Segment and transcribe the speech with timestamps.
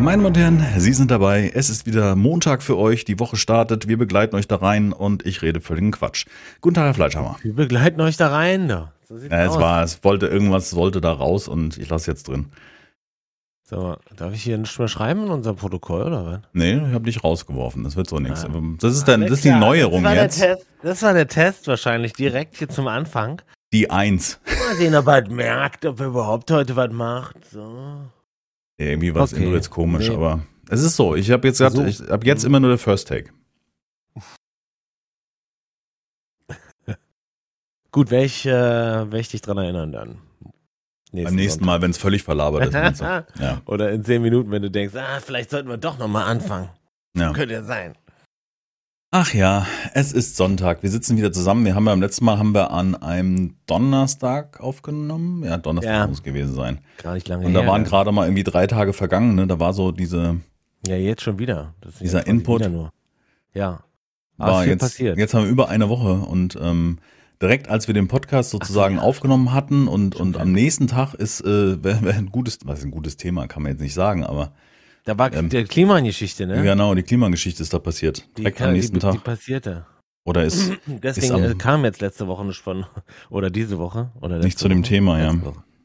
[0.00, 1.52] Meine Damen und Herren, Sie sind dabei.
[1.54, 3.04] Es ist wieder Montag für euch.
[3.04, 3.86] Die Woche startet.
[3.86, 6.24] Wir begleiten euch da rein und ich rede völligen Quatsch.
[6.62, 7.36] Guten Tag, Herr Fleischhammer.
[7.42, 8.68] Wir begleiten euch da rein.
[8.68, 8.92] Da.
[9.06, 9.60] So Ja, es aus.
[9.60, 12.46] war, es wollte irgendwas, sollte da raus und ich lasse jetzt drin.
[13.68, 16.40] So, darf ich hier nicht mehr schreiben in unserem Protokoll oder was?
[16.54, 17.84] Nee, ich habe dich rausgeworfen.
[17.84, 18.44] Das wird so nichts.
[18.44, 18.48] Ah.
[18.80, 20.40] Das ist, dann, das ist die Neuerung das war jetzt.
[20.40, 23.42] Der Test, das war der Test wahrscheinlich direkt hier zum Anfang.
[23.72, 24.40] Die Eins.
[24.66, 27.36] Mal sehen, ob er merkt, ob er überhaupt heute was macht.
[27.52, 28.00] So.
[28.80, 29.52] Irgendwie war es Okay.
[29.52, 30.14] jetzt komisch, Nee.
[30.14, 31.14] aber es ist so.
[31.14, 31.84] Ich habe jetzt gesagt, So.
[31.84, 33.30] ich ab jetzt immer nur der First Take.
[37.92, 40.18] Gut, werde ich, äh, werd ich dich dran erinnern dann.
[41.12, 43.00] Beim nächsten Mal, wenn es völlig verlabert ist.
[43.40, 46.68] Ja, Oder in zehn Minuten, wenn du denkst, ah, vielleicht sollten wir doch nochmal anfangen.
[47.16, 47.32] ja.
[47.32, 47.94] Könnte ja sein.
[49.12, 50.84] Ach ja, es ist Sonntag.
[50.84, 51.64] Wir sitzen wieder zusammen.
[51.64, 55.42] Wir haben beim letzten Mal haben wir an einem Donnerstag aufgenommen.
[55.42, 56.06] Ja, Donnerstag Ja.
[56.06, 56.78] muss es gewesen sein.
[57.02, 57.68] Gar nicht lange Und da her.
[57.68, 59.34] waren gerade mal irgendwie drei Tage vergangen.
[59.34, 59.48] Ne?
[59.48, 60.36] Da war so diese,
[60.86, 61.74] Ja, jetzt schon wieder.
[62.00, 62.60] Dieser Input.
[62.60, 62.92] wieder Nur.
[63.52, 63.80] Ja.
[64.38, 65.18] Aber war jetzt, passiert.
[65.18, 66.98] jetzt haben wir über eine Woche und ähm,
[67.42, 71.82] direkt als wir den Podcast sozusagen aufgenommen hatten und, und am nächsten Tag ist äh,
[71.82, 74.52] wär, wär ein gutes, was ist ein gutes Thema, kann man jetzt nicht sagen, aber
[75.04, 76.62] Da war ähm, der Klimageschichte, ne?
[76.62, 78.26] genau, die Klimageschichte ist da passiert.
[78.36, 79.12] Die, Direkt am nächsten die, Tag.
[79.12, 79.86] Die passierte.
[80.24, 82.86] Oder ist Deswegen am- äh, kam jetzt letzte Woche nicht von,
[83.30, 84.10] oder diese Woche.
[84.20, 84.88] Oder Nicht zu dem Woche?
[84.88, 85.34] Thema, ja.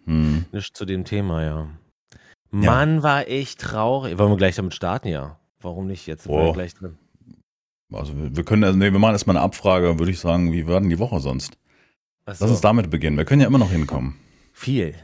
[0.05, 1.69] Hm, Nicht zu dem Thema, ja.
[2.51, 4.17] Mann, war ich traurig.
[4.17, 5.39] Wollen wir gleich damit starten, ja?
[5.61, 6.05] Warum nicht?
[6.07, 6.97] Jetzt sind wir gleich drin.
[7.91, 10.79] also wir, können, also, nee, wir machen erstmal eine Abfrage, würde ich sagen, wie war
[10.79, 11.57] denn die Woche sonst?
[12.25, 12.45] Ach Lass so.
[12.45, 13.17] uns damit beginnen.
[13.17, 14.15] Wir können ja immer noch hinkommen.
[14.53, 14.95] Viel.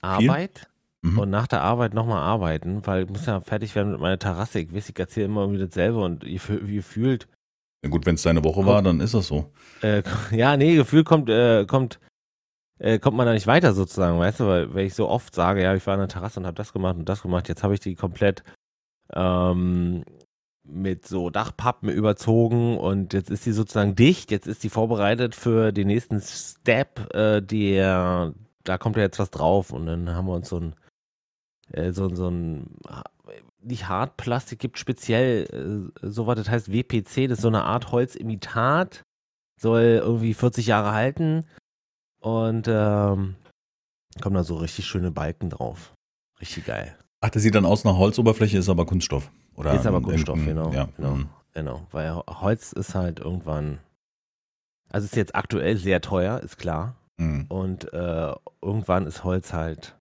[0.00, 0.68] Arbeit
[1.02, 1.18] Mhm.
[1.18, 4.58] und nach der Arbeit nochmal arbeiten, weil ich muss ja fertig werden mit meiner Terrasse.
[4.60, 7.28] Ich weiß, ich erzähle immer irgendwie dasselbe und ihr, fü- ihr fühlt,
[7.84, 9.52] Ja, gut, wenn es deine Woche war, dann ist das so.
[9.82, 12.00] äh, ja, nee, Gefühl kommt, äh, kommt,
[12.80, 15.62] äh, kommt man da nicht weiter sozusagen, weißt du, weil wenn ich so oft sage,
[15.62, 17.74] ja, ich war an der Terrasse und habe das gemacht und das gemacht, jetzt habe
[17.74, 18.42] ich die komplett
[19.14, 20.04] ähm,
[20.64, 25.72] mit so Dachpappen überzogen und jetzt ist die sozusagen dicht, jetzt ist die vorbereitet für
[25.72, 28.34] den nächsten Step, äh, der,
[28.64, 30.74] da kommt ja jetzt was drauf und dann haben wir uns so ein,
[31.72, 32.66] äh, so, so ein,
[33.60, 39.02] nicht Hartplastik gibt speziell äh, sowas, das heißt WPC, das ist so eine Art Holzimitat,
[39.60, 41.44] soll irgendwie 40 Jahre halten
[42.20, 43.36] und ähm,
[44.20, 45.94] kommen da so richtig schöne Balken drauf.
[46.40, 46.96] Richtig geil.
[47.20, 49.30] Ach, das sieht dann aus nach Holzoberfläche, ist aber Kunststoff.
[49.56, 50.72] Oder ist aber Kunststoff, genau.
[50.72, 51.28] Ja, genau, mhm.
[51.52, 51.86] genau.
[51.90, 53.80] Weil Holz ist halt irgendwann,
[54.88, 56.94] also ist jetzt aktuell sehr teuer, ist klar.
[57.16, 57.46] Mhm.
[57.48, 59.97] Und äh, irgendwann ist Holz halt,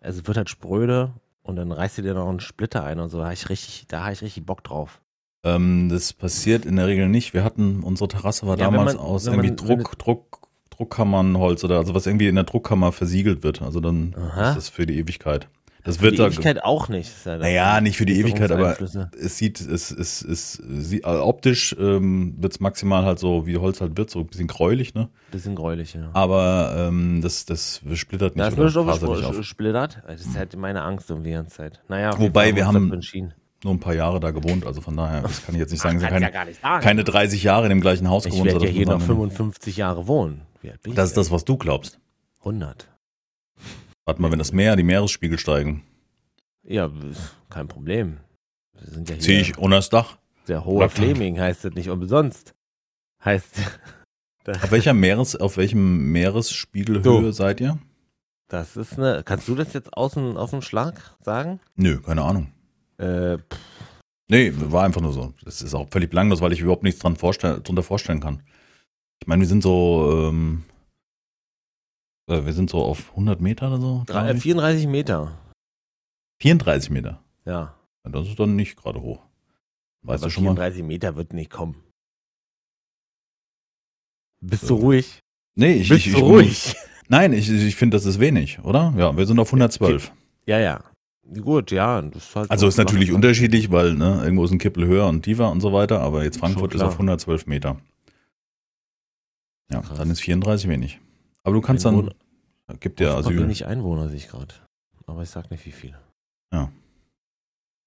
[0.00, 1.12] also wird halt spröde
[1.42, 3.18] und dann reißt du dir noch einen Splitter ein und so.
[3.18, 5.00] Da habe ich richtig, da habe ich richtig Bock drauf.
[5.44, 7.32] Ähm, das passiert in der Regel nicht.
[7.34, 10.40] Wir hatten, unsere Terrasse war Ja, damals man- aus irgendwie man- Druck, Druck,
[10.70, 13.62] Druckkammernholz oder also was irgendwie in der Druckkammer versiegelt wird.
[13.62, 14.50] Also dann Aha.
[14.50, 15.48] ist das für die Ewigkeit.
[15.84, 17.10] Das Für wird die da, Ewigkeit auch nicht.
[17.24, 18.76] Ja das- naja, nicht für die Ewigkeit, aber
[19.18, 23.56] es sieht, es, es, es, sie, also optisch ähm, wird es maximal halt so, wie
[23.56, 25.08] Holz halt wird, so ein bisschen gräulich, ne?
[25.30, 26.10] Bisschen gräulich, ja.
[26.12, 29.36] Aber ähm, das, das splittert nicht Da ist oder nicht auf.
[29.36, 30.02] gesplittert.
[30.06, 31.80] Das ist halt meine Angst irgendwie die ganze Zeit.
[31.88, 33.00] Naja, Wobei, wir haben-.
[33.62, 35.96] Nur ein paar Jahre da gewohnt, also von daher, das kann ich jetzt nicht sagen.
[35.96, 36.82] Es sind keine, ja gar nicht sagen.
[36.82, 38.50] keine 30 Jahre in dem gleichen Haus ich gewohnt.
[38.52, 40.42] werde ja hier noch sagen- 55 Jahre wohnen.
[40.62, 41.98] Ich Das ist das, was du glaubst.
[42.40, 42.88] 100.
[44.10, 45.84] Warte mal, wenn das Meer, die Meeresspiegel steigen,
[46.64, 46.90] Ja,
[47.48, 48.18] kein Problem.
[48.76, 50.18] Wir sind ja hier ziehe ich unter das Dach.
[50.48, 51.04] der hohe Lockdown.
[51.14, 52.52] Fleming, heißt das nicht umsonst.
[53.24, 53.54] Heißt,
[54.48, 57.30] Auf welcher Meeres, auf welchem Meeresspiegelhöhe Du.
[57.30, 57.78] seid ihr?
[58.48, 61.60] das ist eine, kannst du das jetzt außen auf dem Schlag sagen?
[61.76, 62.48] Nö, keine Ahnung.
[62.98, 63.58] Äh, pff,
[64.28, 65.34] Nee, war einfach nur so.
[65.44, 68.42] Das ist auch völlig belanglos, weil ich überhaupt nichts dran vorstell, drunter vorstellen kann.
[69.20, 70.79] Ich meine, wir sind so, ähm, äh,
[72.46, 74.02] wir sind so auf 100 Meter oder so.
[74.06, 74.42] drei- glaub äh, ich.
[74.42, 75.38] 34 Meter.
[76.40, 77.22] 34 Meter.
[77.44, 77.74] Ja.
[78.04, 79.20] Das ist dann nicht gerade hoch.
[80.02, 80.50] Weißt Aber du schon mal?
[80.54, 81.76] 34 Meter wird nicht kommen.
[84.40, 85.20] Bist du ruhig?
[85.54, 86.74] Nee, ich, Bist ich, du ich ruhig?
[87.08, 88.94] Nein, ich, ich finde, das ist wenig, oder?
[88.96, 90.12] Ja, wir sind auf 112.
[90.46, 90.82] Ja, ja.
[91.42, 92.00] Gut, ja.
[92.02, 93.16] Das ist halt Also so ist natürlich machen.
[93.16, 96.38] unterschiedlich, weil ne, irgendwo ist ein Kippel höher und tiefer und so weiter, aber jetzt
[96.38, 97.78] Frankfurt ist auf 112 Meter.
[99.70, 99.98] Ja, Krass.
[99.98, 100.98] dann ist 34 wenig.
[101.42, 102.12] Aber du kannst dann,
[102.78, 103.38] gibt ja Asyl.
[103.40, 104.54] wenig Einwohner sehe ich gerade.
[105.06, 105.98] Aber ich sag nicht wie viele.
[106.52, 106.70] Ja.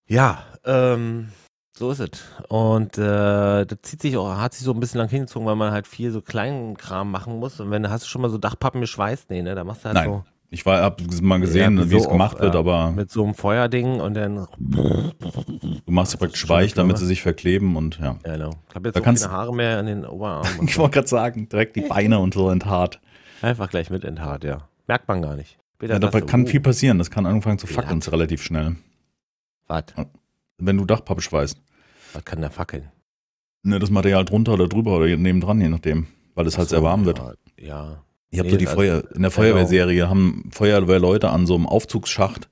[0.09, 1.29] Ja, ähm,
[1.77, 2.09] so ist es.
[2.49, 5.71] Und äh, das zieht sich auch, hat sich so ein bisschen lang hingezogen, weil man
[5.71, 7.59] halt viel so kleinen Kram machen muss.
[7.59, 9.55] Und wenn hast du schon mal so Dachpappen geschweißt, nee, ne?
[9.55, 10.09] Da machst du halt Nein.
[10.09, 12.59] so Ich war, hab mal gesehen, Ja, wie es so gemacht auch, wird, ja.
[12.59, 14.45] aber mit so einem Feuerding und dann.
[14.59, 18.17] du machst praktisch weich, damit sie sich verkleben und ja.
[18.25, 18.51] Ja, genau.
[18.69, 20.49] Ich habe jetzt Da kannst- keine Haare mehr an den Oberarmen.
[20.67, 22.99] Ich wollte gerade sagen, direkt die Beine und so enthaart.
[23.41, 24.67] Einfach gleich mit enthaart, ja.
[24.87, 25.57] Merkt man gar nicht.
[25.81, 26.97] Ja, da sagst du, kann oh, viel passieren.
[26.97, 28.75] Das kann anfangen zu fackeln relativ schnell.
[29.67, 29.83] Was?
[30.57, 31.59] Wenn du Dachpappe schweißt.
[32.13, 32.89] Was kann der fackeln?
[33.63, 36.07] Ne, das Material drunter oder drüber oder nebendran, je nachdem.
[36.35, 37.21] Weil es halt sehr warm wird.
[37.59, 38.03] Ja.
[38.29, 41.67] Ich habe Nee, so die also- Feuer, in der Feuerwehrserie haben Feuerwehrleute an so einem
[41.67, 42.49] Aufzugsschacht.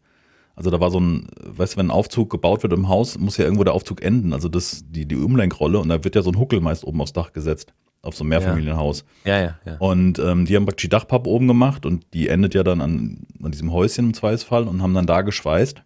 [0.55, 3.37] Also da war so ein, weißt du, wenn ein Aufzug gebaut wird im Haus, muss
[3.37, 4.33] ja irgendwo der Aufzug enden.
[4.33, 7.13] Also das, die, die Umlenkrolle und da wird ja so ein Huckel meist oben aufs
[7.13, 7.73] Dach gesetzt.
[8.03, 9.05] Auf so einem Mehrfamilienhaus.
[9.25, 9.77] Ja, ja, ja.
[9.77, 13.19] Und ähm, die haben praktisch die Dachpappe oben gemacht und die endet ja dann an,
[13.43, 15.83] an diesem Häuschen im Zweifelsfall und haben dann da geschweißt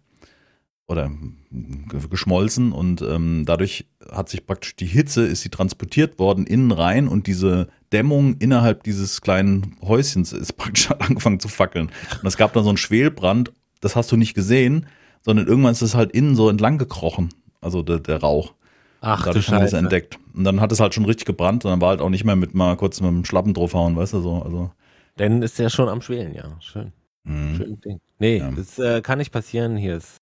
[0.88, 1.10] oder
[1.50, 6.70] ge- geschmolzen und ähm, dadurch hat sich praktisch die Hitze, ist sie transportiert worden innen
[6.72, 11.90] rein und diese Dämmung innerhalb dieses kleinen Häuschens ist praktisch angefangen zu fackeln.
[12.22, 14.86] Und es gab dann so einen Schwelbrand, das hast du nicht gesehen,
[15.22, 17.28] sondern irgendwann ist es halt innen so entlang gekrochen,
[17.60, 18.54] also der, der Rauch.
[19.00, 19.78] Ach du Dadurch haben wir es Scheiße.
[19.78, 20.18] entdeckt.
[20.34, 22.36] Und dann hat es halt schon richtig gebrannt und dann war halt auch nicht mehr
[22.36, 24.42] mit mal kurz mit dem Schlappen draufhauen, weißt du so.
[24.42, 24.70] Also,
[25.16, 26.44] Dann ist der schon am Schwelen, ja.
[26.60, 26.92] Schön.
[27.24, 27.56] mh.
[27.56, 28.00] Schön Ding.
[28.18, 28.50] Nee, Ja.
[28.50, 29.76] das äh, kann nicht passieren.
[29.76, 30.16] Hier ist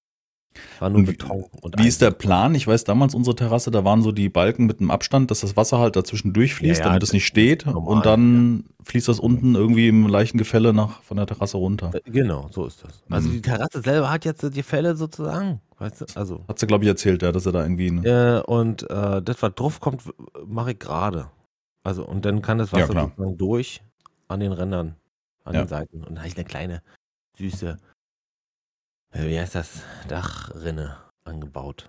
[0.78, 1.44] war nur Und wie- Beton.
[1.60, 2.18] Und Wie ist der Eisen.
[2.18, 2.54] Plan?
[2.54, 5.56] Ich weiß damals unsere Terrasse, da waren so die Balken mit einem Abstand, dass das
[5.56, 7.66] Wasser halt dazwischen durchfließt, Ja, ja, damit es nicht steht.
[7.66, 11.90] normal, und dann fließt das unten irgendwie im leichten Gefälle nach von der Terrasse runter.
[11.94, 13.02] Äh, Genau, so ist das.
[13.10, 13.32] Also Mhm.
[13.32, 16.04] die Terrasse selber hat jetzt die Fälle sozusagen, weißt du?
[16.14, 17.88] Also Hat sie, glaube ich, erzählt, ja, dass er da irgendwie.
[17.90, 20.02] Eine, äh, und äh, das, was drauf kommt,
[20.46, 21.30] mache ich gerade.
[21.82, 23.82] Also und dann kann das Ja, Wasser sozusagen durch
[24.28, 24.94] an den Rändern,
[25.44, 25.62] an Ja.
[25.64, 25.98] den Seiten.
[25.98, 26.82] Und dann habe ich eine kleine,
[27.38, 27.76] süße, äh,
[29.14, 31.88] wie heißt das, Dachrinne angebaut.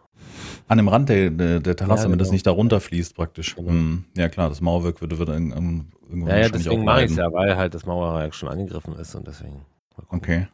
[0.68, 2.34] An dem Rand der, der, der Terrasse, Ja, damit das genau.
[2.36, 3.56] nicht da runterfließt praktisch.
[3.56, 3.72] Genau.
[3.72, 4.06] Mhm.
[4.16, 5.92] Ja klar, das Mauerwerk würde, würde irgendwann
[6.28, 9.28] Ja, ja, deswegen mache ich es ja, weil halt das Mauerwerk schon angegriffen ist und
[9.28, 9.66] deswegen.
[10.10, 10.48] Okay,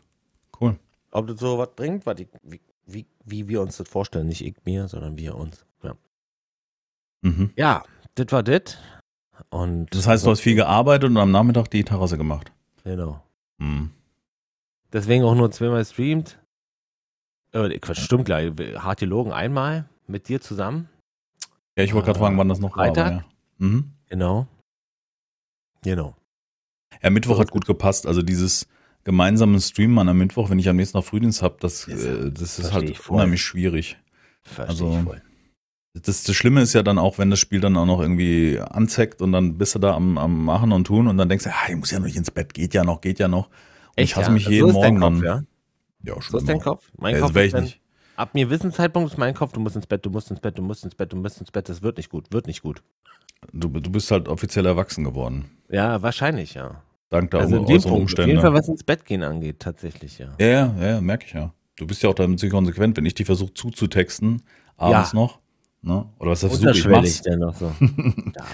[0.60, 0.78] cool.
[1.12, 4.28] Ob das so was bringt, was ich, wie, wie, wie wir uns das vorstellen.
[4.28, 5.66] Nicht ich mir, sondern wir uns.
[5.84, 5.94] Ja,
[7.22, 7.52] Mhm.
[7.56, 7.84] ja
[8.16, 8.78] das war das.
[9.50, 12.52] Und Das heißt, du hast viel gearbeitet und am Nachmittag die Terrasse gemacht.
[12.84, 13.22] Genau.
[13.58, 13.92] Mhm.
[14.94, 16.38] Deswegen auch nur zweimal streamt.
[17.54, 18.52] Äh, Quatsch, stimmt gleich.
[18.78, 20.90] Hart gelogen einmal mit dir zusammen.
[21.78, 22.86] Ja, ich wollte gerade fragen, wann das noch war.
[22.86, 23.12] aber Freitag?
[23.12, 23.26] Ja.
[23.68, 23.92] Mhm.
[24.10, 24.48] Genau.
[25.84, 26.16] Genau.
[27.02, 28.06] Ja, Mittwoch hat gut gepasst.
[28.06, 28.68] Also dieses
[29.04, 32.60] gemeinsame Streamen am Mittwoch, wenn ich am nächsten Tag Frühdienst habe, das, Ist- äh, das
[32.60, 33.98] ist versteh halt unheimlich schwierig.
[34.44, 35.22] Verstehe Also, ich voll.
[35.94, 39.22] Das, das Schlimme ist ja dann auch, wenn das Spiel dann auch noch irgendwie anzeigt
[39.22, 41.68] und dann bist du da am, am Machen und Tun und dann denkst du, ah,
[41.70, 43.48] ich muss ja noch nicht ins Bett, geht ja noch, geht ja noch.
[43.48, 43.54] Und
[43.98, 44.34] ich hasse ja?
[44.34, 45.24] mich So jeden Morgen Kopf, dann.
[45.24, 45.44] Ja?
[46.04, 46.60] Ja, So ist dein.
[46.60, 46.90] Kopf.
[46.98, 47.80] Mein Ja, Kopf ist dann, nicht.
[48.16, 50.58] ab einem gewissen Zeitpunkt ist mein Kopf, du musst ins Bett, du musst ins Bett,
[50.58, 52.82] du musst ins Bett, du musst ins Bett, das wird nicht gut, wird nicht gut.
[53.54, 55.46] Du, du bist halt offiziell erwachsen geworden.
[55.70, 56.82] Ja, wahrscheinlich, ja.
[57.10, 58.30] Dank der Also äußeren Punkt, auf Umstände.
[58.30, 60.30] jeden Fall, was ins Bett gehen angeht, tatsächlich, ja.
[60.40, 61.54] Ja, ja, ja, merke ich ja.
[61.76, 64.44] Du bist ja auch dann ziemlich konsequent, wenn ich die versuche zuzutexten,
[64.78, 65.20] abends Ja.
[65.20, 65.40] noch.
[65.82, 66.06] Ne?
[66.20, 67.22] Oder was versuche ich Unterschwellig mach's.
[67.24, 67.74] denn noch so.
[68.34, 68.46] Da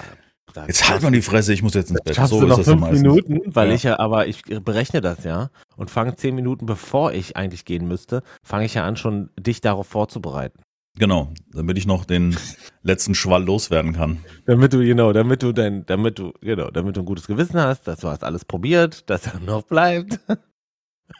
[0.65, 2.15] Jetzt halt mal die Fresse, ich muss jetzt ins Bett.
[2.15, 2.91] Schaffst So du ist noch das dann fünf.
[2.91, 3.75] Minuten, weil Ja.
[3.75, 7.87] ich ja, aber ich berechne das ja und fange zehn Minuten bevor ich eigentlich gehen
[7.87, 10.59] müsste, fange ich ja an, schon dich darauf vorzubereiten.
[10.97, 12.35] Genau, damit ich noch den
[12.81, 14.23] letzten Schwall loswerden kann.
[14.47, 17.87] Damit du, genau, damit du dein, damit du, genau, damit du ein gutes Gewissen hast,
[17.87, 20.19] dass du hast alles probiert, dass er noch bleibt.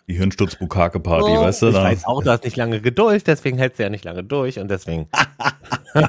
[0.08, 1.68] Die Hirnsturz-Bukake-Party, Oh, weißt du?
[1.68, 4.24] ich Da, weiß auch, du hast nicht lange Geduld, deswegen hältst du ja nicht lange
[4.24, 5.08] durch und deswegen.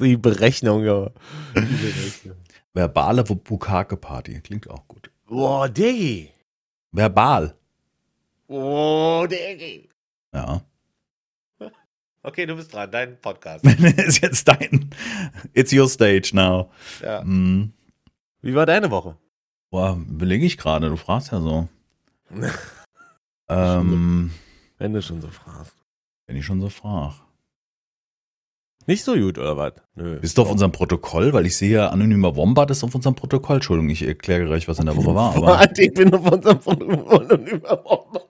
[0.00, 1.10] Die Berechnung, ja.
[1.54, 2.36] Die Berechnung.
[2.72, 5.10] verbale Bukake-Party, klingt auch gut.
[5.26, 6.30] Boah, Diggi.
[6.92, 7.54] Verbal,
[8.48, 9.88] Oh, Diggi.
[10.34, 10.60] ja.
[12.22, 13.64] Okay, du bist dran, dein Podcast.
[13.96, 14.90] ist jetzt dein,
[15.54, 16.70] it's your stage now.
[17.02, 17.22] Ja.
[17.22, 17.72] Hm.
[18.42, 19.16] Wie war deine Woche?
[19.70, 21.68] Boah, überlege ich gerade, du fragst ja so.
[23.48, 24.30] ähm,
[24.78, 25.74] Wenn du schon so fragst.
[26.26, 27.14] wenn ich schon so frage.
[28.90, 29.74] Nicht so gut, oder was?
[29.94, 30.16] Nö.
[30.18, 31.32] Bist du auf unserem Protokoll?
[31.32, 33.56] Weil ich sehe ja, anonymer Wombat ist auf unserem Protokoll.
[33.56, 35.36] Entschuldigung, ich erkläre gleich, was in der Woche war.
[35.36, 38.20] Aber Warte, ich bin auf unserem Protokoll und überhaupt.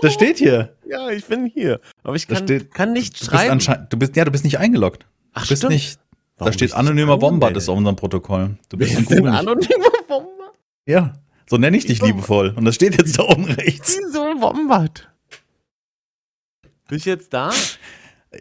[0.00, 0.74] das steht hier.
[0.88, 1.80] Ja, ich bin hier.
[2.04, 3.50] Aber ich kann, steht- kann nicht Du bist schreiben.
[3.52, 5.04] anscheinend, du bist, ja, du bist nicht eingeloggt.
[5.34, 5.74] Ach, Du bist stimmt.
[5.74, 5.98] nicht,
[6.38, 8.56] Warum da steht bist anonymer Wombat ist auf unserem Protokoll.
[8.70, 9.34] Du bist ein komisch.
[9.34, 10.52] anonymer Wombat.
[10.86, 11.12] Ja,
[11.50, 12.06] so nenne ich dich Wieso?
[12.06, 12.54] liebevoll.
[12.56, 13.98] Und das steht jetzt da oben rechts.
[13.98, 15.06] Wieso Wombat?
[16.88, 17.50] Bist du jetzt da?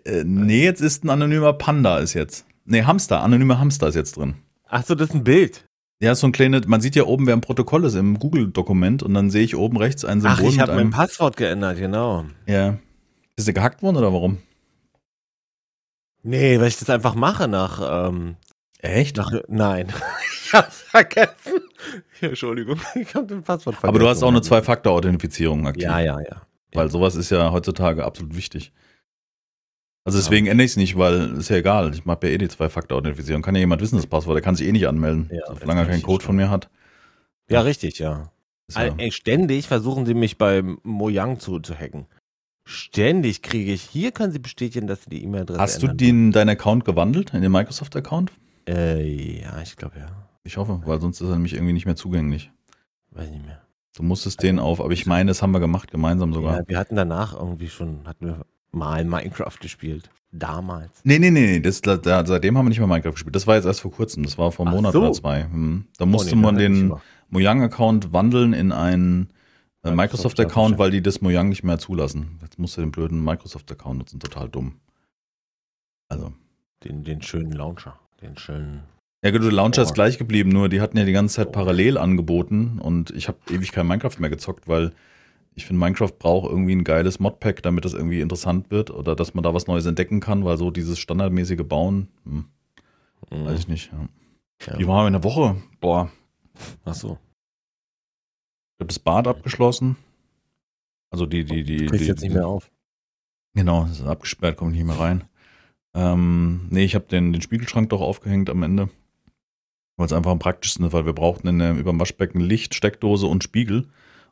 [0.05, 2.45] Äh, nee, jetzt ist ein anonymer Panda ist jetzt.
[2.65, 4.35] Nee, Hamster, anonymer Hamster ist jetzt drin.
[4.67, 5.65] Ach so, das ist ein Bild.
[5.99, 9.01] Ja, ist so ein kleines, man sieht ja oben, wer im Protokoll ist, im Google-Dokument
[9.01, 10.91] und dann sehe ich oben rechts ein Ach, Symbol ich mit habe mein.
[10.91, 12.25] Passwort geändert, genau.
[12.45, 12.77] Ja.
[13.35, 14.37] Bist du gehackt worden oder warum?
[16.21, 18.35] Nee, weil ich das einfach mache nach, ähm,
[18.79, 19.17] Echt?
[19.17, 19.87] nach nein.
[20.43, 21.61] ich hab's vergessen.
[22.21, 23.87] Entschuldigung, ich habe den Passwort vergessen.
[23.89, 25.83] Aber du hast auch eine Zwei-Faktor-Authentifizierung aktiv.
[25.83, 26.41] Ja, ja, ja.
[26.73, 28.71] Weil sowas ist ja heutzutage absolut wichtig.
[30.07, 31.93] Also deswegen ändere ich es nicht, weil ist ja egal.
[31.93, 33.41] Ich mache ja eh die Zwei-Faktor-Authentifizierung.
[33.41, 34.35] Kann ja jemand wissen, das Passwort.
[34.35, 35.29] Der kann sich eh nicht anmelden.
[35.31, 36.69] Ja, solange er keinen richtig Code von mir hat.
[37.49, 38.31] Ja, richtig, ja.
[38.69, 42.05] Ist ja Al- Ey, ständig versuchen sie mich bei Mojang zu, zu hacken.
[42.63, 43.81] Ständig kriege ich.
[43.81, 47.41] Hier können Sie bestätigen, dass Sie die E-Mail-Adresse Hast du den, deinen Account gewandelt in
[47.41, 48.31] den Microsoft-Account?
[48.67, 50.07] Äh, ja, ich glaube ja.
[50.43, 52.49] Ich hoffe, weil sonst ist er nämlich irgendwie nicht mehr zugänglich.
[53.11, 53.61] Weiß nicht mehr.
[53.95, 56.59] Du musstest den auf, aber ich meine, das haben wir gemacht, gemeinsam sogar.
[56.59, 58.45] Ja, wir hatten danach irgendwie schon, hatten wir
[58.77, 60.09] mal Minecraft gespielt.
[60.31, 60.91] Damals.
[61.03, 61.59] Nee, nee, nee, nee.
[61.59, 63.35] Das, da, seitdem haben wir nicht mehr Minecraft gespielt.
[63.35, 64.23] Das war jetzt erst vor kurzem.
[64.23, 65.01] Das war vor einem Ach Monat so.
[65.01, 65.43] oder zwei.
[65.43, 65.85] Hm.
[65.97, 66.93] Da Oh, musste nee, man den.
[67.29, 69.29] Mojang-Account wandeln in einen
[69.83, 69.97] äh, Microsoft
[70.37, 70.79] Microsoft-Account, Account.
[70.79, 72.39] weil die das Mojang nicht mehr zulassen.
[72.41, 74.19] Jetzt musst du den blöden Microsoft-Account nutzen.
[74.19, 74.75] Total dumm.
[76.09, 76.33] Also.
[76.83, 77.99] Den, den schönen Launcher.
[78.21, 78.83] Den schönen.
[79.23, 79.85] Ja, gut, der Launcher Oh.
[79.85, 83.39] ist gleich geblieben, nur die hatten ja die ganze Zeit parallel angeboten und ich habe
[83.49, 84.91] ewig kein Minecraft mehr gezockt, weil
[85.57, 89.33] ich finde, Minecraft braucht irgendwie ein geiles Modpack, damit das irgendwie interessant wird oder dass
[89.33, 92.45] man da was Neues entdecken kann, weil so dieses standardmäßige Bauen, hm,
[93.31, 93.91] weiß ich nicht.
[93.91, 94.07] Ja.
[94.67, 94.77] Ja.
[94.77, 96.11] Die waren in der Woche, boah,
[96.85, 97.17] Ach so.
[98.75, 99.95] ich habe das Bad abgeschlossen.
[101.09, 102.69] Also die, die, die, Du kriegst die jetzt nicht mehr auf.
[103.55, 105.23] Genau, es ist abgesperrt, kommt nicht mehr rein.
[105.95, 108.89] Ähm, nee, ich habe den, den Spiegelschrank doch aufgehängt am Ende.
[109.95, 112.75] Weil es einfach am praktischsten ist, weil wir brauchten in der, über dem Waschbecken Licht,
[112.75, 113.87] Steckdose und Spiegel.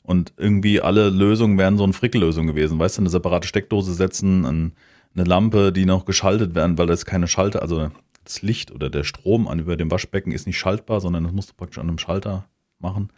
[0.05, 2.77] Und irgendwie alle Lösungen wären so eine Frickellösung gewesen.
[2.79, 4.73] Weißt du, eine separate Steckdose setzen, ein,
[5.15, 7.89] eine Lampe, die noch geschaltet werden, weil das keine Schalter, also
[8.23, 11.49] das Licht oder der Strom an über dem Waschbecken ist nicht schaltbar, sondern das musst
[11.49, 12.47] du praktisch an einem Schalter
[12.79, 13.09] machen.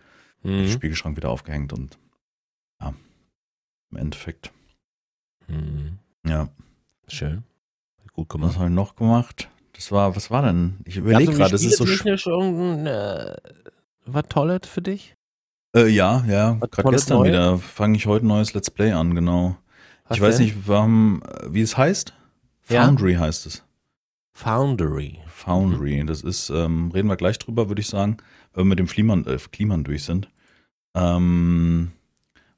[0.44, 0.70] Den Mhm.
[0.70, 1.98] Spiegelschrank wieder aufgehängt und
[2.82, 2.94] ja,
[3.91, 4.51] im Endeffekt,
[5.48, 5.98] Mhm.
[6.25, 6.50] ja.
[7.10, 7.44] Schön.
[8.13, 8.56] Gut Was gemacht.
[8.58, 9.50] habe ich noch gemacht?
[9.74, 10.77] Das war, was war denn?
[10.86, 11.84] Ich überlege gerade, das ist so.
[11.84, 13.36] sch- technisch irgendein, äh,
[14.06, 15.15] was Tolles für dich?
[15.76, 16.54] Äh, ja, ja.
[16.72, 17.30] Gerade gestern Neues?
[17.30, 19.58] wieder fange ich heute ein neues Let's Play an, genau.
[20.08, 20.46] Was ich weiß denn?
[20.46, 22.14] nicht, warum, wie es heißt.
[22.70, 22.86] Ja?
[22.86, 23.64] Foundry heißt es.
[24.34, 25.20] Foundry.
[25.28, 26.04] Foundry.
[26.06, 28.18] Das ist, ähm, reden wir gleich drüber, würde ich sagen,
[28.54, 30.30] wenn wir mit dem Flimmern, äh, Kliman durch sind.
[30.96, 31.92] Ähm,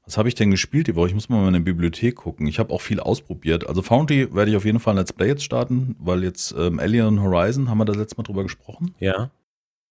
[0.04, 1.08] was habe ich denn gespielt die Woche?
[1.08, 2.46] Ich muss mal in meine Bibliothek gucken.
[2.46, 3.68] Ich habe auch viel ausprobiert.
[3.68, 6.78] Also Foundry werde ich auf jeden Fall ein Let's Play jetzt starten, weil jetzt ähm,
[6.78, 8.94] Alien Horizon, haben wir da letztes Mal drüber gesprochen.
[8.98, 9.30] Ja.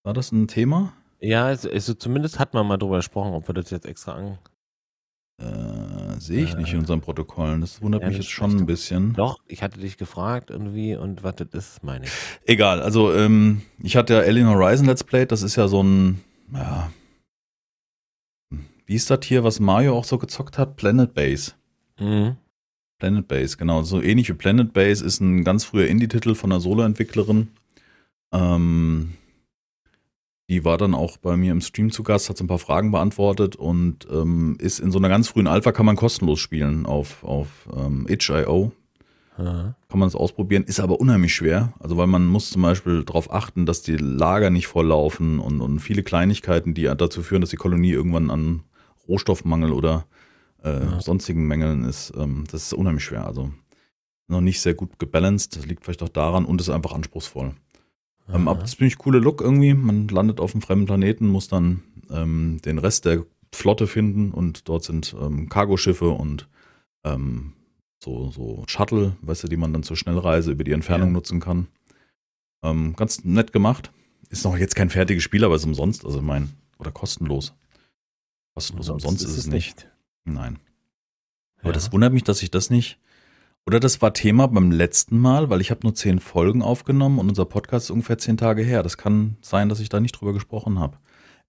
[0.03, 0.93] War das ein Thema?
[1.19, 4.37] Ja, also, also zumindest hat man mal drüber gesprochen, ob wir das jetzt extra an.
[5.41, 7.61] Äh, sehe ich nicht Äh, in unseren Protokollen.
[7.61, 9.13] Das wundert ja, mich das jetzt schon ein bisschen.
[9.13, 12.11] Doch, ich hatte dich gefragt irgendwie und was das ist, meine ich.
[12.45, 16.21] Egal, also ähm, ich hatte ja Alien Horizon Let's Play, das ist ja so ein,
[16.53, 16.91] ja,
[18.89, 20.75] wie ist das hier, was Mario auch so gezockt hat?
[20.75, 21.51] Planet Base.
[21.99, 22.37] Mhm.
[22.97, 23.83] Planet Base, genau.
[23.83, 27.49] So ähnlich wie Planet Base ist ein ganz früher Indie-Titel von einer Solo-Entwicklerin.
[28.33, 29.13] Ähm,
[30.49, 32.91] die war dann auch bei mir im Stream zu Gast, hat so ein paar Fragen
[32.91, 37.23] beantwortet und ähm, ist in so einer ganz frühen Alpha, kann man kostenlos spielen auf,
[37.23, 38.71] auf ähm, itch.io.
[39.37, 41.71] Kann man es ausprobieren, ist aber unheimlich schwer.
[41.79, 45.79] Also weil man muss zum Beispiel darauf achten, dass die Lager nicht volllaufen und, und
[45.79, 48.63] viele Kleinigkeiten, die dazu führen, dass die Kolonie irgendwann an
[49.07, 50.05] Rohstoffmangel oder
[50.63, 50.99] äh, Ja.
[50.99, 52.11] sonstigen Mängeln ist.
[52.17, 53.25] Ähm, das ist unheimlich schwer.
[53.25, 53.51] Also
[54.27, 55.55] noch nicht sehr gut gebalanced.
[55.55, 57.53] Das liegt vielleicht auch daran und ist einfach anspruchsvoll.
[58.31, 59.73] Ähm, aber das ist ziemlich coole Look irgendwie.
[59.73, 64.67] Man landet auf einem fremden Planeten, muss dann ähm, den Rest der Flotte finden und
[64.69, 66.47] dort sind ähm, Cargoschiffe und
[67.03, 67.53] ähm,
[68.03, 71.13] so, so Shuttle, weißt du, die man dann zur Schnellreise über die Entfernung Ja.
[71.13, 71.67] nutzen kann.
[72.63, 73.91] Ähm, ganz nett gemacht.
[74.29, 76.05] Ist noch jetzt kein fertiges Spiel, aber ist umsonst.
[76.05, 77.53] Also mein, oder kostenlos.
[78.53, 79.89] Kostenlos, umsonst, ist es nicht.
[80.25, 80.59] Nein.
[81.61, 81.73] Aber Ja.
[81.73, 82.99] das wundert mich, dass ich das nicht.
[83.67, 87.29] Oder das war Thema beim letzten Mal, weil ich habe nur zehn Folgen aufgenommen und
[87.29, 88.81] unser Podcast ist ungefähr zehn Tage her.
[88.83, 90.97] Das kann sein, dass ich da nicht drüber gesprochen habe.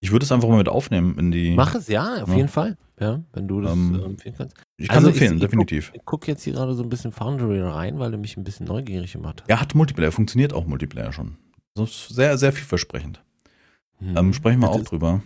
[0.00, 1.54] Ich würde es einfach mal mit aufnehmen in die.
[1.54, 2.34] Mach es, ja, auf Ja.
[2.36, 2.76] jeden Fall.
[2.98, 4.56] Ja, wenn du das Ähm, äh, empfehlen kannst.
[4.76, 5.92] Ich kann Also es empfehlen, ich- definitiv.
[5.94, 8.66] Ich gucke jetzt hier gerade so ein bisschen Foundry rein, weil du mich ein bisschen
[8.66, 9.48] neugierig gemacht hast.
[9.48, 11.36] Ja, hat Multiplayer, funktioniert auch Multiplayer schon.
[11.74, 13.22] Das ist sehr, sehr vielversprechend.
[13.98, 14.16] Hm.
[14.16, 15.22] Ähm, sprechen wir Das auch drüber.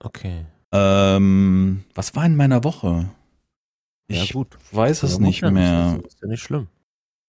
[0.00, 0.46] Okay.
[0.72, 3.08] Ähm, was war in meiner Woche?
[4.10, 4.56] Ja, Ich gut.
[4.72, 5.98] weiß es nicht ja mehr.
[6.02, 6.68] Das ist ja nicht schlimm.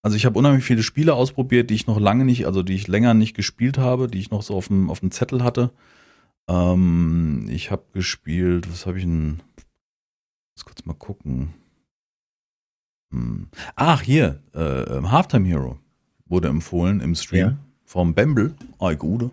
[0.02, 2.88] Also ich habe unheimlich viele Spiele ausprobiert, die ich noch lange nicht, also die ich
[2.88, 5.72] länger nicht gespielt habe, die ich noch so auf dem, auf dem Zettel hatte.
[6.48, 9.42] Ähm, ich habe gespielt, was habe ich denn?
[10.56, 11.54] Muss kurz mal gucken.
[13.12, 13.50] Hm.
[13.76, 15.78] Ach, hier, äh, Halftime Hero
[16.28, 17.58] wurde empfohlen im Stream Ja.
[17.84, 18.56] vom Bamble.
[18.80, 19.32] Ah, gute.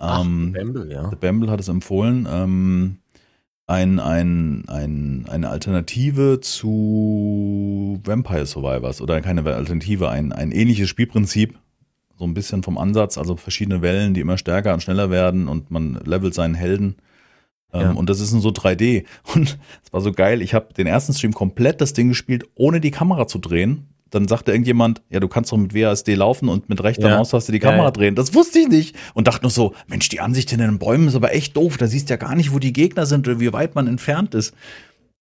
[0.00, 1.10] Ähm, Bamble, ja.
[1.10, 2.26] The Bamble hat es empfohlen.
[2.30, 2.98] Ähm,
[3.70, 11.56] ein, ein, ein, eine Alternative zu Vampire Survivors oder keine Alternative, ein, ein ähnliches Spielprinzip.
[12.18, 15.70] So ein bisschen vom Ansatz, also verschiedene Wellen, die immer stärker und schneller werden und
[15.70, 16.96] man levelt seinen Helden.
[17.72, 17.90] Ähm, Ja.
[17.92, 19.04] Und das ist in so 3D.
[19.34, 20.42] Und es war so geil.
[20.42, 23.89] Ich habe den ersten Stream komplett das Ding gespielt, ohne die Kamera zu drehen.
[24.10, 27.16] Dann sagte irgendjemand, ja, du kannst doch mit WASD laufen und mit rechter Ja.
[27.18, 27.90] Maustaste die Kamera ja.
[27.90, 28.14] drehen.
[28.16, 28.96] Das wusste ich nicht.
[29.14, 31.76] Und dachte nur so, Mensch, die Ansicht in den Bäumen ist aber echt doof.
[31.76, 34.34] Da siehst du ja gar nicht, wo die Gegner sind oder wie weit man entfernt
[34.34, 34.54] ist.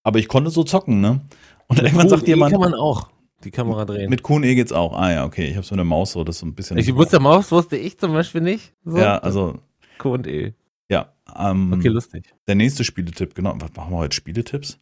[0.03, 1.21] Aber ich konnte so zocken, ne?
[1.67, 3.09] Und dann irgendwann sagt QE jemand, kann man auch
[3.43, 4.09] die Kamera drehen.
[4.09, 4.97] mit QE geht's auch.
[4.97, 6.77] Ah ja, okay, ich habe so eine Maus so, das ist so ein bisschen.
[6.77, 8.73] ich wusste, Maus wusste ich zum Beispiel nicht.
[8.83, 8.97] So.
[8.97, 9.59] ja, also
[9.99, 10.53] Q und E.
[10.89, 11.13] ja.
[11.37, 12.33] Ähm, Okay, lustig.
[12.47, 13.53] Der nächste Spieletipp, genau.
[13.59, 14.15] Was machen wir heute?
[14.15, 14.79] Spieletipps?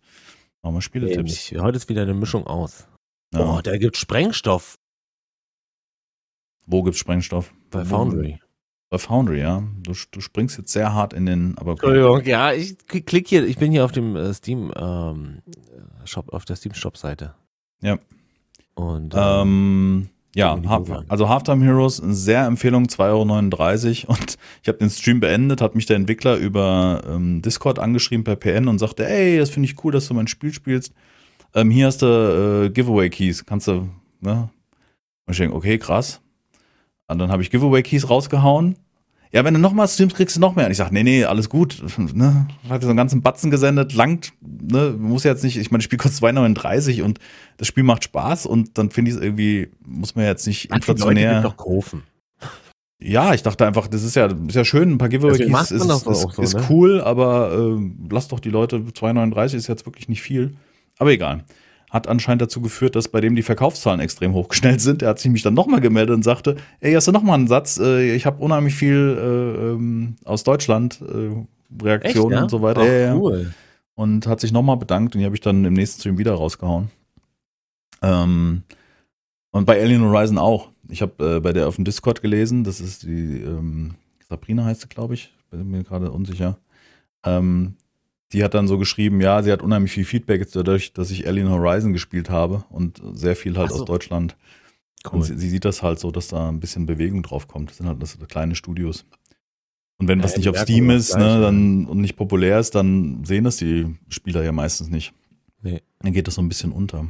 [0.64, 1.18] Machen wir Spieletipps?
[1.18, 1.56] Ähnlich.
[1.60, 2.88] Heute ist wieder eine Mischung aus.
[3.34, 3.40] Ja.
[3.58, 4.76] Oh, der gibt Sprengstoff
[6.66, 7.54] Wo gibt's Sprengstoff?
[7.72, 8.40] bei Foundry.
[8.90, 9.64] Bei Foundry, ja.
[9.84, 11.72] Du, du springst jetzt sehr hart in den, aber.
[11.72, 15.42] Entschuldigung, ja, ich k- klick hier, ich bin hier auf dem äh, Steam ähm,
[16.06, 17.36] Shop, auf der Steam Shop Seite.
[17.82, 18.00] Ja.
[18.76, 21.06] Und Ähm, ja, Kurve an.
[21.10, 24.14] also Halftime Heroes, eine sehr Empfehlung, 2,39 Euro.
[24.20, 28.38] Und ich habe den Stream beendet, hat mich der Entwickler über ähm, Discord angeschrieben per
[28.38, 30.94] PN und sagte, ey, das finde ich cool, dass du mein Spiel spielst.
[31.58, 32.06] Ähm, hier hast du
[32.66, 33.90] äh, Giveaway-Keys, kannst du,
[34.22, 34.50] ne?
[35.26, 36.22] Und ich denke, okay, krass.
[37.08, 38.76] Und dann habe ich Giveaway-Keys rausgehauen.
[39.32, 40.66] Ja, wenn du nochmal streamst, kriegst du noch mehr.
[40.66, 41.84] Und ich sage, nee, nee, alles gut.
[42.14, 42.48] Ne?
[42.70, 44.96] Hat so einen ganzen Batzen gesendet, langt, ne?
[45.00, 47.20] Muss jetzt nicht, ich meine, das Spiel kostet 2,39 und
[47.58, 50.78] das Spiel macht Spaß und dann finde ich es irgendwie, muss man jetzt nicht Ach,
[50.78, 51.42] die Leute inflationär.
[51.42, 52.04] doch kaufen.
[53.00, 56.04] Ja, ich dachte einfach, das ist ja, ist ja schön, ein paar Giveaway-Keys ist, ist,
[56.04, 56.66] so, ist ne?
[56.70, 60.56] cool, aber äh, lass doch die Leute, 2,39 ist jetzt wirklich nicht viel.
[61.00, 61.44] Aber egal.
[61.90, 65.02] Hat anscheinend dazu geführt, dass bei dem die Verkaufszahlen extrem hochgestellt sind.
[65.02, 67.80] Er hat sich mich dann nochmal gemeldet und sagte, ey, hast du nochmal einen Satz?
[67.80, 72.44] Äh, ich habe unheimlich viel äh, ähm, aus Deutschland äh, Reaktionen ja?
[72.44, 72.82] und so weiter.
[72.82, 73.54] Ach, cool.
[73.96, 76.90] und hat sich nochmal bedankt und die habe ich dann im nächsten Stream wieder rausgehauen.
[78.02, 78.64] Ähm,
[79.52, 80.70] und bei Alien Horizon auch.
[80.90, 83.96] Ich habe äh, bei der auf dem Discord gelesen, das ist die ähm,
[84.30, 86.58] Sabrina heißt sie, glaube ich, bin mir gerade unsicher.
[87.26, 87.76] Ähm,
[88.34, 91.28] die hat dann so geschrieben, ja, sie hat unheimlich viel Feedback jetzt dadurch, dass ich
[91.28, 93.80] Alien Horizon gespielt habe und sehr viel halt so.
[93.80, 94.36] aus Deutschland.
[95.12, 95.24] Und Cool.
[95.24, 97.70] sie, sie sieht das halt so, dass da ein bisschen Bewegung drauf kommt.
[97.70, 99.06] Das sind halt das kleine Studios.
[100.00, 102.60] Und wenn Ja, was nicht auf Steam das ist, gleich, ne, dann und nicht populär
[102.60, 105.14] ist, dann sehen das die Spieler ja meistens nicht.
[105.62, 105.82] Nee.
[106.00, 107.08] Dann geht das so ein bisschen unter.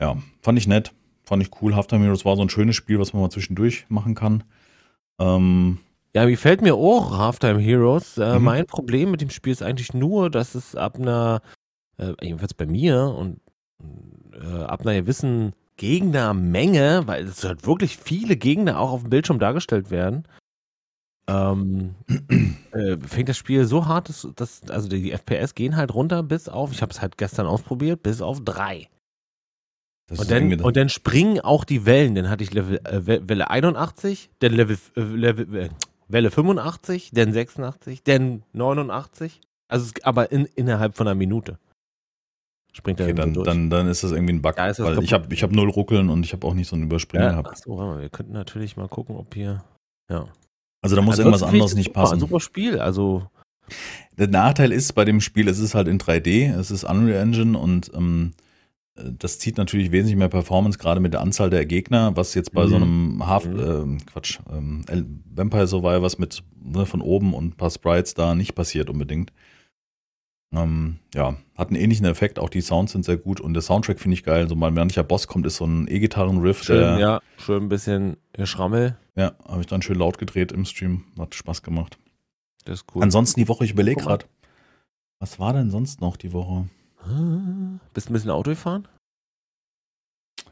[0.00, 0.92] Ja, fand ich nett,
[1.24, 1.74] fand ich cool.
[1.74, 4.42] Halftime Heroes war so ein schönes Spiel, was man mal zwischendurch machen kann.
[5.18, 5.78] Ähm,
[6.14, 8.18] Ja, wie fällt mir auch Halftime Heroes.
[8.18, 8.44] Äh, Mhm.
[8.44, 11.40] Mein Problem mit dem Spiel ist eigentlich nur, dass es ab einer,
[11.98, 13.40] äh, jedenfalls bei mir und
[14.34, 19.38] äh, ab einer gewissen Gegnermenge, weil es halt wirklich viele Gegner auch auf dem Bildschirm
[19.38, 20.24] dargestellt werden,
[21.28, 21.94] ähm,
[22.72, 26.48] äh, fängt das Spiel so hart, dass, dass also die FPS gehen halt runter bis
[26.48, 28.88] auf, ich habe es halt gestern ausprobiert, bis auf drei.
[30.08, 32.14] das Und dann, und dann springen auch die Wellen.
[32.16, 35.68] Dann hatte ich Level, äh, We- Welle 81, dann Level, äh, Level, äh,
[36.12, 39.40] Welle 85, dann 86, dann 89.
[39.68, 41.58] Also, aber in, innerhalb von einer Minute.
[42.72, 43.44] Springt er okay, dann, durch.
[43.44, 45.68] dann, dann ist das irgendwie ein Bug, Ja, das weil ich habe ich hab null
[45.70, 47.48] Ruckeln und ich habe auch nicht so ein Überspringen ja, gehabt.
[47.48, 49.64] achso, warte mal, wir könnten natürlich mal gucken, ob hier.
[50.08, 50.26] Ja.
[50.82, 52.14] Also da muss Ansonsten irgendwas anderes das nicht super, passen.
[52.14, 53.26] Ein super Spiel, also.
[54.18, 57.56] Der Nachteil ist bei dem Spiel, es ist halt in 3D, es ist Unreal Engine
[57.58, 58.49] und ähm, äh,
[59.18, 62.66] das zieht natürlich wesentlich mehr Performance, gerade mit der Anzahl der Gegner, was jetzt bei
[62.66, 62.82] so Mhm.
[62.82, 64.84] einem Half, ähm, Quatsch, ähm,
[65.34, 69.32] Vampire Survivors mit ne, von oben und ein paar Sprites da nicht passiert unbedingt.
[70.52, 74.00] Ähm, ja, hat einen ähnlichen Effekt, auch die Sounds sind sehr gut und der Soundtrack
[74.00, 74.48] finde ich geil.
[74.48, 78.16] So mal mancher Boss kommt, ist so ein E-Gitarren-Riff, Schön, der, ja, schön ein bisschen
[78.44, 78.96] Schrammel.
[79.14, 81.98] ja, habe ich dann schön laut gedreht im Stream, hat Spaß gemacht.
[82.64, 83.02] Das ist cool.
[83.04, 84.26] Ansonsten die Woche, ich überlege gerade,
[85.20, 86.68] was war denn sonst noch die Woche?
[87.94, 88.86] Bist du ein bisschen Auto gefahren?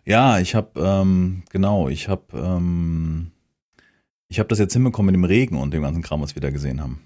[0.05, 3.31] Ja, ich habe ähm, genau, ich habe ähm,
[4.29, 6.51] ich habe das jetzt hinbekommen mit dem Regen und dem ganzen Kram, was wir da
[6.51, 7.03] gesehen haben.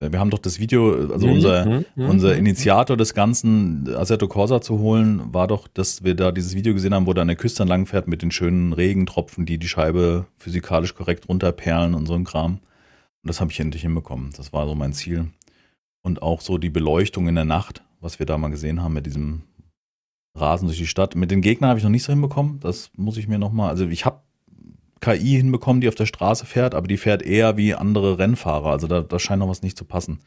[0.00, 2.38] Äh, Wir haben doch das Video, also Mhm, unser mhm, mhm, unser mhm.
[2.38, 6.94] Initiator des Ganzen, Assetto Corsa zu holen, war doch, dass wir da dieses Video gesehen
[6.94, 10.26] haben, wo da an der Küste entlang fährt mit den schönen Regentropfen, die die Scheibe
[10.38, 12.54] physikalisch korrekt runterperlen und so ein Kram.
[12.54, 14.32] Und das habe ich endlich hinbekommen.
[14.36, 15.28] Das war so mein Ziel.
[16.02, 19.06] Und auch so die Beleuchtung in der Nacht, was wir da mal gesehen haben mit
[19.06, 19.42] diesem
[20.34, 21.16] Rasen durch die Stadt.
[21.16, 22.60] Mit den Gegnern habe ich noch nicht so hinbekommen.
[22.60, 24.22] Das muss ich mir nochmal, also ich habe
[25.00, 28.70] KI hinbekommen, die auf der Straße fährt, aber die fährt eher wie andere Rennfahrer.
[28.70, 30.20] Also da, da scheint noch was nicht zu passen.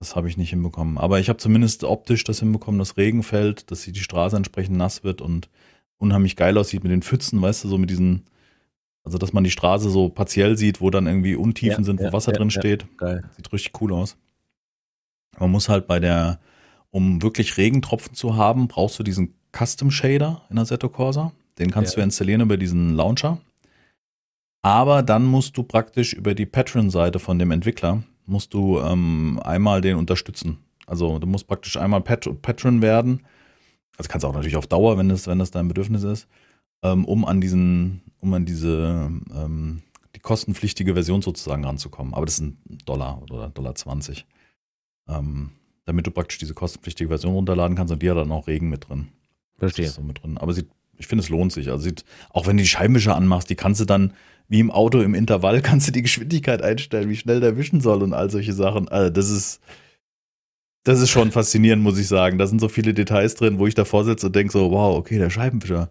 [0.00, 0.98] Das habe ich nicht hinbekommen.
[0.98, 5.04] Aber ich habe zumindest optisch das hinbekommen, dass Regen fällt, dass die Straße entsprechend nass
[5.04, 5.48] wird und
[5.98, 8.24] unheimlich geil aussieht mit den Pfützen, weißt du, so mit diesen,
[9.04, 12.04] also dass man die Straße so partiell sieht, wo dann irgendwie Untiefen Ja, sind, wo
[12.04, 12.86] ja, Wasser ja, drin steht.
[12.96, 13.28] Geil.
[13.36, 14.16] Sieht richtig cool aus.
[15.38, 16.40] Man muss halt bei der,
[16.90, 21.32] um wirklich Regentropfen zu haben, brauchst du diesen Custom Shader in Assetto Corsa.
[21.58, 21.96] Den kannst Ja.
[22.00, 23.38] du installieren über diesen Launcher.
[24.62, 29.80] Aber dann musst du praktisch über die Patreon-Seite von dem Entwickler, musst du ähm, einmal
[29.80, 30.58] den unterstützen.
[30.86, 33.26] Also du musst praktisch einmal Pat Patron werden.
[33.96, 36.28] Also kannst auch natürlich auf Dauer, wenn das, wenn das dein Bedürfnis ist,
[36.82, 39.82] ähm, um an diesen, um an diese ähm,
[40.14, 42.14] die kostenpflichtige Version sozusagen ranzukommen.
[42.14, 44.26] Aber das ist ein Dollar oder Dollar 20.
[45.08, 45.50] Ähm,
[45.88, 48.86] damit du praktisch diese kostenpflichtige Version runterladen kannst und die hat dann auch Regen mit
[48.86, 49.08] drin.
[49.56, 49.88] Verstehe.
[49.88, 50.36] So mit drin.
[50.36, 51.70] Aber sieht, ich finde, es lohnt sich.
[51.70, 54.12] Also sieht, auch wenn du die Scheibenwischer anmachst, die kannst du dann,
[54.48, 58.02] wie im Auto im Intervall, kannst du die Geschwindigkeit einstellen, wie schnell der wischen soll
[58.02, 58.90] und all solche Sachen.
[58.90, 59.60] Also das ist,
[60.84, 62.36] das ist schon faszinierend, muss ich sagen.
[62.36, 65.16] Da sind so viele Details drin, wo ich davor sitze und denke so, wow, okay,
[65.16, 65.88] der Scheibenwischer.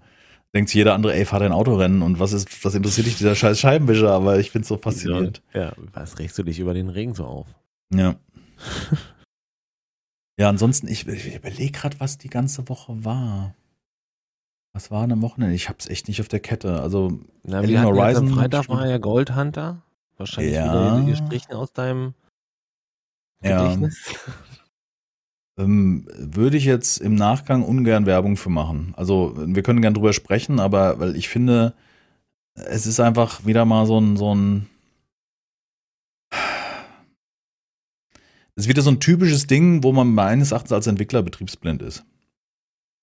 [0.54, 3.34] Denkt sich jeder andere, ey, fahr dein Autorennen und was ist, was interessiert dich dieser
[3.34, 4.12] scheiß Scheibenwischer?
[4.12, 5.42] Aber ich finde es so faszinierend.
[5.56, 7.48] Ja, was regst du dich über den Regen so auf?
[7.92, 8.16] Ja.
[10.38, 13.56] ja, ansonsten, ich, ich überlege gerade, was die ganze Woche war.
[14.74, 15.56] Was war denn am Wochenende?
[15.56, 16.82] Ich hab's echt nicht auf der Kette.
[16.82, 19.82] Also, Na, Alien Horizon am Freitag war ja Gold Hunter.
[20.18, 21.02] Wahrscheinlich Ja.
[21.02, 22.14] wieder gestrichen aus deinem
[23.42, 23.98] ja, Gedächtnis.
[25.58, 28.94] ähm, würde ich jetzt im Nachgang ungern Werbung für machen.
[28.96, 31.74] Also, wir können gern drüber sprechen, aber weil ich finde,
[32.54, 34.70] es ist einfach wieder mal so ein, so ein.
[38.58, 42.04] Ist wieder so ein typisches Ding, wo man meines Erachtens als Entwickler betriebsblind ist.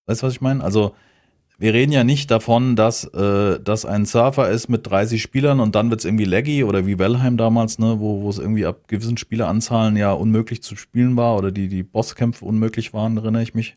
[0.06, 0.62] Weißt du, was ich meine?
[0.62, 0.94] Also,
[1.56, 5.76] wir reden ja nicht davon, dass äh, das ein Surfer ist mit 30 Spielern und
[5.76, 8.88] dann wird es irgendwie laggy oder wie Valheim damals, ne, wo, wo es irgendwie ab
[8.88, 13.54] gewissen Spieleranzahlen ja unmöglich zu spielen war oder die, die Bosskämpfe unmöglich waren, erinnere ich
[13.54, 13.76] mich.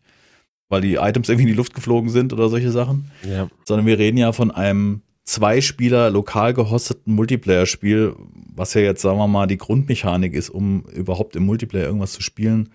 [0.70, 3.12] Weil die Items irgendwie in die Luft geflogen sind oder solche Sachen.
[3.24, 3.48] Ja.
[3.64, 8.16] Sondern wir reden ja von einem Zwei-Spieler lokal gehosteten Multiplayer-Spiel,
[8.56, 12.22] was ja jetzt, sagen wir mal, die Grundmechanik ist, um überhaupt im Multiplayer irgendwas zu
[12.22, 12.70] spielen.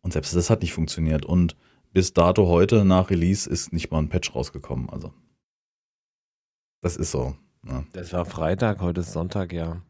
[0.00, 1.26] Und selbst das hat nicht funktioniert.
[1.26, 1.54] Und
[1.92, 4.88] bis dato heute nach Release ist nicht mal ein Patch rausgekommen.
[4.88, 5.12] Also,
[6.80, 7.36] das ist so.
[7.62, 7.84] Ne?
[7.92, 9.82] Das war Freitag, heute ist Sonntag, ja.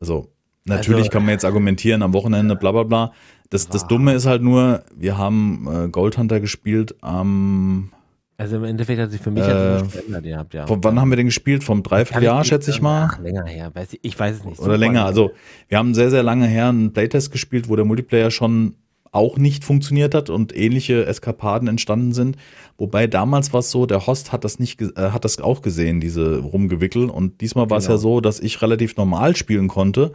[0.00, 0.32] Also,
[0.64, 3.12] natürlich Also- kann man jetzt argumentieren am Wochenende, bla bla bla.
[3.50, 3.86] Das, das.
[3.86, 7.92] Dumme ist halt nur, wir haben äh, Gold Hunter gespielt am.
[8.36, 10.66] Also im Endeffekt hat sich für mich Äh, jetzt verändert, ihr habt ja.
[10.66, 11.62] Von wann haben wir den gespielt?
[11.62, 13.08] Vom Dreivierteljahr, schätze ich mal.
[13.12, 14.58] Ach, länger her, weiß ich, ich weiß es nicht.
[14.58, 15.04] Oder Super länger.
[15.04, 15.30] Also,
[15.68, 18.74] wir haben sehr, sehr lange her einen Playtest gespielt, wo der Multiplayer schon
[19.12, 22.36] auch nicht funktioniert hat und ähnliche Eskapaden entstanden sind.
[22.76, 26.00] Wobei damals war es so, der Host hat das nicht, äh, hat das auch gesehen,
[26.00, 27.10] diese Rumgewickel.
[27.10, 27.94] Und diesmal war es Genau.
[27.94, 30.12] ja so, dass ich relativ normal spielen konnte.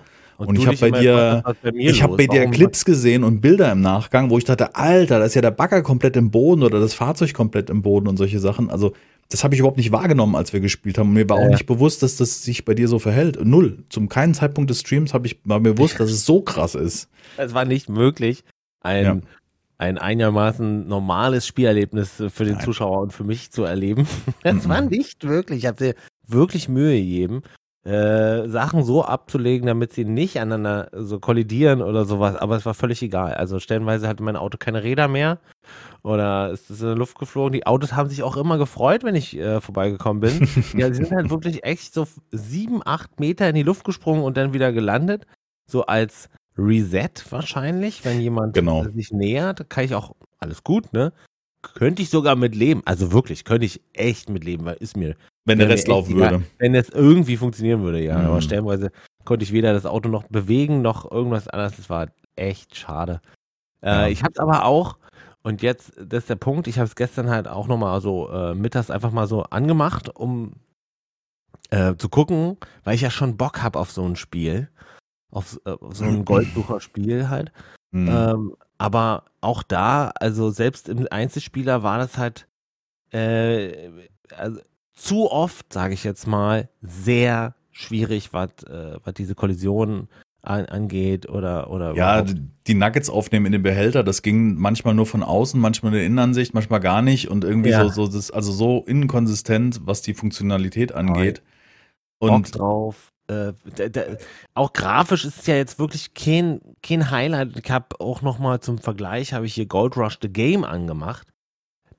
[0.47, 3.41] Und, ich du habe bei dir, was bei ich habe dir Warum- Clips gesehen und
[3.41, 6.63] Bilder im Nachgang, wo ich dachte, Alter, da ist ja der Bagger komplett im Boden
[6.63, 8.69] oder das Fahrzeug komplett im Boden und solche Sachen.
[8.69, 8.93] Also
[9.29, 11.09] das habe ich überhaupt nicht wahrgenommen, als wir gespielt haben.
[11.09, 11.49] Und mir war auch ja.
[11.49, 13.43] nicht bewusst, dass das sich bei dir so verhält.
[13.45, 13.83] Null.
[13.89, 17.09] Zum keinen Zeitpunkt des Streams habe ich war mir bewusst, dass es so krass ist.
[17.37, 18.43] Es war nicht möglich,
[18.81, 19.17] ein, Ja.
[19.77, 22.63] ein einigermaßen normales Spielerlebnis für den Nein.
[22.65, 24.07] Zuschauer und für mich zu erleben.
[24.43, 24.69] Es Mhm.
[24.69, 25.59] war nicht möglich.
[25.59, 25.95] Ich habe dir
[26.27, 27.41] wirklich Mühe gegeben,
[27.89, 32.35] äh, Sachen so abzulegen, damit sie nicht aneinander so kollidieren oder sowas.
[32.35, 33.33] Aber es war völlig egal.
[33.33, 35.39] Also stellenweise hatte mein Auto keine Räder mehr
[36.03, 37.53] oder es ist in der Luft geflogen.
[37.53, 40.47] Die Autos haben sich auch immer gefreut, wenn ich äh, vorbeigekommen bin.
[40.77, 44.37] ja, sie sind halt wirklich echt so sieben, acht Meter in die Luft gesprungen und
[44.37, 45.25] dann wieder gelandet.
[45.65, 48.85] So als Reset wahrscheinlich, wenn jemand Genau.
[48.85, 51.11] äh, sich nähert, kann ich auch, alles gut, ne?
[51.61, 52.81] Könnte ich sogar mit leben.
[52.85, 56.31] Also wirklich, könnte ich echt mit leben, weil ist mir, Wenn der Rest laufen egal.
[56.31, 56.45] würde.
[56.57, 58.17] wenn es irgendwie funktionieren würde, ja.
[58.17, 58.25] Mhm.
[58.25, 58.91] Aber stellenweise
[59.25, 61.77] konnte ich weder das Auto noch bewegen, noch irgendwas anderes.
[61.77, 63.21] Das war echt schade.
[63.81, 64.05] Ja.
[64.05, 64.97] Äh, ich habe es aber auch,
[65.41, 68.53] und jetzt, das ist der Punkt, ich habe es gestern halt auch nochmal so äh,
[68.53, 70.53] mittags einfach mal so angemacht, um
[71.69, 74.69] äh, zu gucken, weil ich ja schon Bock habe auf so ein Spiel.
[75.31, 77.51] Auf, äh, auf so ein Goldsucher-Spiel halt.
[77.91, 78.07] Hm.
[78.07, 82.47] Ähm, aber auch da, also selbst im Einzelspieler war das halt
[83.11, 83.89] äh,
[84.35, 84.59] also
[84.99, 90.09] zu oft, sage ich jetzt mal, sehr schwierig, was äh, diese Kollisionen
[90.41, 92.41] an, angeht oder oder Ja, überhaupt.
[92.67, 96.05] die Nuggets aufnehmen in den Behälter, das ging manchmal nur von außen, manchmal in der
[96.05, 97.89] Innenansicht, manchmal gar nicht und irgendwie Ja.
[97.89, 101.41] so, so das, also so inkonsistent, was die Funktionalität angeht.
[102.19, 103.11] Bock Und drauf.
[103.27, 104.01] Äh, da, da,
[104.55, 107.57] auch grafisch ist es ja jetzt wirklich kein, kein Highlight.
[107.57, 111.27] Ich habe auch noch mal zum Vergleich habe ich hier Gold Rush the Game angemacht.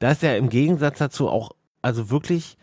[0.00, 2.56] Da ist ja im Gegensatz dazu auch also wirklich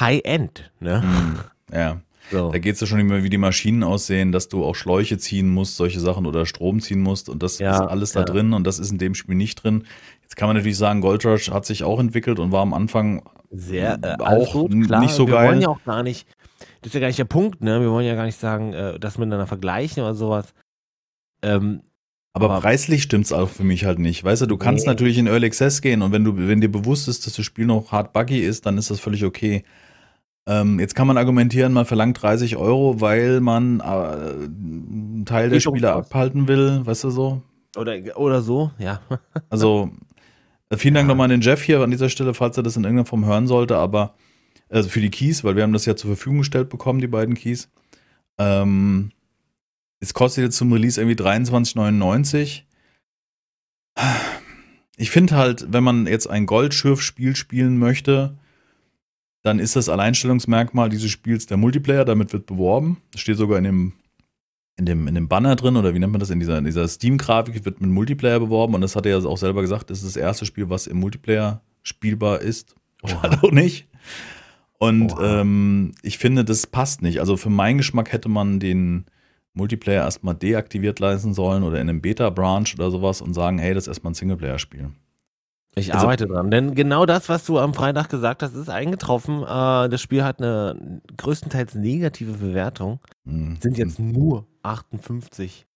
[0.00, 0.70] High-End.
[0.80, 1.02] Ne?
[1.02, 1.38] hm,
[1.76, 2.50] ja, So.
[2.52, 5.48] da geht es ja schon immer, wie die Maschinen aussehen, dass du auch Schläuche ziehen
[5.48, 8.24] musst, solche Sachen oder Strom ziehen musst und das Ja, ist alles da ja.
[8.26, 9.84] drin und das ist in dem Spiel nicht drin.
[10.22, 13.22] Jetzt kann man natürlich sagen, Gold Rush hat sich auch entwickelt und war am Anfang
[13.50, 15.00] Sehr, äh, auch gut, klar.
[15.00, 15.48] nicht so wir geil.
[15.48, 16.26] wollen ja auch gar nicht,
[16.80, 17.80] das ist ja gar nicht der Punkt, ne?
[17.82, 20.54] Wir wollen ja gar nicht sagen, äh, das miteinander vergleichen oder sowas.
[21.42, 21.82] Ähm,
[22.34, 24.24] Aber, Aber- preislich stimmt's auch für mich halt nicht.
[24.24, 24.92] Weißt du, du kannst Nee.
[24.92, 27.66] natürlich in Early Access gehen und wenn du, wenn dir bewusst ist, dass das Spiel
[27.66, 29.64] noch hart buggy ist, dann ist das völlig okay.
[30.46, 35.60] Ähm, jetzt kann man argumentieren, man verlangt 30 Euro, weil man äh, einen Teil der
[35.60, 37.42] Spieler abhalten will, weißt du so?
[37.76, 39.00] oder, oder so, ja.
[39.50, 39.90] Also,
[40.70, 41.08] äh, vielen Dank Ja.
[41.08, 43.46] nochmal an den Jeff hier an dieser Stelle, falls er das in irgendeiner Form hören
[43.46, 44.14] sollte, aber
[44.68, 47.34] also für die Keys, weil wir haben das ja zur Verfügung gestellt bekommen, die beiden
[47.34, 47.68] Keys.
[48.38, 49.10] Ähm,
[50.02, 52.62] es kostet jetzt zum Release irgendwie 23,99.
[54.96, 58.36] Ich finde halt, wenn man jetzt ein Goldschürf-Spiel spielen möchte,
[59.42, 63.00] dann ist das Alleinstellungsmerkmal dieses Spiels der Multiplayer, damit wird beworben.
[63.12, 63.92] Das steht sogar in dem,
[64.76, 66.88] in dem, in dem Banner drin, oder wie nennt man das, in dieser, in dieser
[66.88, 68.74] Steam-Grafik wird mit Multiplayer beworben.
[68.74, 70.98] Und das hat er ja auch selber gesagt, das ist das erste Spiel, was im
[70.98, 72.74] Multiplayer spielbar ist.
[73.02, 73.86] Oder halt auch nicht.
[74.78, 77.20] Und ähm, ich finde, das passt nicht.
[77.20, 79.06] Also für meinen Geschmack hätte man den
[79.54, 83.84] Multiplayer erstmal deaktiviert leisten sollen oder in einem Beta-Branch oder sowas und sagen, hey, das
[83.84, 84.90] ist erstmal ein Singleplayer-Spiel.
[85.74, 89.42] Ich also, arbeite dran, denn genau das, was du am Freitag gesagt hast, ist eingetroffen.
[89.42, 93.00] Äh, das Spiel hat eine größtenteils negative Bewertung.
[93.24, 93.56] Mhm.
[93.60, 95.66] Sind jetzt nur 58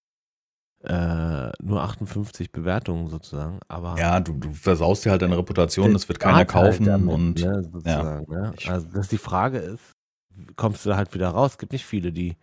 [0.85, 3.59] äh, nur 58 Bewertungen sozusagen.
[3.67, 6.87] Aber ja, du, du versaust dir halt deine Reputation, das wird keiner halt kaufen.
[6.87, 8.41] Halt damit, und, ne, sozusagen, ja.
[8.41, 8.55] ne?
[8.67, 9.97] Also, dass die Frage ist,
[10.55, 11.53] kommst du da halt wieder raus?
[11.53, 12.37] Es gibt nicht viele, die,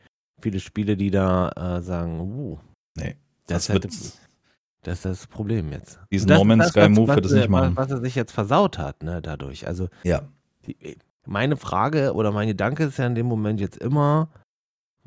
[0.44, 2.60] viele Spiele, die da äh, sagen, uh,
[2.96, 3.16] nee,
[3.48, 6.00] das, das, wird, das ist das Problem jetzt.
[6.12, 7.76] Diesen das, No Man's Sky Move wird es nicht machen.
[7.76, 9.66] Was, was er sich jetzt versaut hat, ne, dadurch.
[9.68, 10.22] Also, ja.
[10.68, 14.30] Die, meine Frage oder mein Gedanke ist ja in dem Moment jetzt immer,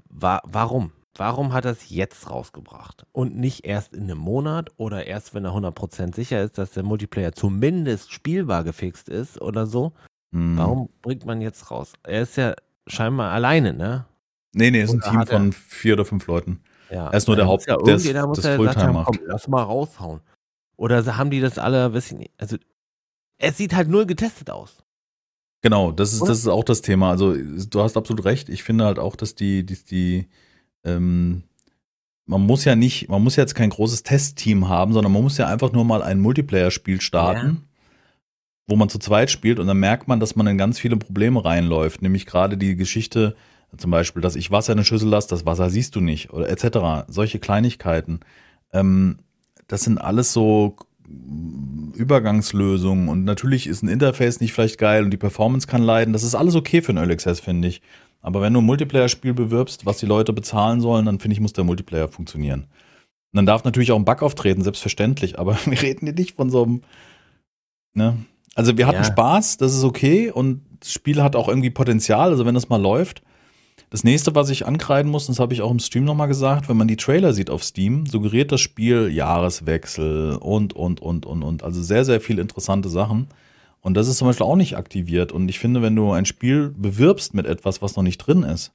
[0.09, 0.93] wa warum?
[1.19, 5.47] Warum hat er es jetzt rausgebracht und nicht erst in einem Monat oder erst, wenn
[5.47, 9.93] er 100% sicher ist, dass der Multiplayer zumindest spielbar gefixt ist oder so?
[10.33, 10.59] Hm.
[10.59, 11.95] Warum bringt man jetzt raus?
[12.03, 12.55] Er ist ja
[12.87, 14.05] scheinbar alleine, ne?
[14.57, 16.61] Nee, nee, es ist ein Team von vier oder fünf Leuten.
[16.91, 17.09] Ja.
[17.09, 19.07] Er ist nur der Haupt, ja der, der das Fulltime macht.
[19.07, 20.21] Komm, lass mal raushauen.
[20.77, 22.57] Oder haben die das alle, weiß ich nicht, also
[23.39, 24.83] es sieht halt null getestet aus.
[25.63, 27.11] Genau, das ist, das ist auch das Thema.
[27.11, 28.49] Also du hast absolut recht.
[28.49, 30.29] Ich finde halt auch, dass die, die, die
[30.85, 31.43] ähm,
[32.25, 35.49] man muss ja nicht, man muss jetzt kein großes Testteam haben, sondern man muss ja
[35.49, 37.63] einfach nur mal ein Multiplayer-Spiel starten, ja.
[38.69, 41.45] wo man zu zweit spielt und dann merkt man, dass man in ganz viele Probleme
[41.45, 42.01] reinläuft.
[42.01, 43.37] Nämlich gerade die Geschichte,
[43.77, 46.49] zum Beispiel, dass ich Wasser in eine Schüssel lasse, das Wasser siehst du nicht oder
[46.49, 47.09] etc.
[47.09, 48.21] Solche Kleinigkeiten.
[48.73, 49.19] Ähm,
[49.69, 50.77] das sind alles so
[51.95, 56.13] Übergangslösungen und natürlich ist ein Interface nicht vielleicht geil und die Performance kann leiden.
[56.13, 57.83] Das ist alles okay für ein Early Access, finde ich.
[58.21, 61.53] Aber wenn du ein Multiplayer-Spiel bewirbst, was die Leute bezahlen sollen, dann finde ich, muss
[61.53, 62.63] der Multiplayer funktionieren.
[62.63, 66.51] Und dann darf natürlich auch ein Bug auftreten, selbstverständlich, aber wir reden hier nicht von
[66.51, 66.83] so einem,
[67.95, 68.17] ne?
[68.55, 69.05] Also wir hatten ja.
[69.05, 72.81] Spaß, das ist okay und das Spiel hat auch irgendwie Potenzial, also wenn das mal
[72.81, 73.23] läuft.
[73.91, 76.77] Das nächste, was ich ankreiden muss, das habe ich auch im Stream nochmal gesagt, wenn
[76.77, 81.63] man die Trailer sieht auf Steam, suggeriert das Spiel Jahreswechsel und, und, und, und, und.
[81.63, 83.29] Also sehr, sehr viele interessante Sachen.
[83.81, 85.31] Und das ist zum Beispiel auch nicht aktiviert.
[85.31, 88.73] Und ich finde, wenn du ein Spiel bewirbst mit etwas, was noch nicht drin ist,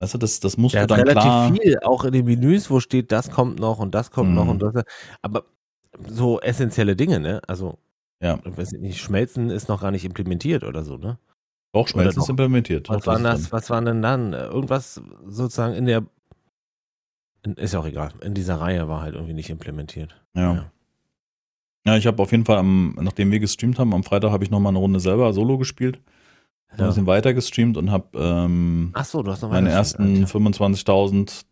[0.00, 1.54] weißt du, das, das musst ja, du dann relativ klar.
[1.54, 4.34] viel, auch in den Menüs, wo steht, das kommt noch und das kommt mhm.
[4.34, 4.84] noch und das.
[5.22, 5.44] Aber
[6.06, 7.40] so essentielle Dinge, ne?
[7.46, 7.78] Also,
[8.20, 8.38] ja.
[8.44, 11.18] ich weiß nicht, Schmelzen ist noch gar nicht implementiert oder so, ne?
[11.76, 12.88] Doch, Schmelzen ist implementiert.
[12.88, 14.32] Was war das, was war denn dann?
[14.32, 16.04] Irgendwas sozusagen in der,
[17.56, 20.20] ist ja auch egal, in dieser Reihe war halt irgendwie nicht implementiert.
[20.34, 20.54] ja.
[20.54, 20.70] ja.
[21.86, 24.50] Ja, ich habe auf jeden Fall, am, nachdem wir gestreamt haben, am Freitag habe ich
[24.50, 26.00] noch mal eine Runde selber Solo gespielt.
[26.72, 26.82] Ja.
[26.82, 31.44] Ein bisschen weiter gestreamt und habe ähm, so, du hast noch meine ersten 25.000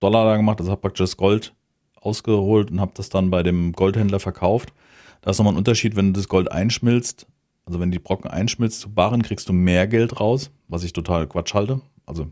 [0.00, 0.58] Dollar da gemacht.
[0.58, 1.54] Also habe praktisch das Gold
[2.00, 4.72] ausgeholt und habe das dann bei dem Goldhändler verkauft.
[5.20, 7.28] Da ist nochmal ein Unterschied, wenn du das Gold einschmilzt,
[7.66, 11.26] also wenn die Brocken einschmilzt zu Barren, kriegst du mehr Geld raus, was ich total
[11.26, 11.80] Quatsch halte.
[12.06, 12.28] Also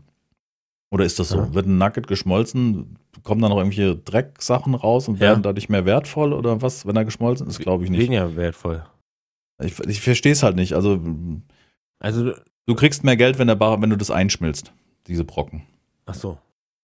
[0.91, 1.39] oder ist das so?
[1.39, 1.53] Ja.
[1.53, 5.41] Wird ein Nugget geschmolzen, kommen da noch irgendwelche Drecksachen raus und werden ja.
[5.41, 7.59] dadurch mehr wertvoll oder was, wenn er geschmolzen ist?
[7.59, 8.01] Glaube ich nicht.
[8.01, 8.85] Weniger wertvoll.
[9.61, 10.73] Ich, ich verstehe es halt nicht.
[10.73, 11.01] Also,
[11.99, 12.31] also
[12.65, 14.71] du kriegst mehr Geld, wenn, der Bar, wenn du das einschmilzt,
[15.07, 15.63] diese Brocken.
[16.05, 16.37] Ach so.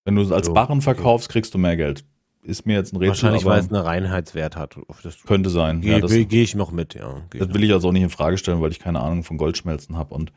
[0.04, 1.34] Wenn du es als so, Barren verkaufst, okay.
[1.34, 2.04] kriegst du mehr Geld.
[2.44, 3.10] Ist mir jetzt ein Rätsel.
[3.10, 4.76] Wahrscheinlich, weil es einen Reinheitswert hat.
[5.04, 5.82] Das könnte sein.
[5.82, 7.22] Gehe ja, geh ich noch mit, ja.
[7.38, 9.96] das will ich also auch nicht in Frage stellen, weil ich keine Ahnung von Goldschmelzen
[9.96, 10.32] habe und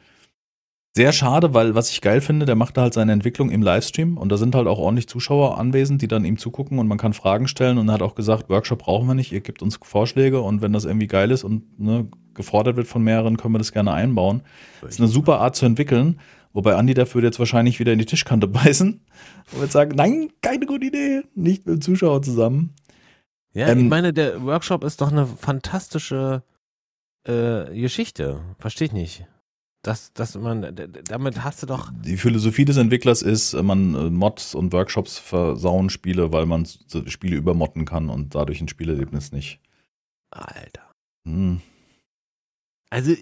[0.97, 4.31] sehr schade, weil was ich geil finde, der macht halt seine Entwicklung im Livestream und
[4.31, 7.49] da sind halt auch ordentlich Zuschauer anwesend, die dann ihm zugucken und man kann Fragen
[7.49, 10.63] stellen und er hat auch gesagt, Workshop brauchen wir nicht, ihr gebt uns Vorschläge und
[10.63, 13.93] wenn das irgendwie geil ist und ne, gefordert wird von mehreren, können wir das gerne
[13.93, 14.43] einbauen.
[14.83, 16.21] Das ist eine super Art zu entwickeln,
[16.55, 19.05] wobei Andi dafür jetzt wahrscheinlich wieder in die Tischkante beißen
[19.53, 22.75] und wird sagen, nein, keine gute Idee, nicht mit dem Zuschauer zusammen.
[23.53, 26.43] Ja, ähm, ich meine, der Workshop ist doch eine fantastische
[27.25, 28.41] äh, Geschichte.
[28.59, 29.27] Verstehe ich nicht.
[29.83, 31.93] Das, das man, damit hast du doch.
[31.93, 36.67] Die Philosophie des Entwicklers ist, man äh, Mods und Workshops versauen Spiele, weil man
[37.07, 39.61] Spiele übermotten kann und dadurch ein Spielerlebnis nicht.
[40.31, 40.91] Alter.
[41.27, 41.61] Hm.
[42.89, 43.15] Also,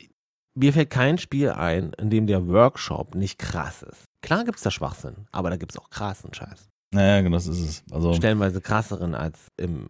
[0.54, 4.04] mir fällt kein Spiel ein, in dem der Workshop nicht krass ist.
[4.22, 6.68] Klar gibt es da Schwachsinn, aber da gibt es auch krassen Scheiß.
[6.92, 7.84] Naja, genau, das ist es.
[7.90, 9.88] Also, Stellenweise krasseren als im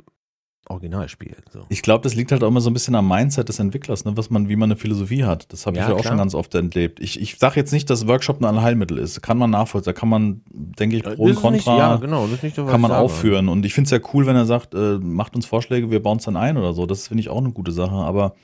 [0.68, 1.37] Originalspiel.
[1.53, 1.66] So.
[1.68, 4.16] Ich glaube, das liegt halt auch immer so ein bisschen am Mindset des Entwicklers, ne,
[4.16, 5.53] was man, wie man eine Philosophie hat.
[5.53, 7.01] Das habe Ja, ich ja auch schon ganz oft entlebt.
[7.01, 9.20] Ich, ich sage jetzt nicht, dass Workshop nur ein Heilmittel ist.
[9.22, 9.92] Kann man nachvollziehen.
[9.92, 12.57] Da kann man, denke ich, Pro und ist nicht, Contra ja, genau, das ist nicht
[12.57, 13.48] kann man aufführen.
[13.48, 16.18] Und ich finde es ja cool, wenn er sagt, äh, macht uns Vorschläge, wir bauen
[16.18, 16.87] es dann ein oder so.
[16.87, 17.96] Das finde ich auch eine gute Sache.
[17.96, 18.37] Aber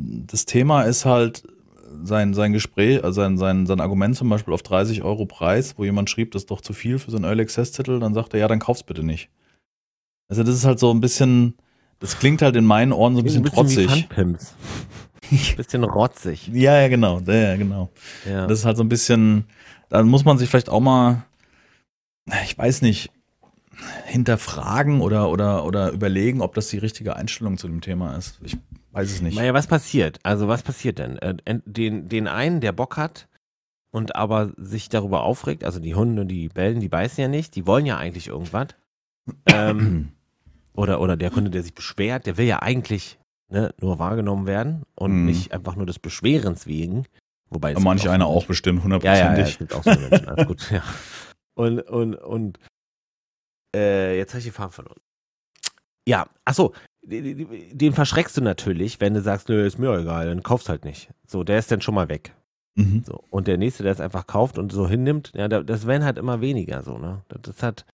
[0.00, 1.42] das Thema ist halt
[2.02, 5.84] sein, sein Gespräch, also sein, sein, sein Argument zum Beispiel auf 30 Euro Preis, wo
[5.84, 8.32] jemand schrieb, das ist doch zu viel für so einen Early Access Titel, dann sagt
[8.34, 9.28] er, ja, dann kauf's bitte nicht.
[10.28, 11.54] Also das ist halt so ein bisschen,
[11.98, 13.90] das klingt halt in meinen Ohren so ein bisschen, Wie trotzig.
[13.90, 14.54] Funpimps.
[15.56, 16.48] bisschen rotzig.
[16.48, 17.90] Ja, ja, genau, ja, ja, genau.
[18.28, 18.46] Ja.
[18.46, 19.44] Das ist halt so ein bisschen,
[19.88, 21.24] da muss man sich vielleicht auch mal,
[22.44, 23.10] ich weiß nicht,
[24.06, 28.38] hinterfragen oder, oder, oder überlegen, ob das die richtige Einstellung zu dem Thema ist.
[28.42, 28.56] Ich
[28.92, 29.36] weiß es nicht.
[29.36, 30.18] Naja, was passiert?
[30.22, 31.18] Also was passiert denn?
[31.18, 33.28] Äh, Den, den einen, der Bock hat
[33.92, 37.66] und aber sich darüber aufregt, also die Hunde, die bellen, die beißen ja nicht, die
[37.66, 38.68] wollen ja eigentlich irgendwas.
[39.46, 40.12] Ähm,
[40.74, 44.84] oder, oder der Kunde, der sich beschwert, der will ja eigentlich ne, nur wahrgenommen werden
[44.94, 45.24] und Mhm.
[45.26, 47.06] nicht einfach nur des Beschwerens wegen.
[47.48, 49.58] Wobei Manch einer auch bestimmt, Ja, ja, ja, hundertprozentig.
[49.58, 50.84] gibt auch so Menschen, alles gut, ja.
[51.54, 52.58] Und, und, und,
[53.74, 55.00] äh, jetzt habe ich die Farbe verloren.
[56.06, 56.72] Ja, achso,
[57.02, 61.10] den verschreckst du natürlich, wenn du sagst, nö, ist mir egal, dann kaufst halt nicht.
[61.26, 62.34] So, der ist dann schon mal weg.
[62.76, 63.02] Mhm.
[63.06, 63.24] So.
[63.30, 66.18] Und der nächste, der es einfach kauft und so hinnimmt, ja, da- das werden halt
[66.18, 67.22] immer weniger so, ne?
[67.42, 67.84] Das, hat,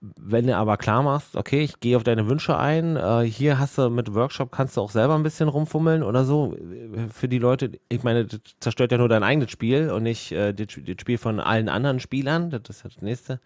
[0.00, 3.78] wenn du aber klar machst, okay, ich gehe auf deine Wünsche ein, äh, hier hast
[3.78, 6.54] du mit Workshop kannst du auch selber ein bisschen rumfummeln oder so.
[6.56, 10.32] äh, Für die Leute, ich meine, das zerstört ja nur dein eigenes Spiel und nicht
[10.32, 12.50] äh, das, das Spiel von allen anderen Spielern.
[12.50, 13.40] Das ist ja das nächste.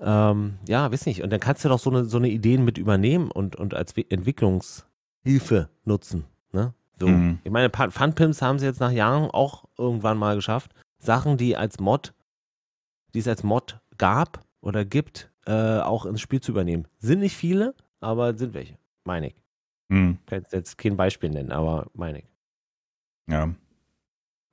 [0.00, 1.22] Ähm, ja, weiß nicht.
[1.22, 3.92] Und dann kannst du doch so eine, so eine Ideen mit übernehmen und, und als
[3.96, 6.24] Entwicklungshilfe nutzen.
[6.52, 6.74] Ne?
[6.98, 7.08] So.
[7.08, 7.38] Mhm.
[7.44, 10.72] Ich meine, Funpimps haben sie jetzt nach Jahren auch irgendwann mal geschafft.
[10.98, 12.14] Sachen, die als Mod,
[13.14, 16.86] die es als Mod gab oder gibt, äh, auch ins Spiel zu übernehmen.
[16.98, 18.78] Sind nicht viele, aber sind welche.
[19.04, 19.34] Meine ich.
[19.88, 20.18] Mhm.
[20.26, 22.26] Kann jetzt kein Beispiel nennen, aber meine ich.
[23.28, 23.54] Ja.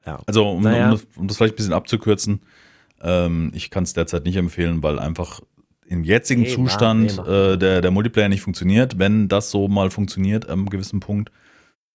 [0.06, 0.20] Ja.
[0.26, 0.86] Also, um, Naja.
[0.86, 2.42] um, das, um das vielleicht ein bisschen abzukürzen,
[3.02, 5.42] ähm, ich kann es derzeit nicht empfehlen, weil einfach
[5.86, 9.00] im jetzigen Nee, Zustand nee, äh, der, der Multiplayer nicht funktioniert.
[9.00, 11.32] Wenn das so mal funktioniert am gewissen Punkt,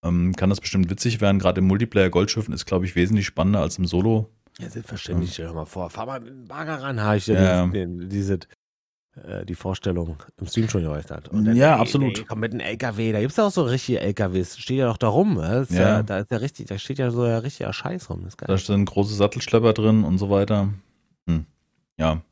[0.03, 1.39] ähm, kann das bestimmt witzig werden.
[1.39, 4.31] Gerade im Multiplayer Goldschiffen ist, glaube ich, wesentlich spannender als im Solo.
[4.59, 5.33] Ja, selbstverständlich.
[5.33, 8.39] Stell dir mal vor, fahr mal mit dem Bagger ran, habe ich ja, den, diese,
[9.15, 11.29] äh, die Vorstellung im Stream schon geäußert.
[11.29, 12.19] Und Ja, ey, absolut.
[12.19, 14.59] Ey, komm mit einem LKW, da gibt's ja auch so richtige LKWs.
[14.59, 15.35] Steht ja doch da rum.
[15.35, 15.67] ne?
[15.71, 15.81] Ja.
[15.81, 16.03] ja.
[16.03, 18.27] da ist ja richtig, da steht ja so ja richtiger Scheiß rum.
[18.39, 20.69] Da sind große Sattelschlepper drin und so weiter.
[21.29, 21.47] Hm.
[21.99, 22.23] Ja.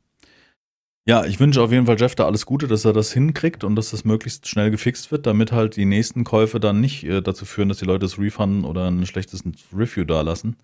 [1.07, 3.75] Ja, ich wünsche auf jeden Fall Jeff da alles Gute, dass er das hinkriegt und
[3.75, 7.47] dass das möglichst schnell gefixt wird, damit halt die nächsten Käufe dann nicht äh, dazu
[7.47, 10.57] führen, dass die Leute es refunden oder ein schlechtes Review dalassen,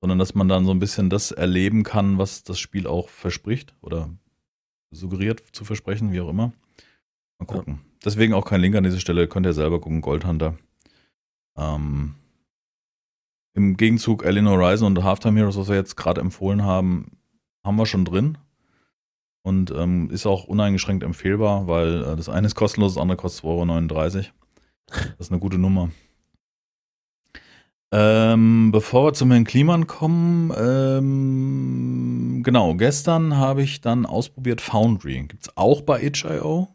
[0.00, 3.74] sondern dass man dann so ein bisschen das erleben kann, was das Spiel auch verspricht
[3.80, 4.10] oder
[4.90, 6.52] suggeriert zu versprechen, wie auch immer.
[7.38, 7.80] Mal gucken.
[8.04, 10.56] Deswegen auch kein Link an dieser Stelle, könnt ihr selber gucken, Goldhunter.
[11.56, 12.14] Ähm,
[13.54, 17.17] Im Gegenzug Alien Horizon und Halftime Heroes, was wir jetzt gerade empfohlen haben,
[17.68, 18.38] haben wir schon drin.
[19.42, 23.44] Und ähm, ist auch uneingeschränkt empfehlbar, weil äh, das eine ist kostenlos, das andere kostet
[23.44, 24.24] 2,39 Euro.
[24.88, 25.90] Das ist eine gute Nummer.
[27.90, 35.24] Ähm, bevor wir zum Herrn Kliman kommen, ähm, genau, gestern habe ich dann ausprobiert Foundry.
[35.26, 36.68] Gibt es auch bei itch.io.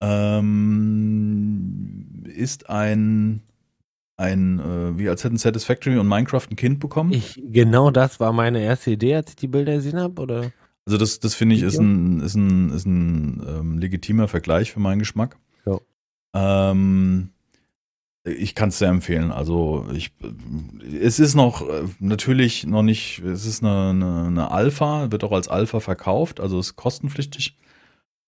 [0.00, 1.24] Ähm,
[2.24, 3.42] ist ein,
[4.16, 7.12] ein äh, wie als hätten Satisfactory und Minecraft ein Kind bekommen.
[7.12, 10.52] Ich, genau das war meine erste Idee, als ich die Bilder gesehen habe, oder?
[10.86, 14.80] Also das, das finde ich ist ein, ist ein, ist ein ähm, legitimer Vergleich für
[14.80, 15.38] meinen Geschmack.
[15.64, 15.80] Ja.
[16.34, 17.30] Ähm,
[18.24, 19.32] ich kann es sehr empfehlen.
[19.32, 20.12] Also ich,
[21.00, 25.32] es ist noch äh, natürlich noch nicht, es ist eine, eine, eine Alpha, wird auch
[25.32, 27.56] als Alpha verkauft, also ist kostenpflichtig.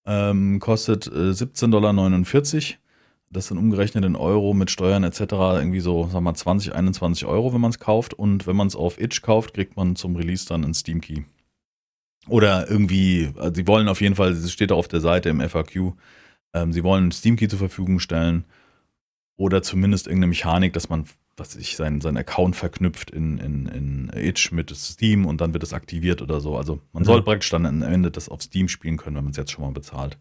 [0.07, 1.92] Ähm, kostet äh, 17,49 Dollar.
[3.30, 5.20] Das sind umgerechnet in Euro mit Steuern etc.
[5.58, 8.14] irgendwie so, sag mal, 20, 21 Euro, wenn man es kauft.
[8.14, 11.22] Und wenn man es auf Itch kauft, kriegt man zum Release dann einen Steam Key.
[12.28, 15.40] Oder irgendwie, also sie wollen auf jeden Fall, es steht auch auf der Seite im
[15.40, 15.92] FAQ,
[16.54, 18.44] ähm, sie wollen einen Steam Key zur Verfügung stellen
[19.36, 21.04] oder zumindest irgendeine Mechanik, dass man,
[21.37, 25.62] was ich, seinen, seinen Account verknüpft in, in, in Itch mit Steam und dann wird
[25.62, 26.56] es aktiviert oder so.
[26.56, 27.06] Also man Mhm.
[27.06, 29.64] soll praktisch dann am Ende das auf Steam spielen können, wenn man es jetzt schon
[29.64, 30.18] mal bezahlt.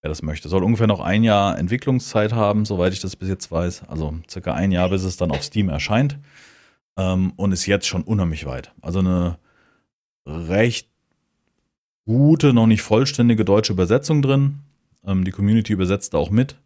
[0.00, 0.48] Wer das möchte.
[0.48, 3.88] Soll ungefähr noch ein Jahr Entwicklungszeit haben, soweit ich das bis jetzt weiß.
[3.88, 6.18] Also circa ein Jahr, bis es dann auf Steam erscheint.
[6.96, 8.72] Ähm, und ist jetzt schon unheimlich weit.
[8.80, 9.38] Also eine
[10.26, 10.88] recht
[12.04, 14.60] gute, noch nicht vollständige deutsche Übersetzung drin.
[15.04, 16.56] Ähm, die Community übersetzt da auch mit.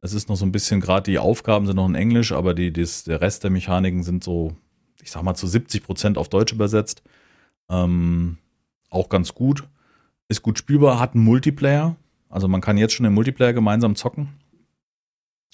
[0.00, 2.72] Es ist noch so ein bisschen, gerade die Aufgaben sind noch in Englisch, aber die,
[2.72, 4.54] das, der Rest der Mechaniken sind so,
[5.02, 7.02] ich sag mal, zu 70 Prozent auf Deutsch übersetzt.
[7.68, 8.38] Ähm,
[8.90, 9.64] auch ganz gut.
[10.28, 11.96] Ist gut spielbar, hat einen Multiplayer.
[12.36, 14.28] Also man kann jetzt schon im Multiplayer gemeinsam zocken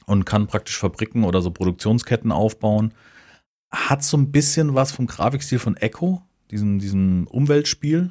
[0.05, 2.93] und kann praktisch Fabriken oder so Produktionsketten aufbauen.
[3.70, 8.11] Hat so ein bisschen was vom Grafikstil von Echo, diesem, diesem Umweltspiel.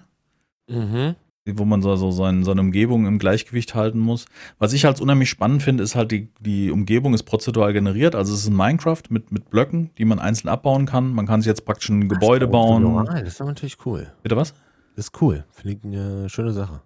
[0.70, 1.16] Mhm
[1.54, 4.26] wo man so, so sein, seine Umgebung im Gleichgewicht halten muss.
[4.60, 8.14] Was ich halt unheimlich spannend finde, ist halt die, die Umgebung ist prozedural generiert.
[8.14, 11.12] Also es ist ein Minecraft mit, mit Blöcken, die man einzeln abbauen kann.
[11.12, 13.06] Man kann sich jetzt praktisch ein Gebäude das bauen.
[13.08, 14.14] Das ist natürlich cool.
[14.22, 14.54] Bitte was?
[14.96, 15.44] Das ist cool.
[15.50, 16.82] Finde ich eine schöne Sache.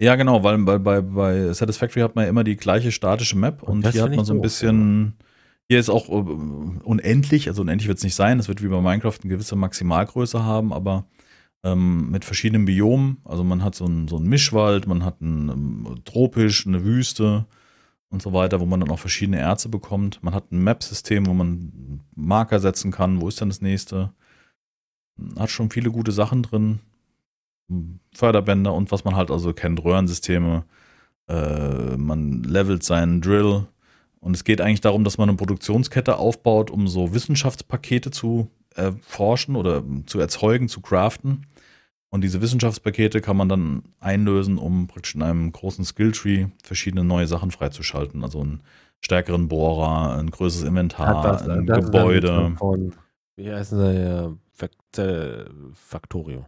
[0.00, 3.62] Ja, genau, weil bei, bei, bei Satisfactory hat man ja immer die gleiche statische Map
[3.62, 5.14] und, und hier hat man so ein bisschen.
[5.68, 8.40] Hier ist auch uh, unendlich, also unendlich wird es nicht sein.
[8.40, 11.04] Es wird wie bei Minecraft eine gewisse Maximalgröße haben, aber
[11.62, 13.18] ähm, mit verschiedenen Biomen.
[13.24, 17.46] Also man hat so einen, so einen Mischwald, man hat einen um, tropisch, eine Wüste
[18.08, 20.20] und so weiter, wo man dann auch verschiedene Erze bekommt.
[20.22, 24.12] Man hat ein Map-System, wo man Marker setzen kann, wo ist denn das nächste.
[25.38, 26.80] Hat schon viele gute Sachen drin.
[28.14, 30.64] Förderbänder und was man halt also kennt, Röhrensysteme.
[31.28, 33.66] Äh, man levelt seinen Drill.
[34.20, 39.56] Und es geht eigentlich darum, dass man eine Produktionskette aufbaut, um so Wissenschaftspakete zu erforschen
[39.56, 41.46] oder zu erzeugen, zu craften.
[42.10, 47.28] Und diese Wissenschaftspakete kann man dann einlösen, um praktisch in einem großen Skilltree verschiedene neue
[47.28, 48.24] Sachen freizuschalten.
[48.24, 48.62] Also einen
[49.00, 52.52] stärkeren Bohrer, ein größeres Inventar, das, ein das Gebäude.
[52.58, 52.92] Von,
[53.36, 54.36] wie heißen sie?
[55.74, 56.46] Factorio.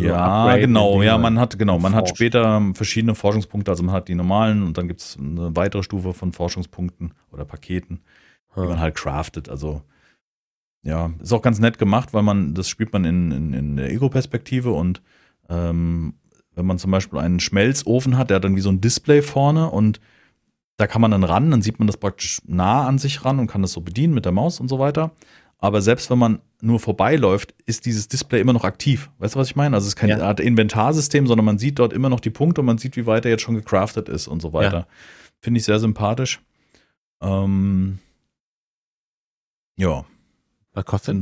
[0.00, 4.16] Ja, genau, ja, man hat, genau, man hat später verschiedene Forschungspunkte, also man hat die
[4.16, 8.00] normalen und dann gibt es eine weitere Stufe von Forschungspunkten oder Paketen,
[8.56, 9.48] die man halt craftet.
[9.48, 9.82] Also
[10.82, 13.90] ja, ist auch ganz nett gemacht, weil man, das spielt man in, in, in der
[13.90, 15.02] Ego-Perspektive und
[15.48, 16.14] ähm,
[16.54, 19.70] wenn man zum Beispiel einen Schmelzofen hat, der hat dann wie so ein Display vorne
[19.70, 20.00] und
[20.78, 23.46] da kann man dann ran, dann sieht man das praktisch nah an sich ran und
[23.46, 25.12] kann das so bedienen mit der Maus und so weiter.
[25.58, 29.10] Aber selbst wenn man nur vorbeiläuft, ist dieses Display immer noch aktiv.
[29.18, 29.76] Weißt du, was ich meine?
[29.76, 30.26] Also es ist keine ja.
[30.26, 33.24] Art Inventarsystem, sondern man sieht dort immer noch die Punkte und man sieht, wie weit
[33.24, 34.78] er jetzt schon gecraftet ist und so weiter.
[34.78, 34.86] Ja.
[35.40, 36.40] Finde ich sehr sympathisch.
[37.20, 37.98] Ähm,
[39.76, 40.04] ja.
[40.72, 41.16] Was kostet?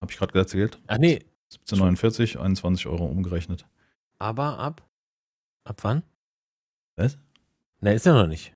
[0.00, 0.78] Habe ich gerade erzählt.
[0.86, 1.24] Ach nee.
[1.68, 3.66] 17,49, 21 Euro umgerechnet.
[4.18, 4.82] Aber ab?
[5.64, 6.02] Ab wann?
[6.96, 7.18] Was?
[7.80, 8.52] Ne, ist ja noch nicht.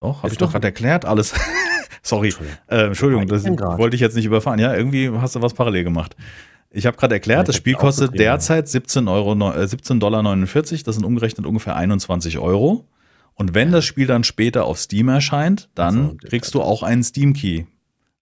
[0.00, 1.34] Doch, habe ich doch gerade erklärt, alles.
[2.02, 2.28] Sorry.
[2.28, 3.44] Entschuldigung, äh, Entschuldigung das
[3.78, 4.58] wollte ich jetzt nicht überfahren.
[4.58, 6.16] Ja, irgendwie hast du was parallel gemacht.
[6.70, 10.84] Ich habe gerade erklärt, ja, das Spiel kostet derzeit 17 Euro, äh, 17 Dollar 49.
[10.84, 12.86] Das sind umgerechnet ungefähr 21 Euro.
[13.34, 17.02] Und wenn das Spiel dann später auf Steam erscheint, dann so, kriegst du auch einen
[17.02, 17.64] Steam Key.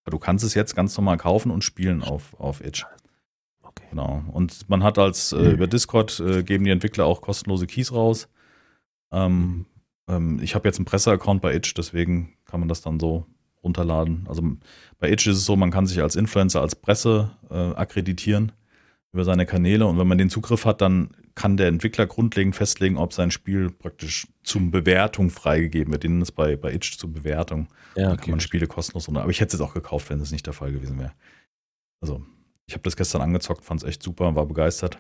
[0.05, 2.87] Du kannst es jetzt ganz normal kaufen und spielen auf, auf Itch.
[3.63, 3.85] Okay.
[3.91, 4.25] Genau.
[4.33, 8.29] Und man hat als äh, über Discord äh, geben die Entwickler auch kostenlose Keys raus.
[9.13, 9.67] Ähm,
[10.09, 13.27] ähm, ich habe jetzt einen Presseaccount bei Itch, deswegen kann man das dann so
[13.63, 14.27] runterladen.
[14.29, 14.43] Also
[14.99, 18.53] bei Itch ist es so, man kann sich als Influencer, als Presse äh, akkreditieren
[19.13, 22.97] über seine Kanäle und wenn man den Zugriff hat, dann kann der Entwickler grundlegend festlegen,
[22.97, 26.03] ob sein Spiel praktisch zum Bewertung freigegeben wird.
[26.03, 27.69] Den ist bei, bei Itch zur Bewertung.
[27.95, 28.17] Ja, okay.
[28.17, 29.23] Da kann man Spiele kostenlos runter.
[29.23, 31.13] Aber ich hätte es jetzt auch gekauft, wenn das nicht der Fall gewesen wäre.
[32.01, 32.23] Also,
[32.67, 34.99] ich habe das gestern angezockt, fand es echt super, war begeistert.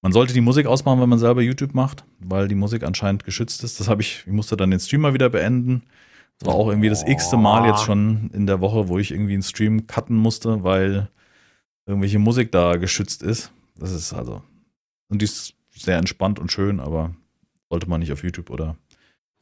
[0.00, 3.62] Man sollte die Musik ausmachen, wenn man selber YouTube macht, weil die Musik anscheinend geschützt
[3.62, 3.78] ist.
[3.78, 5.82] Das habe ich, ich musste dann den Streamer wieder beenden.
[6.38, 9.34] Das war auch irgendwie das x-te Mal jetzt schon in der Woche, wo ich irgendwie
[9.34, 11.08] einen Stream cutten musste, weil
[11.86, 13.52] irgendwelche Musik da geschützt ist.
[13.76, 14.42] Das ist also.
[15.08, 17.14] Und die ist sehr entspannt und schön, aber
[17.70, 18.76] sollte man nicht auf YouTube oder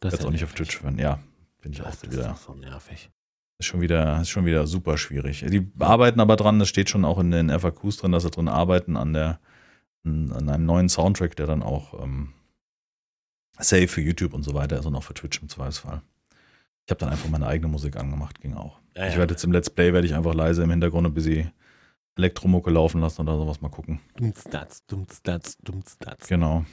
[0.01, 0.99] das jetzt auch nicht auf Twitch hören.
[0.99, 1.19] Ja,
[1.61, 2.33] finde ich das auch wieder.
[2.33, 3.11] Ist so nervig.
[3.59, 5.45] Ist schon wieder, ist schon wieder super schwierig.
[5.49, 8.49] Die arbeiten aber dran, das steht schon auch in den FAQs drin, dass sie drin
[8.49, 9.39] arbeiten an der,
[10.05, 12.33] an einem neuen Soundtrack, der dann auch ähm,
[13.59, 16.03] safe für YouTube und so weiter ist und auch für Twitch im Zweifelsfall.
[16.87, 18.81] Ich habe dann einfach meine eigene Musik angemacht, ging auch.
[18.97, 19.11] Ja, ja.
[19.11, 21.53] Ich werde jetzt im Let's Play werde ich einfach leise im Hintergrund ein bisschen
[22.17, 24.01] Elektromucke laufen lassen oder sowas mal gucken.
[24.17, 26.29] Dumstats, dumstats, dumstats.
[26.29, 26.65] Genau.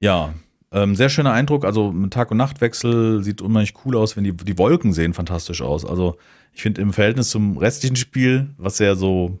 [0.00, 0.34] Ja,
[0.72, 1.64] ähm, sehr schöner Eindruck.
[1.64, 5.62] Also mit Tag- und Nachtwechsel sieht unheimlich cool aus, wenn die, die Wolken sehen fantastisch
[5.62, 5.84] aus.
[5.84, 6.16] Also
[6.52, 9.40] ich finde im Verhältnis zum restlichen Spiel, was ja so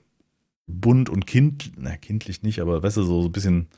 [0.66, 3.68] bunt und kind, na, kindlich nicht, aber weißt du, so, so ein bisschen,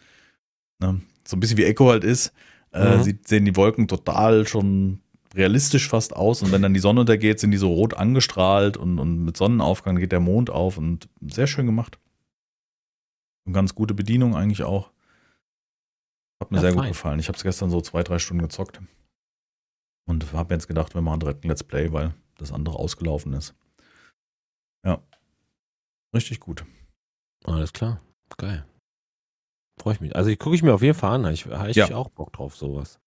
[0.78, 2.32] ne, so ein bisschen wie Echo halt ist,
[2.72, 3.02] äh, mhm.
[3.02, 5.01] sieht, sehen die Wolken total schon
[5.34, 6.42] realistisch fast aus.
[6.42, 9.96] Und wenn dann die Sonne untergeht, sind die so rot angestrahlt und, und mit Sonnenaufgang
[9.96, 11.98] geht der Mond auf und sehr schön gemacht.
[13.44, 14.90] Und ganz gute Bedienung eigentlich auch.
[16.40, 16.78] Hat mir ja, sehr fein.
[16.80, 17.18] gut gefallen.
[17.18, 18.80] Ich habe es gestern so zwei, drei Stunden gezockt.
[20.08, 23.54] Und habe jetzt gedacht, wir machen direkt ein Let's Play, weil das andere ausgelaufen ist.
[24.84, 25.00] Ja.
[26.14, 26.64] Richtig gut.
[27.44, 28.00] Alles klar.
[28.36, 28.66] Geil.
[29.80, 30.16] Freue ich mich.
[30.16, 31.32] Also, gucke ich mir auf jeden Fall an.
[31.32, 31.94] Ich habe ja.
[31.96, 33.00] auch Bock drauf, sowas.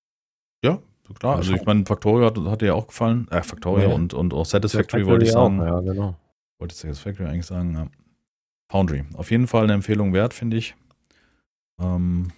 [1.14, 1.38] Klar.
[1.38, 3.28] Also, ich meine, Factorio hat, hat dir ja auch gefallen.
[3.30, 3.96] Äh, Factorio ja.
[3.96, 5.62] und, und auch Satisfactory ja, wollte ich sagen.
[5.62, 5.66] Auch.
[5.66, 6.16] Ja, genau.
[6.58, 7.88] Wollte Satisfactory eigentlich sagen, ja.
[8.72, 9.06] Foundry.
[9.14, 10.76] Auf jeden Fall eine Empfehlung wert, finde ich.
[11.80, 12.32] Ähm,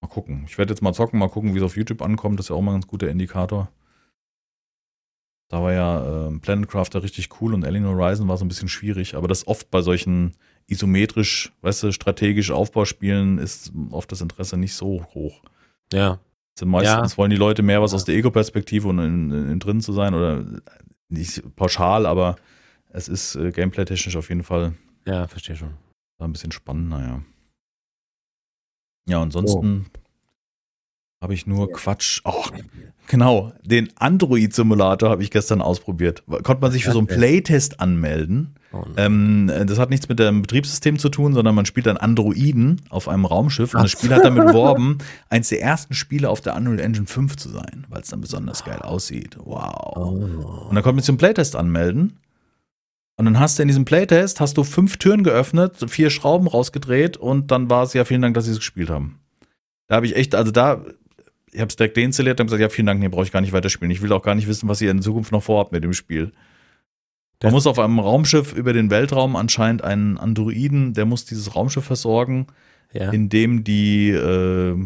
[0.00, 0.44] mal gucken.
[0.46, 2.38] Ich werde jetzt mal zocken, mal gucken, wie es auf YouTube ankommt.
[2.38, 3.68] Das ist ja auch mal ein ganz guter Indikator.
[5.48, 8.68] Da war ja äh, Planet Crafter richtig cool und Alien Horizon war so ein bisschen
[8.68, 10.34] schwierig, aber das oft bei solchen
[10.66, 15.42] isometrisch, weißt du, strategisch Aufbauspielen ist oft das Interesse nicht so hoch.
[15.92, 16.18] Ja.
[16.54, 17.18] Also meistens ja.
[17.18, 20.14] wollen die Leute mehr was aus der Ego-Perspektive und in, in, in, drin zu sein
[20.14, 20.44] oder
[21.08, 22.36] nicht pauschal, aber
[22.90, 24.74] es ist äh, gameplay-technisch auf jeden Fall.
[25.06, 25.74] Ja, verstehe schon.
[26.18, 27.22] Ein bisschen spannender, ja.
[29.06, 30.03] Ja, ansonsten oh
[31.24, 31.74] habe ich nur ja.
[31.74, 32.20] Quatsch.
[32.24, 32.44] Oh,
[33.08, 36.22] genau, den Android-Simulator habe ich gestern ausprobiert.
[36.26, 38.54] Konnte man sich für so einen Playtest anmelden.
[38.72, 42.82] Oh ähm, das hat nichts mit dem Betriebssystem zu tun, sondern man spielt einen Androiden
[42.90, 44.98] auf einem Raumschiff und das Spiel hat damit beworben,
[45.30, 48.64] eins der ersten Spiele auf der Unreal Engine 5 zu sein, weil es dann besonders
[48.64, 49.36] geil aussieht.
[49.38, 49.96] Wow.
[49.96, 50.00] Oh.
[50.68, 52.18] Und dann konnte man sich zum Playtest anmelden.
[53.16, 57.16] Und dann hast du in diesem Playtest hast du fünf Türen geöffnet, vier Schrauben rausgedreht
[57.16, 59.20] und dann war es ja vielen Dank, dass sie es gespielt haben.
[59.86, 60.84] Da habe ich echt, also da
[61.54, 63.52] ich habe es direkt deinstalliert und gesagt, ja, vielen Dank, nee, brauche ich gar nicht
[63.52, 63.90] weiterspielen.
[63.92, 66.32] Ich will auch gar nicht wissen, was ihr in Zukunft noch vorhabt mit dem Spiel.
[67.42, 71.84] Man muss auf einem Raumschiff über den Weltraum anscheinend einen Androiden, der muss dieses Raumschiff
[71.84, 72.46] versorgen,
[72.92, 73.10] ja.
[73.10, 74.76] in dem die, äh,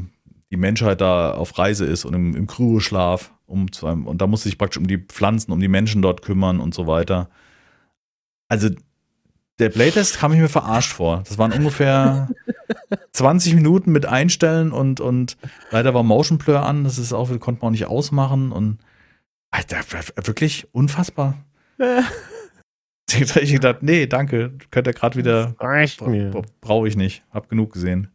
[0.50, 3.32] die Menschheit da auf Reise ist und im, im Kryoschlaf.
[3.46, 6.20] Um zu einem, und da muss sich praktisch um die Pflanzen, um die Menschen dort
[6.20, 7.30] kümmern und so weiter.
[8.48, 8.68] Also
[9.58, 11.22] der Playtest kam ich mir verarscht vor.
[11.26, 12.28] Das waren ungefähr
[13.12, 15.36] 20 Minuten mit Einstellen und, und
[15.70, 16.84] leider war Motion Blur an.
[16.84, 18.78] Das ist auch, konnte man auch nicht ausmachen und
[19.50, 19.80] Alter,
[20.24, 21.34] wirklich unfassbar.
[23.10, 25.54] ich habe gedacht, nee, danke, könnt ihr gerade wieder.
[25.58, 26.42] Reicht mir.
[26.60, 27.24] Brauche ich nicht.
[27.30, 28.08] Hab genug gesehen.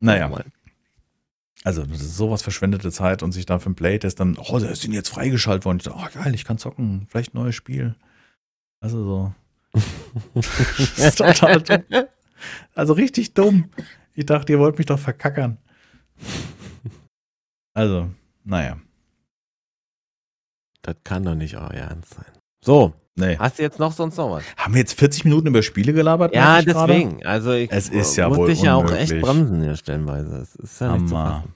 [0.00, 0.30] Naja.
[1.64, 4.70] Also, das ist sowas verschwendete Zeit und sich da für ein Playtest dann, oh, der
[4.70, 5.78] ist jetzt freigeschaltet worden.
[5.78, 7.96] Ich dachte, oh, geil, ich kann zocken, vielleicht ein neues Spiel.
[8.80, 9.34] Also so.
[10.34, 11.84] das ist total dumm.
[12.74, 13.70] Also richtig dumm.
[14.14, 15.58] Ich dachte, ihr wollt mich doch verkackern.
[17.74, 18.10] Also,
[18.44, 18.78] naja.
[20.82, 22.32] Das kann doch nicht euer Ernst sein.
[22.64, 23.36] So, nee.
[23.38, 24.44] hast du jetzt noch sonst noch was?
[24.56, 26.34] Haben wir jetzt 40 Minuten über Spiele gelabert?
[26.34, 27.20] Ja, deswegen.
[27.20, 27.28] Grade?
[27.28, 30.36] Also ich es ist ja muss dich ja auch echt bremsen hier stellenweise.
[30.38, 31.54] Es ist ja nicht zu fassen.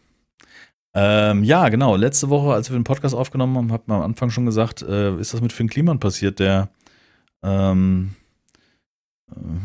[0.96, 1.96] Ähm, ja, genau.
[1.96, 5.16] Letzte Woche, als wir den Podcast aufgenommen haben, hat man am Anfang schon gesagt, äh,
[5.16, 6.68] ist das mit Finn Kliman passiert, der
[7.45, 8.16] ähm,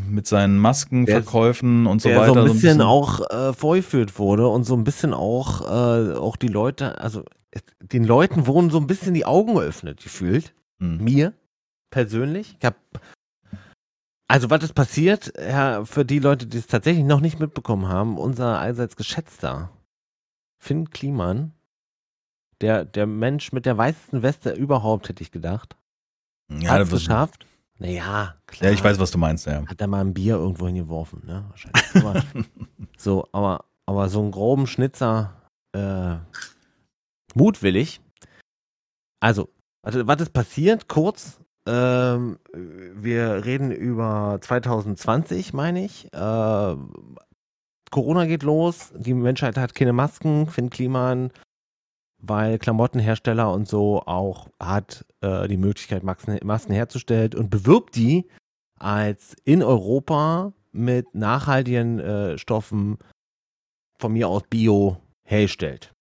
[0.07, 2.33] mit seinen Maskenverkäufen und so der weiter.
[2.33, 5.61] so ein bisschen, so ein bisschen auch äh, vorgeführt wurde und so ein bisschen auch,
[5.61, 7.23] äh, auch die Leute, also
[7.81, 10.53] den Leuten wurden so ein bisschen die Augen geöffnet, gefühlt.
[10.79, 11.03] Hm.
[11.03, 11.33] Mir
[11.89, 12.55] persönlich.
[12.59, 12.75] Ich hab,
[14.27, 18.17] also was ist passiert, ja, für die Leute, die es tatsächlich noch nicht mitbekommen haben,
[18.17, 19.71] unser allseits geschätzter
[20.61, 21.53] Finn Kliman,
[22.61, 25.77] der, der Mensch mit der weißesten Weste überhaupt, hätte ich gedacht,
[26.49, 27.45] ja, hat es geschafft
[27.79, 28.69] naja, klar.
[28.69, 29.65] Ja, ich weiß, was du meinst, ja.
[29.65, 31.45] Hat er mal ein Bier irgendwo hingeworfen, ne?
[31.49, 31.95] Wahrscheinlich.
[31.95, 32.23] Aber,
[32.97, 35.33] so, aber, aber so einen groben Schnitzer
[35.73, 36.15] äh,
[37.33, 38.01] mutwillig.
[39.21, 39.49] Also,
[39.81, 40.87] was, was ist passiert?
[40.87, 41.39] Kurz.
[41.65, 46.05] Ähm, wir reden über 2020, meine ich.
[46.13, 46.75] Äh,
[47.91, 51.31] Corona geht los, die Menschheit hat keine Masken, Finn Kliman
[52.21, 58.27] weil Klamottenhersteller und so auch hat äh, die Möglichkeit, Masken, herzustellen und bewirbt die
[58.79, 62.97] als in Europa mit nachhaltigen äh, Stoffen
[63.99, 65.93] von mir aus Bio herstellt.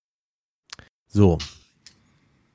[1.09, 1.39] So.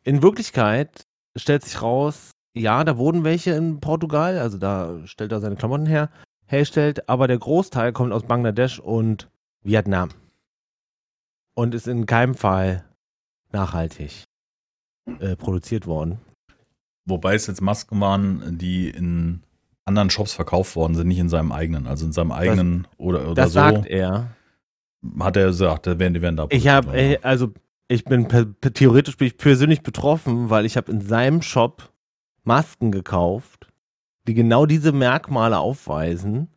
[0.04, 1.04] In Wirklichkeit
[1.36, 5.86] stellt sich raus, ja, da wurden welche in Portugal, also da stellt er seine Klamotten
[5.86, 6.10] her,
[6.46, 9.30] herstellt, aber der Großteil kommt aus Bangladesch und
[9.64, 10.10] Vietnam.
[11.56, 12.84] Und ist in keinem Fall
[13.52, 14.24] nachhaltig
[15.20, 16.20] äh, produziert worden.
[17.06, 19.44] Wobei es jetzt Masken waren, die in
[19.86, 21.88] anderen Shops verkauft worden sind, nicht in seinem eigenen.
[21.88, 23.60] Also in seinem eigenen das, oder, oder das so.
[23.60, 24.36] Das sagt er.
[25.20, 27.54] Hat er gesagt, die werden, die werden da Ich habe, äh, also
[27.90, 31.92] ich bin theoretisch bin ich persönlich betroffen, weil ich habe in seinem Shop
[32.44, 33.68] Masken gekauft,
[34.28, 36.48] die genau diese Merkmale aufweisen.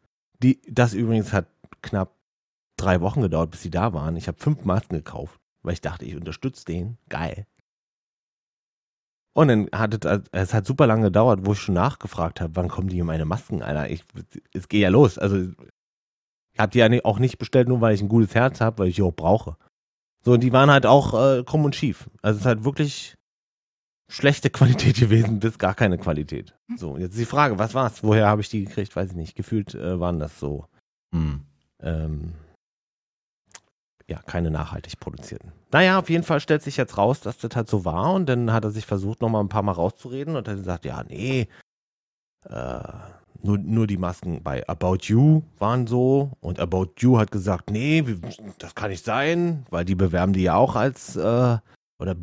[0.43, 1.49] Die, das übrigens hat
[1.83, 2.15] knapp
[2.77, 4.17] drei Wochen gedauert, bis sie da waren.
[4.17, 6.97] Ich habe fünf Masken gekauft weil ich dachte, ich unterstütze den.
[7.09, 7.45] Geil.
[9.37, 12.69] Und dann hat es, es hat super lange gedauert, wo ich schon nachgefragt habe, wann
[12.69, 13.91] kommen die in meine Masken, Alter?
[13.91, 14.03] Ich,
[14.55, 15.19] es geht ja los.
[15.19, 18.79] Also, ich habe die ja auch nicht bestellt, nur weil ich ein gutes Herz habe,
[18.79, 19.59] weil ich die auch brauche.
[20.25, 22.09] So, und die waren halt auch äh, krumm und schief.
[22.23, 23.19] Also, es ist halt wirklich
[24.09, 26.55] schlechte Qualität gewesen, bis gar keine Qualität.
[26.75, 28.03] So, jetzt die Frage, was war's?
[28.03, 28.97] Woher habe ich die gekriegt?
[28.97, 29.37] Weiß ich nicht.
[29.37, 30.65] Gefühlt äh, waren das so.
[31.15, 31.43] Hm.
[31.83, 32.33] Ähm,
[34.09, 35.53] ja, keine nachhaltig produzierten.
[35.73, 38.53] Naja, auf jeden Fall stellt sich jetzt raus, dass das halt so war und dann
[38.53, 41.49] hat er sich versucht, nochmal ein paar Mal rauszureden und hat gesagt, ja, nee,
[42.49, 42.79] äh,
[43.43, 48.05] nur, nur die Masken bei About You waren so und About You hat gesagt, nee,
[48.59, 51.59] das kann nicht sein, weil die bewerben die ja auch als äh,
[51.99, 52.15] oder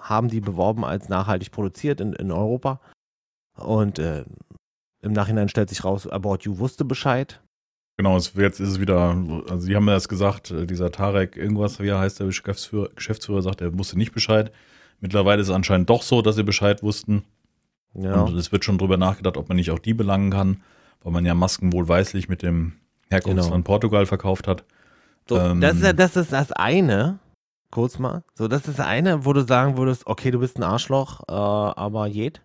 [0.00, 2.80] haben die beworben als nachhaltig produziert in, in Europa.
[3.56, 4.24] Und äh,
[5.02, 7.42] im Nachhinein stellt sich raus, About You wusste Bescheid.
[8.00, 9.14] Genau, jetzt ist es wieder,
[9.50, 12.88] also sie haben ja das gesagt, äh, dieser Tarek, irgendwas, wie er heißt, der Geschäftsführer,
[12.94, 14.52] Geschäftsführer sagt, er wusste nicht Bescheid.
[15.00, 17.24] Mittlerweile ist es anscheinend doch so, dass sie Bescheid wussten.
[17.92, 18.22] Ja.
[18.22, 20.62] Und es wird schon drüber nachgedacht, ob man nicht auch die belangen kann,
[21.02, 22.72] weil man ja Masken wohlweislich mit dem
[23.10, 23.66] Herkunftsland genau.
[23.66, 24.64] Portugal verkauft hat.
[25.28, 27.18] So, ähm, das, ist, das ist das eine,
[27.70, 28.24] kurz mal.
[28.32, 31.32] So, das ist das eine, wo du sagen würdest, okay, du bist ein Arschloch, äh,
[31.32, 32.40] aber jed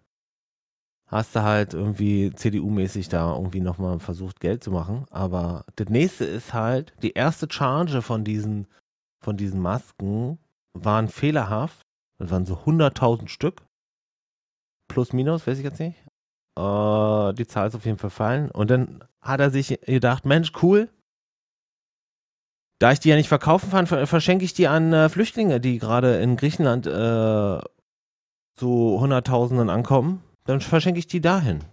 [1.07, 5.05] hast du halt irgendwie CDU-mäßig da irgendwie nochmal versucht, Geld zu machen.
[5.11, 8.67] Aber das nächste ist halt, die erste Charge von diesen,
[9.23, 10.39] von diesen Masken
[10.73, 11.81] waren fehlerhaft.
[12.17, 13.61] Das waren so 100.000 Stück.
[14.87, 15.97] Plus, minus, weiß ich jetzt nicht.
[16.57, 18.49] Äh, die Zahl ist auf jeden Fall fallen.
[18.51, 20.89] Und dann hat er sich gedacht, Mensch, cool.
[22.79, 26.17] Da ich die ja nicht verkaufen kann, verschenke ich die an äh, Flüchtlinge, die gerade
[26.17, 27.59] in Griechenland äh,
[28.57, 31.63] zu Hunderttausenden ankommen dann verschenke ich die dahin.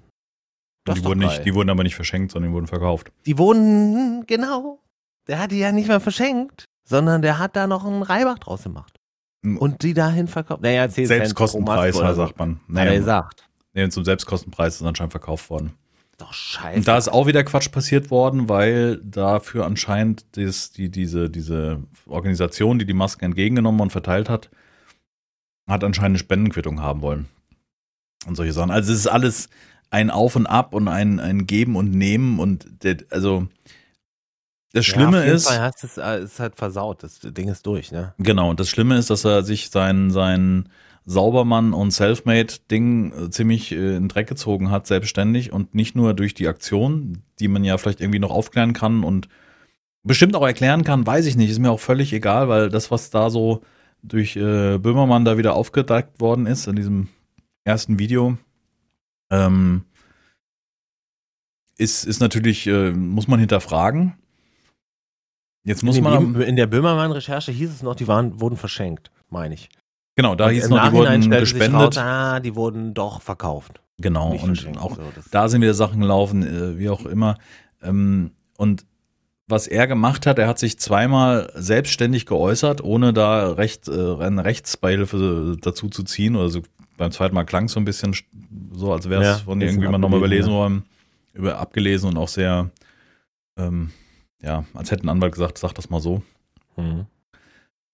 [0.88, 3.12] Die wurden, nicht, die wurden aber nicht verschenkt, sondern die wurden verkauft.
[3.24, 4.80] Die wurden, genau.
[5.28, 8.64] Der hat die ja nicht mal verschenkt, sondern der hat da noch einen Reibach draus
[8.64, 8.98] gemacht.
[9.44, 9.58] Hm.
[9.58, 10.62] Und die dahin verkauft.
[10.62, 12.60] Naja, 10 Selbstkostenpreis, Cent sagt man.
[12.66, 13.48] Naja, hat er gesagt.
[13.74, 15.72] Nee, zum Selbstkostenpreis ist anscheinend verkauft worden.
[16.18, 16.78] Doch scheiße.
[16.78, 21.82] Und da ist auch wieder Quatsch passiert worden, weil dafür anscheinend das, die, diese, diese
[22.06, 24.50] Organisation, die die Masken entgegengenommen und verteilt hat,
[25.68, 27.28] hat anscheinend eine Spendenquittung haben wollen
[28.26, 28.70] und solche Sachen.
[28.70, 29.48] Also es ist alles
[29.90, 33.46] ein Auf und Ab und ein, ein Geben und Nehmen und der, also
[34.72, 35.48] das Schlimme ja, auf jeden ist.
[35.48, 38.14] Fall hast es äh, ist halt versaut, das Ding ist durch, ne?
[38.18, 40.68] Genau, und das Schlimme ist, dass er sich sein, sein
[41.04, 46.14] Saubermann und Selfmade-Ding äh, ziemlich äh, in den Dreck gezogen hat, selbstständig und nicht nur
[46.14, 49.28] durch die Aktion, die man ja vielleicht irgendwie noch aufklären kann und
[50.04, 53.10] bestimmt auch erklären kann, weiß ich nicht, ist mir auch völlig egal, weil das, was
[53.10, 53.62] da so
[54.02, 57.08] durch äh, Böhmermann da wieder aufgedeckt worden ist, in diesem
[57.64, 58.36] ersten Video,
[59.30, 59.84] ähm,
[61.78, 64.14] ist, ist natürlich, äh, muss man hinterfragen.
[65.64, 66.40] Jetzt muss in man.
[66.40, 69.68] in der Böhmermann-Recherche hieß es noch, die waren, wurden verschenkt, meine ich.
[70.16, 71.96] Genau, da hieß es noch, die wurden gespendet.
[71.96, 73.80] Raus, ah, die wurden doch verkauft.
[73.98, 77.38] Genau, und auch so, da sind wieder Sachen gelaufen, äh, wie auch immer.
[77.82, 78.84] Ähm, und
[79.46, 84.44] was er gemacht hat, er hat sich zweimal selbstständig geäußert, ohne da recht, äh, eine
[84.44, 86.62] Rechtsbeihilfe dazu zu ziehen oder so
[86.96, 88.14] beim zweiten Mal klang es so ein bisschen
[88.72, 90.84] so, als wäre es ja, von irgendjemand nochmal überlesen worden,
[91.32, 92.70] über, abgelesen und auch sehr,
[93.56, 93.90] ähm,
[94.40, 96.22] ja, als hätte ein Anwalt gesagt, sag das mal so.
[96.76, 97.06] Mhm.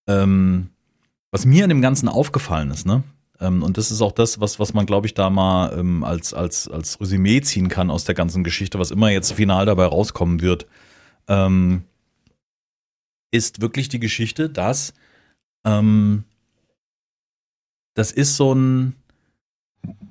[0.07, 0.69] Ähm,
[1.31, 3.03] was mir an dem Ganzen aufgefallen ist, ne?
[3.39, 6.33] Ähm, und das ist auch das, was, was man, glaube ich, da mal ähm, als,
[6.33, 10.41] als, als Resümee ziehen kann aus der ganzen Geschichte, was immer jetzt final dabei rauskommen
[10.41, 10.65] wird,
[11.27, 11.83] ähm,
[13.31, 14.93] ist wirklich die Geschichte, dass
[15.65, 16.23] ähm,
[17.99, 18.95] das ist so ein,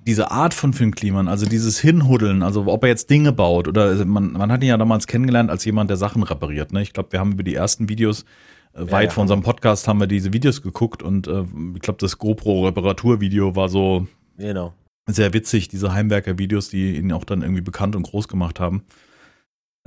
[0.06, 3.84] diese Art von Finn Kliman, also dieses Hinhuddeln, also ob er jetzt Dinge baut oder
[3.84, 6.72] also man, man hat ihn ja damals kennengelernt als jemand, der Sachen repariert.
[6.72, 6.82] Ne?
[6.82, 8.26] Ich glaube, wir haben über die ersten Videos
[8.74, 11.98] äh, weit ja, vor unserem Podcast haben wir diese Videos geguckt und äh, ich glaube,
[11.98, 14.74] das GoPro-Reparaturvideo war so genau.
[15.06, 18.84] sehr witzig, diese Heimwerker-Videos, die ihn auch dann irgendwie bekannt und groß gemacht haben.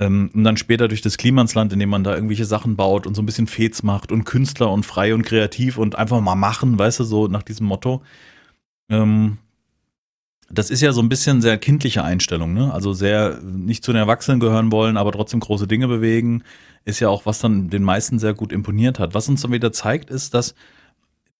[0.02, 3.14] Ähm, und dann später durch das Klimansland, in dem man da irgendwelche Sachen baut und
[3.14, 6.78] so ein bisschen Fets macht und Künstler und frei und kreativ und einfach mal machen,
[6.78, 8.02] weißt du, so nach diesem Motto.
[8.88, 9.38] Ähm,
[10.50, 12.74] das ist ja so ein bisschen sehr kindliche Einstellung, ne?
[12.74, 16.42] Also sehr nicht zu den Erwachsenen gehören wollen, aber trotzdem große Dinge bewegen,
[16.84, 19.14] ist ja auch was dann den meisten sehr gut imponiert hat.
[19.14, 20.54] Was uns dann wieder zeigt, ist, dass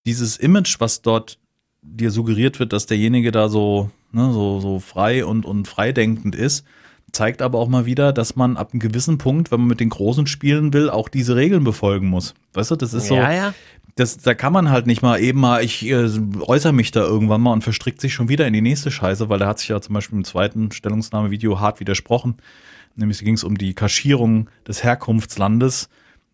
[0.06, 1.38] dieses Image, was dort
[1.82, 6.64] dir suggeriert wird, dass derjenige da so, ne, so, so frei und, und freidenkend ist,
[7.12, 9.90] zeigt aber auch mal wieder, dass man ab einem gewissen Punkt, wenn man mit den
[9.90, 12.34] Großen spielen will, auch diese Regeln befolgen muss.
[12.54, 13.16] Weißt du, das ist so.
[13.16, 13.54] Ja, ja.
[13.94, 16.08] Das, da kann man halt nicht mal eben mal, ich äh,
[16.40, 19.38] äußere mich da irgendwann mal und verstrickt sich schon wieder in die nächste Scheiße, weil
[19.38, 22.36] der hat sich ja zum Beispiel im zweiten Stellungnahmevideo hart widersprochen.
[22.96, 25.90] Nämlich ging es um die Kaschierung des Herkunftslandes.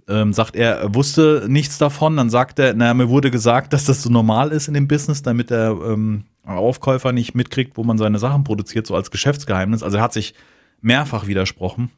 [0.08, 2.16] Ähm, sagt er, er wusste nichts davon.
[2.16, 5.22] Dann sagt er, naja, mir wurde gesagt, dass das so normal ist in dem Business,
[5.22, 9.82] damit der ähm, Aufkäufer nicht mitkriegt, wo man seine Sachen produziert, so als Geschäftsgeheimnis.
[9.82, 10.34] Also er hat sich
[10.80, 11.90] mehrfach widersprochen.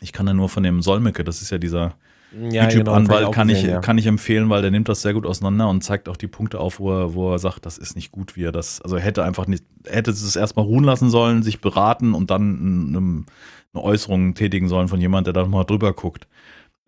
[0.00, 1.94] Ich kann da nur von dem Solmecke, das ist ja dieser
[2.32, 3.80] ja, YouTube-Anwalt, genau, kann, ich, ja.
[3.80, 6.58] kann ich empfehlen, weil der nimmt das sehr gut auseinander und zeigt auch die Punkte
[6.60, 9.02] auf, wo er, wo er sagt, das ist nicht gut, wie er das, also er
[9.02, 13.24] hätte einfach nicht, hätte es erstmal ruhen lassen sollen, sich beraten und dann eine,
[13.72, 16.26] eine Äußerung tätigen sollen von jemand, der da mal drüber guckt.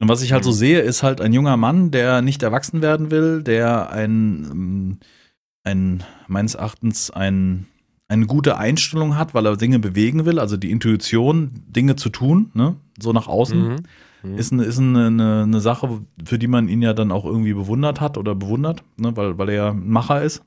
[0.01, 0.57] Und was ich halt so mhm.
[0.57, 5.01] sehe, ist halt ein junger Mann, der nicht erwachsen werden will, der ein,
[5.65, 7.67] ein meines Erachtens ein
[8.09, 12.51] eine gute Einstellung hat, weil er Dinge bewegen will, also die Intuition, Dinge zu tun,
[12.55, 12.77] ne?
[12.99, 13.77] so nach außen, Mhm.
[14.23, 14.39] Mhm.
[14.39, 17.53] ist, eine, ist eine, eine, eine Sache, für die man ihn ja dann auch irgendwie
[17.55, 19.17] bewundert hat oder bewundert, ne?
[19.17, 20.43] weil, weil er ja ein Macher ist.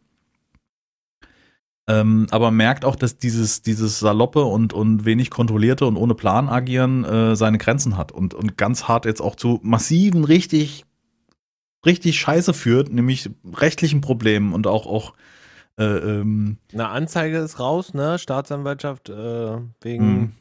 [1.88, 6.50] Ähm, aber merkt auch, dass dieses, dieses saloppe und, und wenig kontrollierte und ohne Plan
[6.50, 10.86] agieren äh, seine Grenzen hat und, und ganz hart jetzt auch zu massiven, richtig,
[11.86, 15.14] richtig Scheiße führt, nämlich rechtlichen Problemen und auch, auch
[15.82, 18.20] äh, ähm, Eine Anzeige ist raus, ne?
[18.20, 20.06] Staatsanwaltschaft äh, wegen.
[20.06, 20.32] Mhm.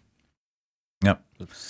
[1.03, 1.19] Ja.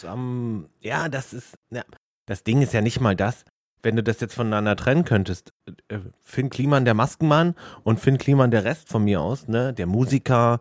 [0.05, 1.57] Ähm, ja, das ist.
[1.71, 1.85] Ja,
[2.27, 3.45] das Ding ist ja nicht mal das.
[3.83, 5.53] Wenn du das jetzt voneinander trennen könntest,
[5.89, 7.55] äh, Finn Kliman der Maskenmann
[7.85, 9.73] und Finn Kliman der Rest von mir aus, ne?
[9.73, 10.61] Der Musiker,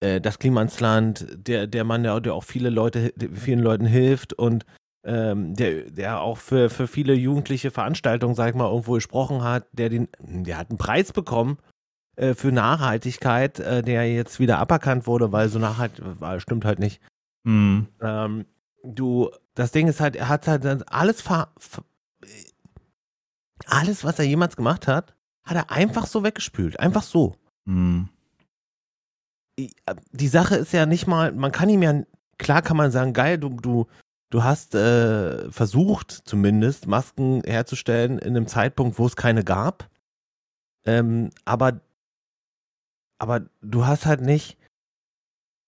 [0.00, 4.66] äh, das Klimansland, der, der Mann, der, der auch viele Leute, vielen Leuten hilft und
[5.02, 9.66] ähm, der, der auch für, für viele jugendliche Veranstaltungen, sag ich mal, irgendwo gesprochen hat,
[9.72, 11.58] der den, der hat einen Preis bekommen
[12.20, 16.78] äh, für Nachhaltigkeit, äh, der jetzt wieder aberkannt wurde, weil so nachhaltig war, stimmt halt
[16.78, 17.00] nicht.
[17.44, 18.44] mh, Ähm,
[18.84, 21.22] du, das Ding ist halt, er hat halt alles
[23.66, 25.14] alles, was er jemals gemacht hat,
[25.44, 26.78] hat er einfach so weggespült.
[26.80, 27.34] Einfach so.
[27.66, 28.08] mh,
[29.58, 32.02] I- äh, Die Sache ist ja nicht mal, man kann ihm ja,
[32.38, 33.86] klar kann man sagen, geil, du, du,
[34.30, 39.88] du hast äh, versucht, zumindest Masken herzustellen in einem Zeitpunkt, wo es keine gab.
[40.86, 41.80] Ähm, aber,
[43.20, 44.56] aber du hast halt nicht,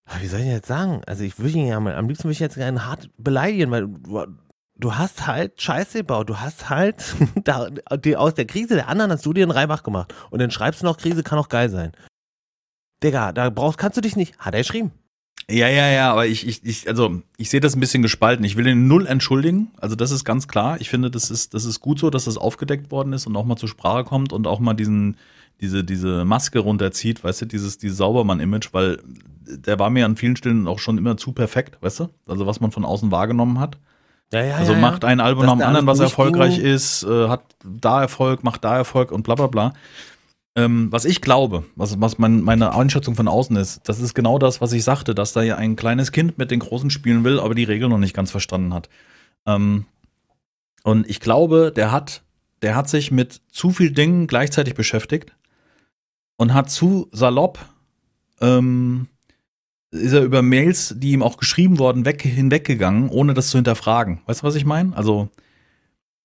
[0.05, 1.03] Ah, wie soll ich denn jetzt sagen?
[1.07, 3.87] Also ich würde ihn ja mal, am liebsten würde ich jetzt gerne hart beleidigen, weil
[3.87, 4.27] du,
[4.77, 6.29] du hast halt Scheiße gebaut.
[6.29, 9.83] Du hast halt da, die, aus der Krise der anderen hast du dir einen Reibach
[9.83, 10.13] gemacht.
[10.31, 11.93] Und dann schreibst du noch, Krise kann auch geil sein.
[13.03, 14.37] Digga, da brauchst, kannst du dich nicht.
[14.39, 14.93] Hat er geschrieben.
[15.51, 18.45] Ja, ja, ja, aber ich, ich, ich, also ich sehe das ein bisschen gespalten.
[18.45, 19.73] Ich will den null entschuldigen.
[19.77, 20.81] Also das ist ganz klar.
[20.81, 23.45] Ich finde, das ist, das ist gut so, dass das aufgedeckt worden ist und auch
[23.45, 25.17] mal zur Sprache kommt und auch mal diesen,
[25.63, 28.99] diese, diese Maske runterzieht, weißt du, dieses, dieses Saubermann-Image, weil
[29.47, 32.09] der war mir an vielen Stellen auch schon immer zu perfekt, weißt du?
[32.27, 33.79] Also was man von außen wahrgenommen hat.
[34.33, 36.75] Ja, ja, Also ja, macht ein Album nach dem anderen, was erfolgreich durchging.
[36.75, 39.73] ist, äh, hat da Erfolg, macht da Erfolg und bla bla bla.
[40.57, 44.39] Ähm, was ich glaube, was, was mein, meine Einschätzung von außen ist, das ist genau
[44.39, 47.39] das, was ich sagte, dass da ja ein kleines Kind mit den Großen spielen will,
[47.41, 48.89] aber die Regeln noch nicht ganz verstanden hat.
[49.47, 49.87] Ähm,
[50.83, 52.23] und ich glaube, der hat,
[52.63, 55.33] der hat sich mit zu viel Dingen gleichzeitig beschäftigt
[56.37, 57.59] und hat zu salopp
[58.41, 59.09] ähm,
[59.93, 64.23] ist er über Mails, die ihm auch geschrieben wurden, weg, hinweggegangen, ohne das zu hinterfragen.
[64.27, 64.97] Weißt du, was ich meine?
[64.97, 65.29] Also,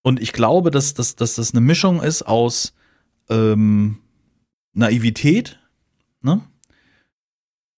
[0.02, 2.74] und ich glaube, dass, dass, dass das eine Mischung ist aus
[3.30, 3.98] ähm,
[4.74, 5.60] Naivität,
[6.22, 6.42] ne?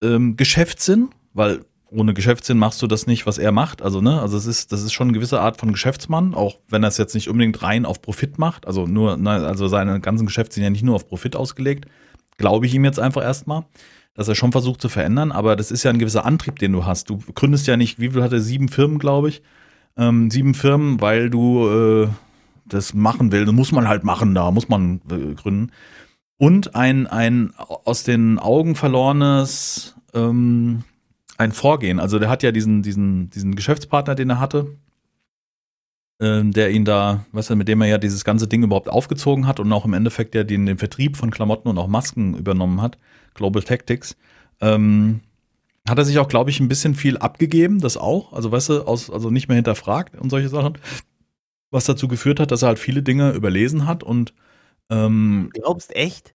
[0.02, 3.82] ähm, Geschäftssinn, weil ohne Geschäftssinn machst du das nicht, was er macht.
[3.82, 6.84] Also, ne, also es ist, das ist schon eine gewisse Art von Geschäftsmann, auch wenn
[6.84, 8.66] er es jetzt nicht unbedingt rein auf Profit macht.
[8.68, 11.86] Also nur, ne, also seine ganzen Geschäfte sind ja nicht nur auf Profit ausgelegt.
[12.40, 13.64] Glaube ich ihm jetzt einfach erstmal,
[14.14, 16.86] dass er schon versucht zu verändern, aber das ist ja ein gewisser Antrieb, den du
[16.86, 17.10] hast.
[17.10, 18.40] Du gründest ja nicht, wie viel hat er?
[18.40, 19.42] Sieben Firmen, glaube ich.
[19.98, 22.08] Ähm, sieben Firmen, weil du äh,
[22.64, 23.48] das machen willst.
[23.48, 25.70] Das muss man halt machen, da muss man äh, gründen.
[26.38, 30.84] Und ein, ein aus den Augen verlorenes ähm,
[31.36, 32.00] ein Vorgehen.
[32.00, 34.78] Also der hat ja diesen, diesen, diesen Geschäftspartner, den er hatte,
[36.20, 39.58] der ihn da, weißt du, mit dem er ja dieses ganze Ding überhaupt aufgezogen hat
[39.58, 42.98] und auch im Endeffekt ja den, den Vertrieb von Klamotten und auch Masken übernommen hat,
[43.34, 44.16] Global Tactics.
[44.60, 45.20] Ähm,
[45.88, 48.34] hat er sich auch, glaube ich, ein bisschen viel abgegeben, das auch.
[48.34, 50.78] Also, weißt du, aus, also nicht mehr hinterfragt und solche Sachen.
[51.70, 54.34] Was dazu geführt hat, dass er halt viele Dinge überlesen hat und
[54.90, 56.34] ähm, Glaubst echt?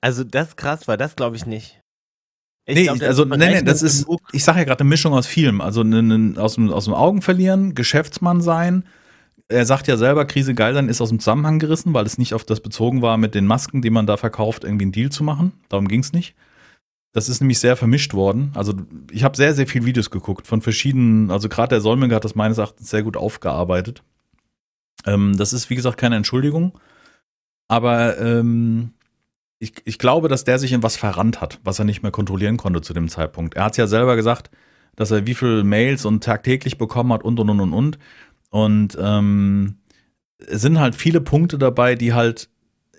[0.00, 1.80] Also das krass, weil das glaube ich nicht.
[2.66, 5.26] Ich nee, glaub, also nee, nee, das ist, ich sage ja gerade eine Mischung aus
[5.26, 5.60] vielem.
[5.60, 8.84] Also ne, ne, aus, dem, aus dem Augen verlieren, Geschäftsmann sein.
[9.48, 12.32] Er sagt ja selber, Krise geil sein ist aus dem Zusammenhang gerissen, weil es nicht
[12.34, 15.22] auf das bezogen war, mit den Masken, die man da verkauft, irgendwie einen Deal zu
[15.22, 15.52] machen.
[15.68, 16.34] Darum ging es nicht.
[17.12, 18.50] Das ist nämlich sehr vermischt worden.
[18.54, 18.74] Also
[19.12, 22.34] ich habe sehr, sehr viele Videos geguckt von verschiedenen, also gerade der Solminger hat das
[22.34, 24.02] meines Erachtens sehr gut aufgearbeitet.
[25.06, 26.78] Ähm, das ist, wie gesagt, keine Entschuldigung.
[27.68, 28.94] Aber ähm,
[29.58, 32.56] ich, ich glaube, dass der sich in was verrannt hat, was er nicht mehr kontrollieren
[32.56, 33.54] konnte zu dem Zeitpunkt.
[33.54, 34.50] Er hat ja selber gesagt,
[34.96, 37.98] dass er wie viel Mails und tagtäglich bekommen hat und und und und und.
[38.54, 39.78] Und ähm,
[40.38, 42.48] es sind halt viele Punkte dabei, die halt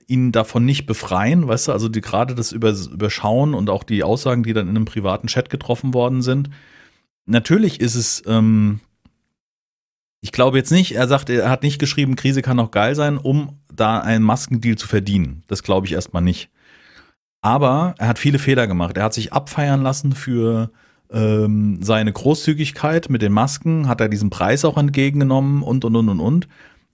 [0.05, 4.03] ihn davon nicht befreien, weißt du, also die gerade das über, Überschauen und auch die
[4.03, 6.49] Aussagen, die dann in einem privaten Chat getroffen worden sind.
[7.25, 8.81] Natürlich ist es, ähm,
[10.19, 13.17] ich glaube jetzt nicht, er sagt, er hat nicht geschrieben, Krise kann auch geil sein,
[13.17, 15.43] um da einen Maskendeal zu verdienen.
[15.47, 16.49] Das glaube ich erstmal nicht.
[17.39, 18.97] Aber er hat viele Fehler gemacht.
[18.97, 20.69] Er hat sich abfeiern lassen für
[21.11, 26.09] ähm, seine Großzügigkeit mit den Masken, hat er diesen Preis auch entgegengenommen und und und
[26.09, 26.47] und und.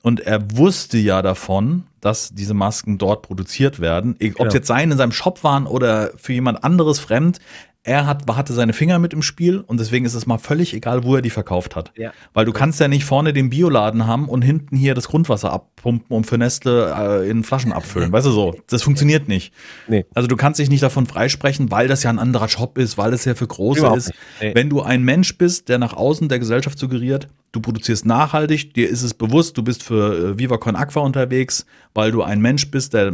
[0.04, 4.18] Und er wusste ja davon, dass diese Masken dort produziert werden.
[4.38, 7.40] Ob es jetzt seine in seinem Shop waren oder für jemand anderes fremd,
[7.84, 11.04] er hat, hatte seine Finger mit im Spiel und deswegen ist es mal völlig egal,
[11.04, 11.92] wo er die verkauft hat.
[11.98, 12.12] Ja.
[12.34, 16.16] Weil du kannst ja nicht vorne den Bioladen haben und hinten hier das Grundwasser abpumpen
[16.16, 18.12] und für Nestle äh, in Flaschen abfüllen.
[18.12, 18.56] Weißt du so?
[18.68, 19.52] Das funktioniert nicht.
[19.88, 20.06] Nee.
[20.14, 23.14] Also du kannst dich nicht davon freisprechen, weil das ja ein anderer Job ist, weil
[23.14, 24.12] es ja für Große Überhaupt ist.
[24.40, 24.54] Nee.
[24.54, 28.90] Wenn du ein Mensch bist, der nach außen der Gesellschaft suggeriert, du produzierst nachhaltig, dir
[28.90, 32.72] ist es bewusst, du bist für äh, Viva Con Aqua unterwegs, weil du ein Mensch
[32.72, 33.12] bist, der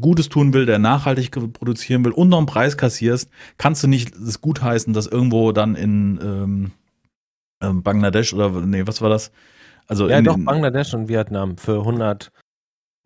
[0.00, 4.14] Gutes tun will, der nachhaltig produzieren will und noch einen Preis kassierst, kannst du nicht
[4.14, 6.70] es gutheißen, dass irgendwo dann in ähm,
[7.62, 9.32] ähm, Bangladesch oder nee, was war das?
[9.86, 12.30] Also Ja, in, doch, Bangladesch und Vietnam für 100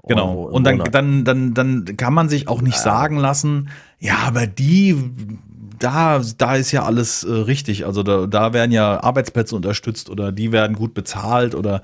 [0.06, 0.42] Genau.
[0.42, 4.94] Und dann, dann, dann, dann kann man sich auch nicht sagen lassen, ja, aber die,
[5.78, 7.86] da, da ist ja alles äh, richtig.
[7.86, 11.82] Also da, da werden ja Arbeitsplätze unterstützt oder die werden gut bezahlt oder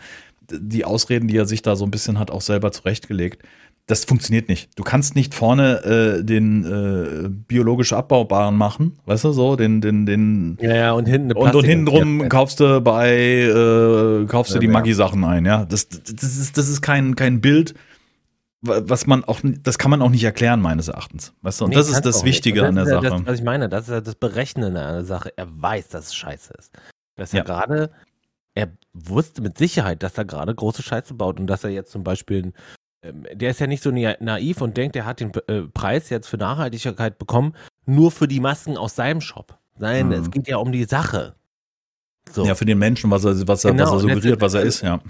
[0.51, 3.43] die Ausreden, die er sich da so ein bisschen hat, auch selber zurechtgelegt.
[3.87, 4.71] Das funktioniert nicht.
[4.77, 10.07] Du kannst nicht vorne äh, den äh, biologisch abbaubaren machen, weißt du so, den, den,
[10.07, 14.57] den Ja, ja, und hinten eine und, und hintenrum kaufst du bei äh, kaufst du
[14.57, 14.73] Ja, die ja.
[14.73, 15.65] Maggi-Sachen ein, ja.
[15.65, 17.75] Das, das ist das ist kein kein Bild,
[18.63, 21.65] was man auch das kann man auch nicht erklären meines Erachtens, weißt du?
[21.65, 22.25] Und Nee, das ist das.
[22.25, 23.09] Wichtige an der Sache.
[23.09, 25.33] Das, was ich meine, das ist ja das Berechnende an der Sache.
[25.37, 26.73] Er weiß, dass es scheiße ist.
[27.17, 27.45] Dass er Ja.
[27.45, 27.91] gerade,
[28.55, 32.05] er wusste mit Sicherheit, dass er gerade große Scheiße baut und dass er jetzt zum
[32.05, 32.53] Beispiel,
[33.03, 36.11] ähm, der ist ja nicht so na- naiv und denkt, er hat den äh, Preis
[36.11, 37.55] jetzt für Nachhaltigkeit bekommen,
[37.87, 39.59] nur für die Masken aus seinem Shop.
[39.79, 40.13] Nein, Mhm.
[40.13, 41.35] es geht ja um die Sache.
[42.31, 42.45] So.
[42.45, 44.63] Ja, für den Menschen, was er was er, Genau, was er und suggeriert, was er
[44.63, 45.01] ist, ja.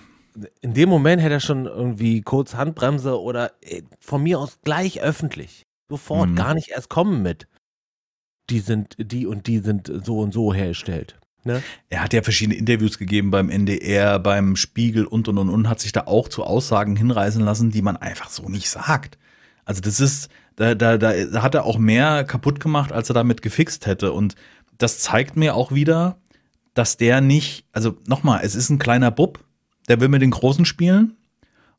[0.61, 5.01] In dem Moment hätte er schon irgendwie kurz Handbremse oder äh, von mir aus gleich
[5.01, 5.67] öffentlich.
[5.89, 6.37] Sofort, Mhm.
[6.37, 7.47] gar nicht erst kommen mit.
[8.49, 11.19] Die sind, die und die sind so und so hergestellt.
[11.45, 11.63] Ne?
[11.89, 15.81] Er hat ja verschiedene Interviews gegeben beim NDR, beim Spiegel und und und und hat
[15.81, 19.19] sich da auch zu Aussagen hinreißen lassen, die man einfach so nicht sagt.
[19.65, 23.41] Also das ist, da, da, da hat er auch mehr kaputt gemacht, als er damit
[23.41, 24.13] gefixt hätte.
[24.13, 24.35] Und
[24.79, 26.19] das zeigt mir auch wieder,
[26.75, 29.45] dass der nicht, also nochmal, es ist ein kleiner Bub,
[29.91, 31.17] der will mit den Großen spielen.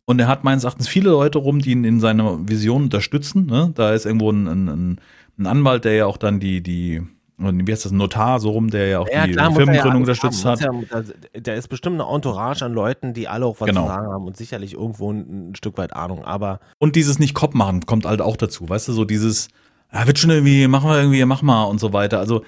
[0.04, 3.46] Und er hat meines Erachtens viele Leute rum, die ihn in seiner Vision unterstützen.
[3.46, 3.72] Ne?
[3.74, 5.00] Da ist irgendwo ein, ein,
[5.40, 7.02] ein Anwalt, der ja auch dann die, die,
[7.38, 10.04] wie heißt das, ein Notar, so rum, der ja auch die muss er ja Firmengründung
[10.04, 10.88] alles unterstützt haben.
[10.92, 11.06] hat.
[11.34, 13.84] Ja, da, ist bestimmt eine Entourage an Leuten, die alle auch was Genau.
[13.84, 16.26] zu sagen haben und sicherlich irgendwo ein, ein Stück weit Ahnung.
[16.26, 19.48] Aber Und dieses nicht Kopf machen kommt halt auch dazu, weißt du, so dieses,
[19.94, 22.20] ja, wird schon irgendwie, machen wir irgendwie, mach mal und so weiter.
[22.20, 22.44] Also,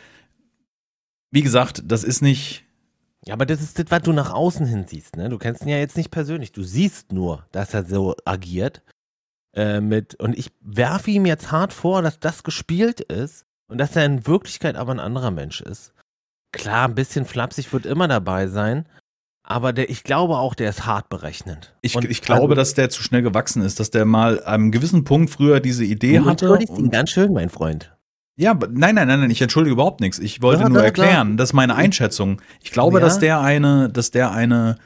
[1.32, 2.66] wie gesagt, das ist nicht,
[3.26, 5.30] Ja, aber das ist das, was du nach außen hin siehst, ne?
[5.30, 6.52] Du kennst ihn ja jetzt nicht persönlich.
[6.52, 8.82] Du siehst nur, dass er so agiert.
[9.56, 13.96] Äh, mit, und ich werfe ihm jetzt hart vor, dass das gespielt ist und dass
[13.96, 15.94] er in Wirklichkeit aber ein anderer Mensch ist.
[16.52, 18.88] Klar, ein bisschen flapsig wird immer dabei sein,
[19.44, 21.76] aber der, ich glaube auch, der ist hart berechnend.
[21.82, 24.72] ich, ich glaube, also, dass der zu schnell gewachsen ist, dass der mal an einem
[24.72, 26.46] gewissen Punkt früher diese Idee du hatte.
[26.46, 27.93] entschuldigst ihn ganz schön, mein Freund.
[28.36, 30.20] Ja, nein, nein, nein, nein, ich entschuldige überhaupt nichts.
[30.20, 32.42] Ich wollte Ja, nur da- erklären, das ist meine Einschätzung.
[32.62, 33.06] Ich glaube, Ja.
[33.06, 34.78] dass der eine, dass der eine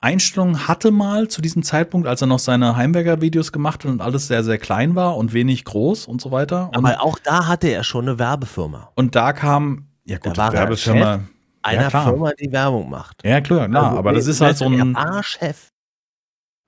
[0.00, 4.26] Einstellung hatte mal zu diesem Zeitpunkt, als er noch seine Heimwerker-Videos gemacht hat und alles
[4.26, 6.68] sehr, sehr klein war und wenig groß und so weiter.
[6.70, 8.90] Und, Aber auch da hatte er schon eine Werbefirma.
[8.96, 11.20] und da kam, ja gut, Da er Werbefirma.
[11.64, 12.08] Einer klar.
[12.08, 13.24] Firma, die Werbung macht.
[13.24, 14.96] Ja, klar, klar, Also, aber das ist halt so ein.
[14.96, 15.68] Er war Chef.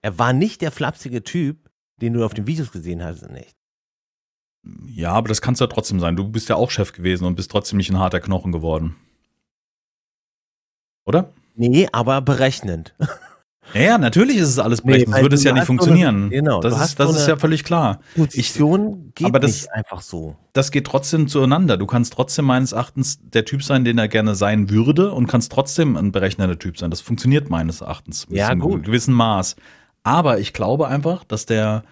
[0.03, 1.69] Er war nicht der flapsige Typ,
[2.01, 3.57] den du auf den Videos gesehen hast, nicht.
[4.87, 6.17] Ja, aber das kannst du ja trotzdem sein.
[6.17, 8.97] Du bist ja auch Chef gewesen und bist trotzdem nicht ein harter Knochen geworden.
[11.07, 11.33] Oder?
[11.55, 12.95] Nee, aber berechnend.
[13.73, 15.79] Ja, natürlich ist es alles Nee, brechen, sonst weil würde es ja nicht so eine-
[15.81, 16.31] funktionieren.
[16.31, 18.01] genau, das ist, das ist ja völlig klar.
[18.15, 20.37] Position geht aber das- nicht einfach so.
[20.53, 21.77] Das geht trotzdem zueinander.
[21.79, 25.51] Du kannst trotzdem meines Erachtens der Typ sein, den er gerne sein würde und kannst
[25.51, 26.91] trotzdem ein berechnender Typ sein.
[26.91, 28.85] Das funktioniert meines Erachtens Ja, zu einem gut.
[28.85, 29.57] gewissen Maß.
[30.03, 31.85] Aber ich glaube einfach, dass der,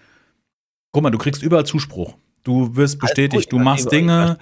[0.91, 2.13] guck mal, du kriegst überall Zuspruch.
[2.43, 4.37] Du wirst bestätigt, du machst Dinge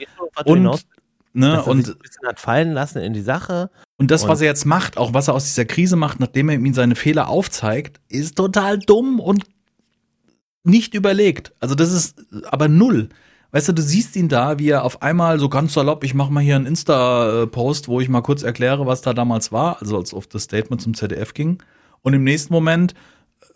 [0.45, 0.86] und,
[1.34, 3.70] ne, und und ein bisschen hat fallen lassen in die Sache.
[3.97, 6.49] Und das, Und- was er jetzt macht, auch was er aus dieser Krise macht, nachdem
[6.49, 9.43] er ihm seine Fehler aufzeigt, ist total dumm und
[10.64, 11.54] nicht überlegt.
[11.60, 13.10] Also das ist aber null.
[13.52, 16.32] Weißt du, du siehst ihn da, wie er auf einmal so ganz salopp, ich mache
[16.32, 20.14] mal hier einen Insta-Post, wo ich mal kurz erkläre, was da damals war, also als
[20.14, 21.62] auf das Statement zum ZDF ging.
[22.02, 22.93] Und im nächsten Moment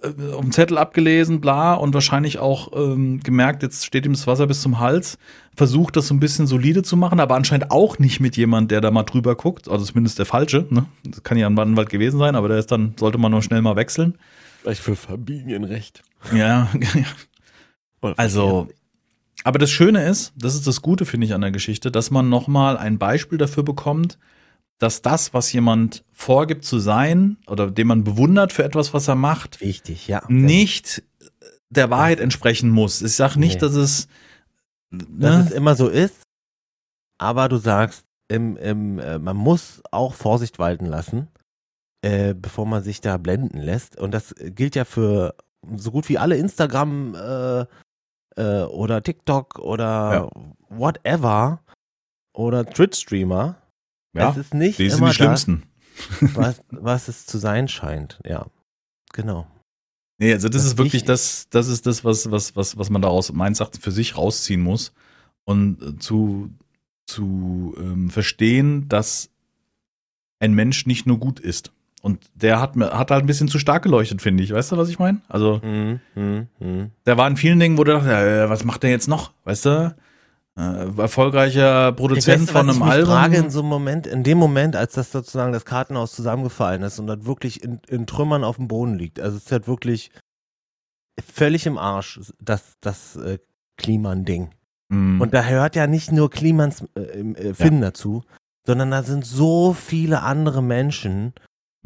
[0.02, 4.28] äh, auf dem Zettel abgelesen, bla, und wahrscheinlich auch ähm, gemerkt, jetzt steht ihm das
[4.28, 5.18] Wasser bis zum Hals,
[5.56, 8.82] versucht das so ein bisschen solide zu machen, aber anscheinend auch nicht mit jemand, der
[8.82, 10.86] da mal drüber guckt, also zumindest der Falsche, ne?
[11.04, 13.62] Das kann ja ein Anwalt gewesen sein, aber der ist dann, sollte man nur schnell
[13.62, 14.18] mal wechseln.
[14.62, 16.04] Vielleicht für Familienrecht.
[16.34, 16.70] Ja,
[18.18, 18.68] also,
[19.44, 22.30] aber das Schöne ist, das ist das Gute, finde ich, an der Geschichte, dass man
[22.30, 24.18] nochmal ein Beispiel dafür bekommt,
[24.80, 29.16] dass das, was jemand vorgibt zu sein oder den man bewundert für etwas, was er
[29.16, 30.24] macht, Wichtig, ja.
[30.28, 31.04] nicht
[31.70, 33.02] der Wahrheit entsprechen muss.
[33.02, 33.60] Ich sage nicht, Nee.
[33.62, 34.08] dass es
[34.92, 35.46] Dass ne?
[35.48, 36.24] es immer so ist.
[37.18, 41.28] aber du sagst, im, im, äh, man muss auch Vorsicht walten lassen,
[42.02, 43.98] äh, bevor man sich da blenden lässt.
[43.98, 45.36] Und das gilt ja für
[45.76, 47.66] so gut wie alle Instagram äh,
[48.36, 50.30] äh oder TikTok oder ja.
[50.70, 51.62] whatever
[52.34, 53.56] oder Twitch-Streamer.
[54.16, 55.64] Ja, es ist nicht die sind immer die schlimmsten.
[56.22, 58.20] Das, was, was es zu sein scheint.
[58.26, 58.48] Ja,
[59.14, 59.48] genau.
[60.18, 63.02] Nee, also das, das ist wirklich das, das ist das, was, was, was, was man
[63.02, 64.94] daraus meines Erachtens für sich rausziehen muss
[65.44, 66.50] und äh, zu,
[67.06, 69.30] zu ähm, verstehen, dass
[70.40, 71.72] ein Mensch nicht nur gut ist.
[72.02, 74.54] Und der hat, hat halt ein bisschen zu stark geleuchtet, finde ich.
[74.54, 75.22] Weißt du, was ich meine?
[75.28, 76.92] Also, mm, mm, mm.
[77.06, 79.34] der war in vielen Dingen, wo du dachtest, äh, was macht der jetzt noch?
[79.44, 79.96] Weißt du?
[80.58, 83.10] Äh, erfolgreicher Produzent weiß, von einem ich Album.
[83.14, 86.98] Frage in so einem Moment, in dem Moment, als das sozusagen das Kartenhaus zusammengefallen ist
[86.98, 89.20] und dann wirklich in, in Trümmern auf dem Boden liegt.
[89.20, 90.12] Also es ist halt wirklich
[91.22, 93.40] völlig im Arsch, das, das äh,
[93.78, 94.52] Kliman-Ding.
[94.90, 95.20] Mm.
[95.20, 97.90] Und da hört ja nicht nur Klimans äh, äh, Finn ja.
[97.90, 98.24] dazu,
[98.66, 101.34] sondern da sind so viele andere Menschen,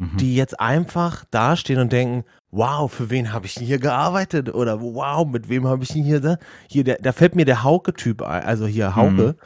[0.00, 0.16] mhm.
[0.16, 4.52] die jetzt einfach dastehen und denken, wow, für wen habe ich denn hier gearbeitet?
[4.52, 6.38] Oder wow, mit wem habe ich denn hier da?
[6.68, 9.36] Hier, der, da fällt mir der Hauke-Typ ein, also hier Hauke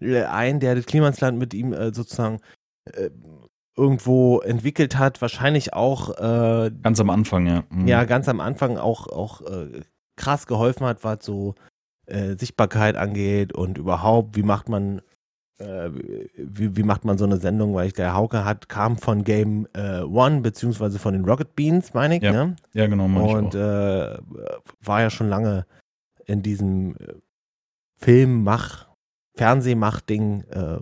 [0.00, 0.24] mhm.
[0.28, 2.40] ein, der das Klimansland mit ihm äh, sozusagen
[2.86, 3.10] äh,
[3.76, 7.62] irgendwo entwickelt hat, wahrscheinlich auch äh, ganz am Anfang, ja.
[7.70, 7.86] Mhm.
[7.86, 9.82] Ja, ganz am Anfang auch, auch äh,
[10.16, 11.54] krass geholfen hat, was so
[12.06, 15.00] äh, Sichtbarkeit angeht und überhaupt, wie macht man
[15.58, 15.90] äh,
[16.36, 19.66] wie, wie macht man so eine Sendung, weil ich der Hauke hat, kam von Game
[19.74, 22.32] äh, One, beziehungsweise von den Rocket Beans, meine ich, ja.
[22.32, 22.56] ne?
[22.74, 24.18] Ja, genau, Und äh,
[24.80, 25.66] war ja schon lange
[26.26, 27.14] in diesem äh,
[27.96, 28.86] Filmmach,
[29.34, 30.78] Fernsehmach-Ding, äh,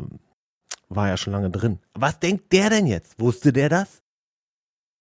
[0.89, 1.79] war ja schon lange drin.
[1.95, 3.18] Was denkt der denn jetzt?
[3.18, 4.03] Wusste der das?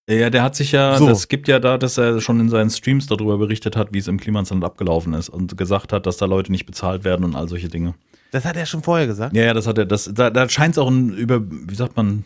[0.08, 1.06] Ja, der hat sich ja, so.
[1.06, 4.06] das gibt ja da, dass er schon in seinen Streams darüber berichtet hat, wie es
[4.06, 7.48] im Klimasland abgelaufen ist und gesagt hat, dass da Leute nicht bezahlt werden und all
[7.48, 7.94] solche Dinge.
[8.32, 9.34] Das hat er schon vorher gesagt?
[9.36, 11.96] Ja, ja, das hat er, das, da, da scheint es auch ein über, wie sagt
[11.96, 12.24] man,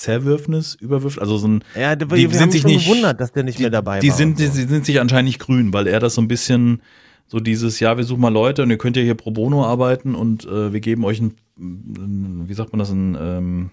[0.00, 1.64] Zerwürfnis, Überwürf, also so ein.
[1.78, 4.16] Ja, die, die sind sich nicht gewundert, dass der nicht die, mehr dabei die war.
[4.16, 4.44] Sind, so.
[4.44, 6.80] die, sind sich anscheinend nicht grün, weil er das so ein bisschen
[7.26, 10.14] so dieses, ja, wir suchen mal Leute und ihr könnt ja hier pro bono arbeiten
[10.14, 13.70] und äh, wir geben euch ein, wie sagt man das, ein, ähm,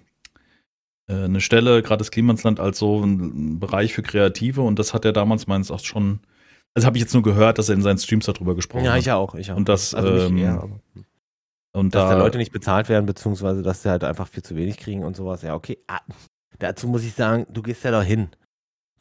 [1.07, 5.05] äh, eine Stelle, gerade das Klimansland als so ein Bereich für Kreative und das hat
[5.05, 6.19] er damals meines auch schon,
[6.75, 8.97] also habe ich jetzt nur gehört, dass er in seinen Streams darüber gesprochen ja, hat.
[8.97, 9.57] Ja, ich auch, ich auch.
[9.57, 10.69] Und das, also ähm, eher,
[11.77, 14.55] und dass da, da Leute nicht bezahlt werden, beziehungsweise dass sie halt einfach viel zu
[14.55, 15.41] wenig kriegen und sowas.
[15.43, 15.77] Ja, okay.
[15.87, 15.99] Ah,
[16.59, 18.29] dazu muss ich sagen, du gehst ja da hin,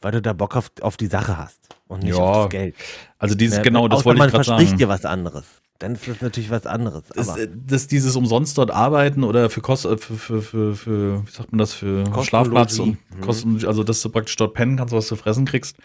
[0.01, 2.75] weil du da Bock auf, auf die Sache hast und nicht ja, auf das Geld.
[3.17, 4.57] Also dieses, ja, genau, das wollte ich gerade sagen.
[4.57, 5.45] man verspricht dir was anderes.
[5.79, 7.03] Dann ist das natürlich was anderes.
[7.15, 11.27] Das, äh, das, dieses umsonst dort arbeiten oder für Kost, äh, für, für, für, für,
[11.27, 13.21] wie sagt man das, für Schlafplatz und mhm.
[13.21, 15.77] Kosten, also dass du praktisch dort pennen kannst, was du fressen kriegst,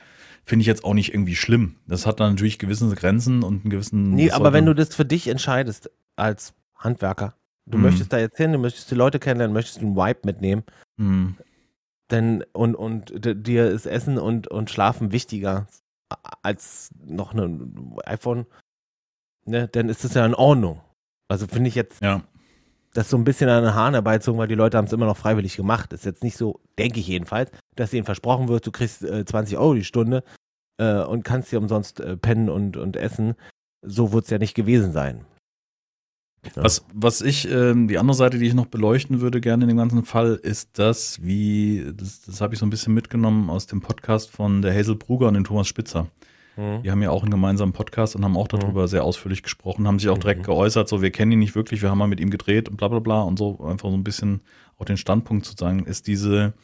[0.44, 1.76] finde ich jetzt auch nicht irgendwie schlimm.
[1.86, 4.14] Das hat dann natürlich gewisse Grenzen und einen gewissen.
[4.14, 7.34] Nee, aber wenn du das für dich entscheidest, als Handwerker.
[7.66, 7.84] Du mhm.
[7.84, 10.64] möchtest da jetzt hin, du möchtest die Leute kennenlernen, möchtest einen Vibe mitnehmen.
[10.96, 11.36] Mhm.
[12.10, 15.66] Denn, und, und dir ist Essen und, und Schlafen wichtiger
[16.42, 18.46] als noch ein iPhone.
[19.44, 20.80] Ne, dann ist das ja in Ordnung.
[21.28, 22.22] Also finde ich jetzt, ja.
[22.92, 25.16] das so ein bisschen an den Haaren herbeizogen, weil die Leute haben es immer noch
[25.16, 25.92] freiwillig gemacht.
[25.92, 29.56] Ist jetzt nicht so, denke ich jedenfalls, dass ihnen versprochen wird, du kriegst äh, 20
[29.56, 30.22] Euro die Stunde
[30.78, 33.34] äh, und kannst dir umsonst äh, pennen und, und essen.
[33.80, 35.24] So wird es ja nicht gewesen sein.
[36.44, 36.64] Ja.
[36.64, 39.76] Was, was ich, ähm, die andere Seite, die ich noch beleuchten würde gerne in dem
[39.76, 43.80] ganzen Fall, ist das, wie, das, das habe ich so ein bisschen mitgenommen aus dem
[43.80, 46.08] Podcast von der Hazel Bruger und dem Thomas Spitzer.
[46.56, 46.82] Mhm.
[46.82, 48.86] Die haben ja auch einen gemeinsamen Podcast und haben auch darüber mhm.
[48.88, 50.46] sehr ausführlich gesprochen, haben sich auch direkt mhm.
[50.46, 52.88] geäußert, so wir kennen ihn nicht wirklich, wir haben mal mit ihm gedreht und bla
[52.88, 54.40] bla bla und so einfach so ein bisschen
[54.78, 56.54] auch den Standpunkt zu sagen, ist diese,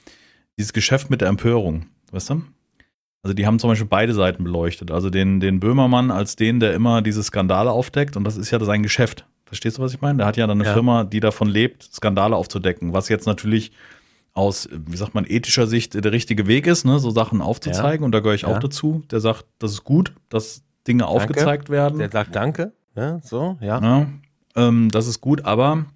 [0.59, 2.43] dieses Geschäft mit der Empörung, weißt du?
[3.23, 4.91] Also die haben zum Beispiel beide Seiten beleuchtet.
[4.91, 8.65] Also den, den Böhmermann als den, der immer diese Skandale aufdeckt und das ist ja
[8.65, 9.27] sein Geschäft.
[9.49, 10.19] Verstehst du, was ich meine?
[10.19, 10.75] Der hat ja dann eine ja.
[10.75, 13.73] Firma, die davon lebt, Skandale aufzudecken, was jetzt natürlich
[14.35, 18.03] aus, wie sagt man, ethischer Sicht der richtige Weg ist, ne, so Sachen aufzuzeigen.
[18.03, 18.05] Ja.
[18.05, 18.49] Und da gehöre ich ja.
[18.49, 19.03] auch dazu.
[19.11, 21.15] Der sagt, das ist gut, dass Dinge danke.
[21.15, 21.99] aufgezeigt werden.
[21.99, 23.21] Der sagt Danke, ne?
[23.25, 23.81] so, ja.
[23.81, 24.07] ja
[24.55, 25.87] ähm, das ist gut, aber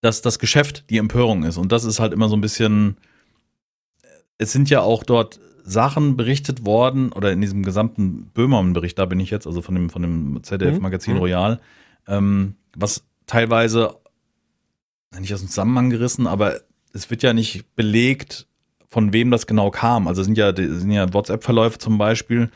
[0.00, 1.56] dass das Geschäft die Empörung ist.
[1.56, 2.96] Und das ist halt immer so ein bisschen,
[4.38, 9.20] es sind ja auch dort Sachen berichtet worden, oder in diesem gesamten Böhmermann-Bericht, da bin
[9.20, 11.20] ich jetzt, also von dem, von dem ZDF-Magazin mhm.
[11.20, 11.60] Royal,
[12.08, 13.96] ähm, was teilweise
[15.18, 16.60] nicht aus dem Zusammenhang gerissen, aber
[16.92, 18.46] es wird ja nicht belegt,
[18.88, 20.08] von wem das genau kam.
[20.08, 22.50] Also sind ja, sind ja WhatsApp-Verläufe zum Beispiel,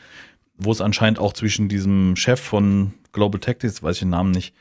[0.57, 4.53] wo es anscheinend auch zwischen diesem Chef von Global Tactics, weiß ich den Namen nicht,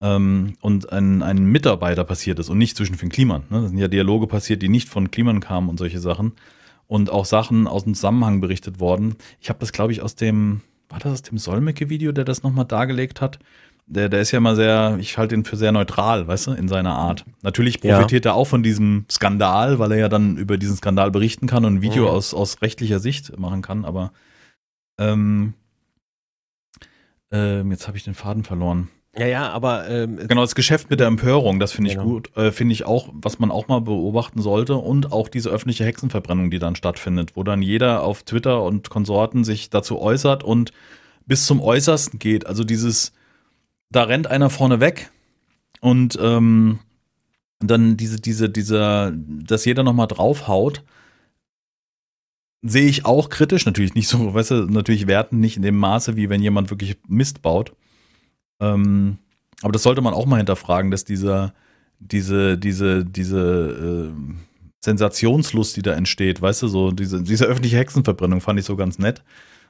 [0.00, 3.44] ähm, und ein, ein Mitarbeiter passiert ist und nicht zwischen Finn Kliman.
[3.50, 3.62] Ne?
[3.62, 6.32] Das sind ja Dialoge passiert, die nicht von Kliman kamen und solche Sachen.
[6.88, 9.14] Und auch Sachen aus dem Zusammenhang berichtet worden.
[9.40, 12.66] Ich habe das, glaube ich, aus dem, war das aus dem Solmecke-Video, der das nochmal
[12.66, 13.38] dargelegt hat?
[13.86, 16.68] Der, der ist ja immer sehr, ich halte ihn für sehr neutral, weißt du, in
[16.68, 17.24] seiner Art.
[17.42, 18.32] Natürlich profitiert ja.
[18.32, 21.76] er auch von diesem Skandal, weil er ja dann über diesen Skandal berichten kann und
[21.76, 22.10] ein Video mhm.
[22.10, 24.12] aus, aus rechtlicher Sicht machen kann, aber
[24.98, 25.54] ähm,
[27.30, 28.88] ähm, jetzt habe ich den Faden verloren.
[29.16, 32.08] Ja, ja, aber ähm, genau das Geschäft mit der Empörung, das finde ich genau.
[32.08, 35.84] gut, äh, finde ich auch, was man auch mal beobachten sollte und auch diese öffentliche
[35.84, 40.72] Hexenverbrennung, die dann stattfindet, wo dann jeder auf Twitter und Konsorten sich dazu äußert und
[41.26, 42.46] bis zum Äußersten geht.
[42.46, 43.12] Also dieses,
[43.92, 45.10] da rennt einer vorne weg
[45.80, 46.80] und ähm,
[47.60, 50.82] dann diese, diese, dieser, dass jeder nochmal draufhaut,
[52.62, 56.16] sehe ich auch kritisch, natürlich nicht so, weißt du, natürlich werten nicht in dem Maße,
[56.16, 57.74] wie wenn jemand wirklich Mist baut.
[58.60, 59.18] Ähm,
[59.62, 61.52] aber das sollte man auch mal hinterfragen, dass dieser,
[61.98, 64.34] diese, diese, diese äh,
[64.80, 68.98] Sensationslust, die da entsteht, weißt du, so diese, diese öffentliche Hexenverbrennung fand ich so ganz
[68.98, 69.22] nett,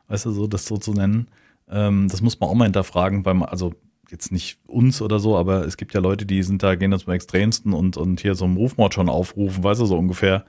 [0.09, 1.29] weißt du, so das so zu nennen.
[1.69, 3.75] Ähm, das muss man auch mal hinterfragen, beim, also
[4.13, 7.05] jetzt nicht uns oder so, aber es gibt ja Leute, die sind da, gehen das
[7.05, 10.45] zum Extremsten und, und hier so einen Rufmord schon aufrufen, weißt du, so ungefähr.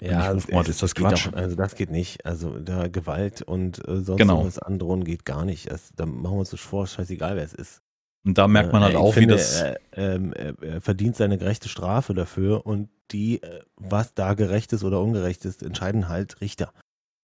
[0.00, 1.28] Ja, Rufmord ist das Quatsch.
[1.28, 2.24] Auch, also das geht nicht.
[2.26, 4.44] Also da Gewalt und äh, sonst genau.
[4.44, 5.70] was androhen geht gar nicht.
[5.70, 7.80] Das, da machen wir uns das vor, scheißegal wer es ist.
[8.24, 9.60] Und da merkt man halt äh, auch, finde, wie das.
[9.60, 14.72] Er, ähm, er, er, verdient seine gerechte Strafe dafür und die, äh, was da gerecht
[14.72, 16.72] ist oder ungerecht ist, entscheiden halt Richter.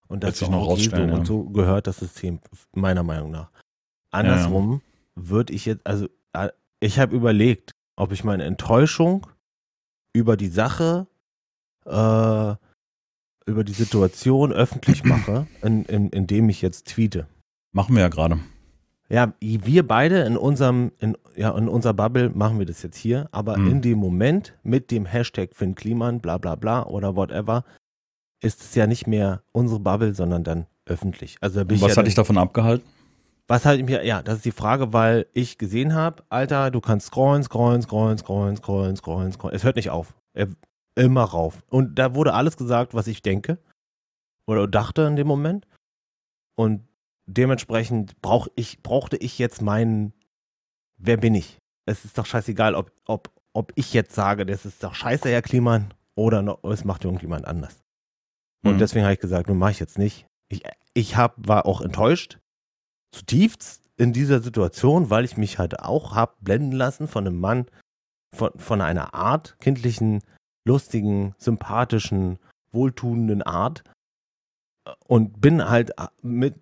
[0.08, 1.18] Und das ist noch rausstellen, so, ja.
[1.18, 2.40] und so gehört das System,
[2.72, 3.50] meiner Meinung nach.
[4.10, 4.82] Andersrum.
[5.14, 6.08] Würde ich jetzt, also
[6.80, 9.26] ich habe überlegt, ob ich meine Enttäuschung
[10.12, 11.06] über die Sache
[11.86, 12.54] äh,
[13.46, 17.26] über die Situation öffentlich mache, in, in, indem ich jetzt tweete.
[17.72, 18.38] Machen wir ja gerade.
[19.08, 23.28] Ja, wir beide in unserem, in, ja, in unserer Bubble machen wir das jetzt hier,
[23.32, 23.68] aber hm.
[23.68, 27.64] in dem Moment mit dem Hashtag Finn Kliman, bla bla bla oder whatever,
[28.40, 31.36] ist es ja nicht mehr unsere Bubble, sondern dann öffentlich.
[31.40, 32.86] Also was ja hat dich davon abgehalten?
[33.50, 37.08] Was halt mir, ja, das ist die Frage, weil ich gesehen habe, Alter, du kannst
[37.08, 39.56] scrollen, scrollen, scrollen, scrollen, scrollen, scrollen, scrollen.
[39.56, 40.14] Es hört nicht auf.
[40.34, 40.46] Er,
[40.94, 41.64] immer rauf.
[41.68, 43.58] Und da wurde alles gesagt, was ich denke
[44.46, 45.66] oder dachte in dem Moment.
[46.54, 46.86] Und
[47.26, 50.12] dementsprechend brauch ich, brauchte ich jetzt meinen,
[50.96, 51.58] wer bin ich?
[51.86, 55.42] Es ist doch scheißegal, ob, ob, ob ich jetzt sage, das ist doch scheiße, Herr
[55.42, 57.80] Kliman, oder noch, es macht irgendjemand anders.
[58.64, 58.78] Und mhm.
[58.78, 60.26] deswegen habe ich gesagt, nun mache ich jetzt nicht.
[60.48, 60.62] Ich,
[60.94, 62.39] ich hab, war auch enttäuscht,
[63.12, 67.66] zutiefst in dieser Situation, weil ich mich halt auch habe blenden lassen von einem Mann,
[68.34, 70.22] von, von einer Art kindlichen
[70.66, 72.38] lustigen, sympathischen,
[72.72, 73.82] wohltuenden Art
[75.06, 75.92] und bin halt
[76.22, 76.54] mit,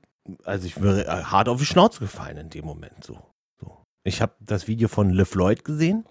[0.45, 3.19] also ich wäre hart auf die Schnauze gefallen in dem Moment so.
[3.61, 3.83] so.
[4.05, 6.05] Ich habe das Video von Le Floyd gesehen.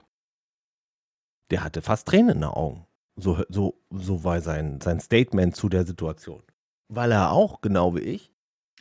[1.49, 2.85] Der hatte fast Tränen in den Augen.
[3.19, 6.43] So, so, so war sein, sein Statement zu der Situation.
[6.89, 8.31] Weil er auch, genau wie ich,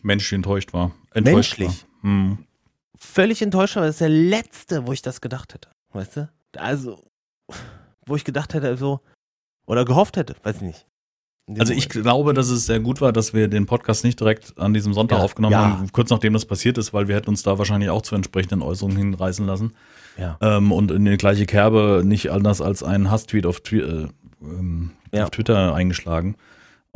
[0.02, 0.92] menschlich enttäuscht war.
[1.12, 1.86] Enttäuscht menschlich.
[2.02, 2.10] War.
[2.10, 2.38] Hm.
[2.98, 3.82] Völlig enttäuscht war.
[3.82, 5.68] Das ist der letzte, wo ich das gedacht hätte.
[5.92, 6.30] Weißt du?
[6.56, 7.02] Also,
[8.06, 9.00] wo ich gedacht hätte, so,
[9.66, 10.86] oder gehofft hätte, weiß ich nicht.
[11.58, 14.74] Also ich glaube, dass es sehr gut war, dass wir den Podcast nicht direkt an
[14.74, 15.78] diesem Sonntag ja, aufgenommen ja.
[15.78, 18.62] haben, kurz nachdem das passiert ist, weil wir hätten uns da wahrscheinlich auch zu entsprechenden
[18.62, 19.72] Äußerungen hinreißen lassen.
[20.18, 20.38] Ja.
[20.40, 24.08] Ähm, und in die gleiche Kerbe nicht anders als einen Hasstweet auf, äh,
[24.42, 25.24] ähm, ja.
[25.24, 26.34] auf Twitter eingeschlagen.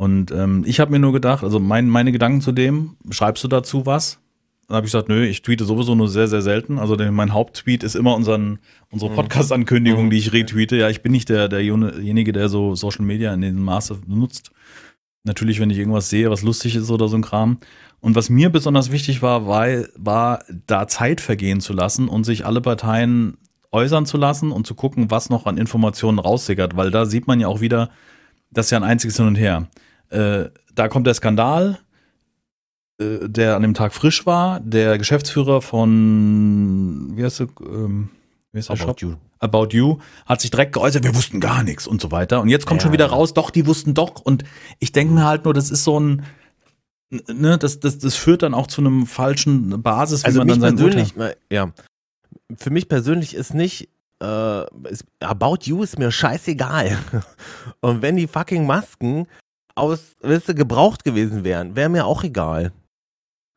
[0.01, 3.47] Und ähm, ich habe mir nur gedacht, also mein, meine Gedanken zu dem, schreibst du
[3.47, 4.17] dazu was?
[4.67, 6.79] Dann habe ich gesagt, nö, ich tweete sowieso nur sehr, sehr selten.
[6.79, 8.57] Also mein Haupttweet ist immer unseren,
[8.89, 9.15] unsere mhm.
[9.15, 10.75] Podcast-Ankündigung, die ich retweete.
[10.75, 14.49] Ja, ich bin nicht der, derjenige, der so Social Media in dem Maße nutzt.
[15.23, 17.59] Natürlich, wenn ich irgendwas sehe, was lustig ist oder so ein Kram.
[17.99, 19.67] Und was mir besonders wichtig war, war,
[19.97, 23.37] war da Zeit vergehen zu lassen und sich alle Parteien
[23.71, 27.39] äußern zu lassen und zu gucken, was noch an Informationen raussickert, weil da sieht man
[27.39, 27.91] ja auch wieder,
[28.49, 29.67] das ist ja ein einziges Hin und Her.
[30.11, 31.79] Äh, da kommt der Skandal,
[32.99, 38.09] äh, der an dem Tag frisch war, der Geschäftsführer von, wie heißt du, ähm,
[38.51, 39.01] wie heißt der About Shop?
[39.01, 39.15] You.
[39.39, 42.41] About You, hat sich direkt geäußert, wir wussten gar nichts und so weiter.
[42.41, 44.19] Und jetzt kommt ja, schon wieder raus, doch, die wussten doch.
[44.21, 44.43] Und
[44.79, 46.23] ich denke mir halt nur, das ist so ein,
[47.09, 50.59] ne, das, das, das führt dann auch zu einem falschen Basis, wie also man dann
[50.59, 51.13] sein persönlich,
[51.49, 51.71] ja.
[52.57, 53.89] Für mich persönlich ist nicht,
[54.21, 56.97] äh, ist, About You ist mir scheißegal.
[57.79, 59.27] Und wenn die fucking Masken
[59.75, 62.71] aus, weißt du, gebraucht gewesen wären, wäre mir auch egal.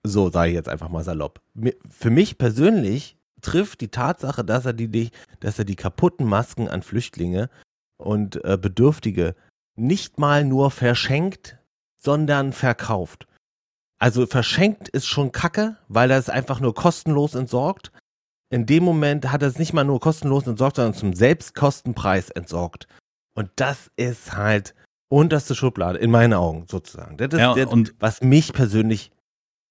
[0.06, 1.40] So sage ich jetzt einfach mal salopp.
[1.88, 5.10] Für mich persönlich trifft die Tatsache, dass er die,
[5.40, 7.48] dass er die kaputten Masken an Flüchtlinge
[7.96, 9.34] und äh, Bedürftige
[9.76, 11.58] nicht mal nur verschenkt,
[11.96, 13.26] sondern verkauft.
[13.98, 17.92] Also verschenkt ist schon Kacke, weil er es einfach nur kostenlos entsorgt.
[18.50, 22.86] In dem Moment hat er es nicht mal nur kostenlos entsorgt, sondern zum Selbstkostenpreis entsorgt.
[23.34, 24.74] Und das ist halt
[25.14, 27.16] unterste Schublade, in meinen Augen sozusagen.
[27.16, 27.68] Das ist ja, das,
[28.00, 29.10] was mich persönlich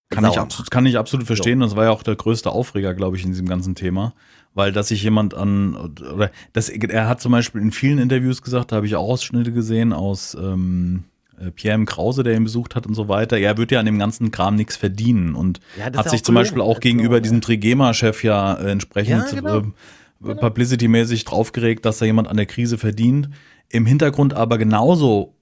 [0.09, 1.59] Kann ich, absolut, kann ich absolut verstehen.
[1.59, 4.13] Das war ja auch der größte Aufreger, glaube ich, in diesem ganzen Thema.
[4.55, 8.71] Weil, dass sich jemand an, oder das, er hat zum Beispiel in vielen Interviews gesagt,
[8.71, 11.05] da habe ich auch Ausschnitte gesehen aus ähm,
[11.39, 11.85] äh, Pierre M.
[11.85, 13.37] Krause, der ihn besucht hat und so weiter.
[13.37, 16.61] Er wird ja an dem ganzen Kram nichts verdienen und ja, hat sich zum Beispiel
[16.61, 19.57] auch gegenüber diesem Trigema-Chef ja äh, entsprechend ja, genau.
[19.57, 19.63] äh,
[20.21, 20.35] genau.
[20.35, 23.29] publicity-mäßig draufgeregt, dass da jemand an der Krise verdient.
[23.73, 25.35] Im Hintergrund aber genauso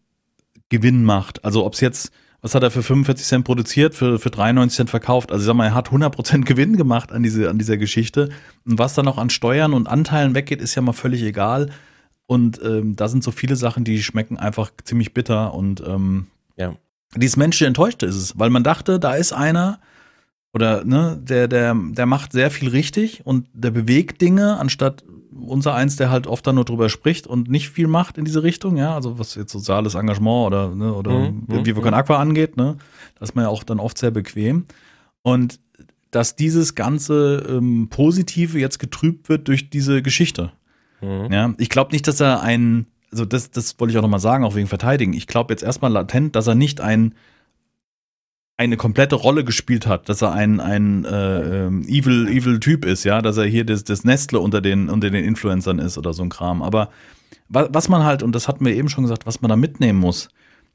[0.69, 1.43] Gewinn macht.
[1.43, 4.89] Also ob es jetzt was hat er für 45 Cent produziert, für, für 93 Cent
[4.89, 5.31] verkauft.
[5.31, 8.29] Also ich sag mal, er hat 100% Gewinn gemacht an, diese, an dieser Geschichte.
[8.65, 11.69] Und was dann noch an Steuern und Anteilen weggeht, ist ja mal völlig egal.
[12.25, 15.53] Und ähm, da sind so viele Sachen, die schmecken einfach ziemlich bitter.
[15.53, 16.27] Und ähm,
[16.57, 16.75] ja.
[17.15, 19.79] dieses menschliche Enttäuschte ist es, weil man dachte, da ist einer,
[20.53, 25.73] oder ne, der, der, der macht sehr viel richtig und der bewegt Dinge, anstatt unser
[25.73, 28.77] eins, der halt oft dann nur drüber spricht und nicht viel macht in diese Richtung,
[28.77, 31.93] ja, also was jetzt soziales Engagement oder, ne, oder mhm, wie Vulkan.
[31.93, 32.77] Aqua angeht, ne,
[33.17, 34.65] da ist man ja auch dann oft sehr bequem.
[35.21, 35.59] Und
[36.11, 40.51] dass dieses ganze ähm, Positive jetzt getrübt wird durch diese Geschichte.
[40.99, 41.31] Mhm.
[41.31, 44.43] Ja, ich glaube nicht, dass er ein, also das, das wollte ich auch nochmal sagen,
[44.43, 45.13] auch wegen Verteidigen.
[45.13, 47.15] Ich glaube jetzt erstmal latent, dass er nicht ein
[48.57, 53.03] eine komplette Rolle gespielt hat, dass er ein, ein äh, ähm, evil, evil Typ ist,
[53.03, 56.21] ja, dass er hier das, das Nestle unter den, unter den Influencern ist oder so
[56.23, 56.61] ein Kram.
[56.61, 56.89] Aber
[57.49, 60.29] was, man halt, und das hatten wir eben schon gesagt, was man da mitnehmen muss,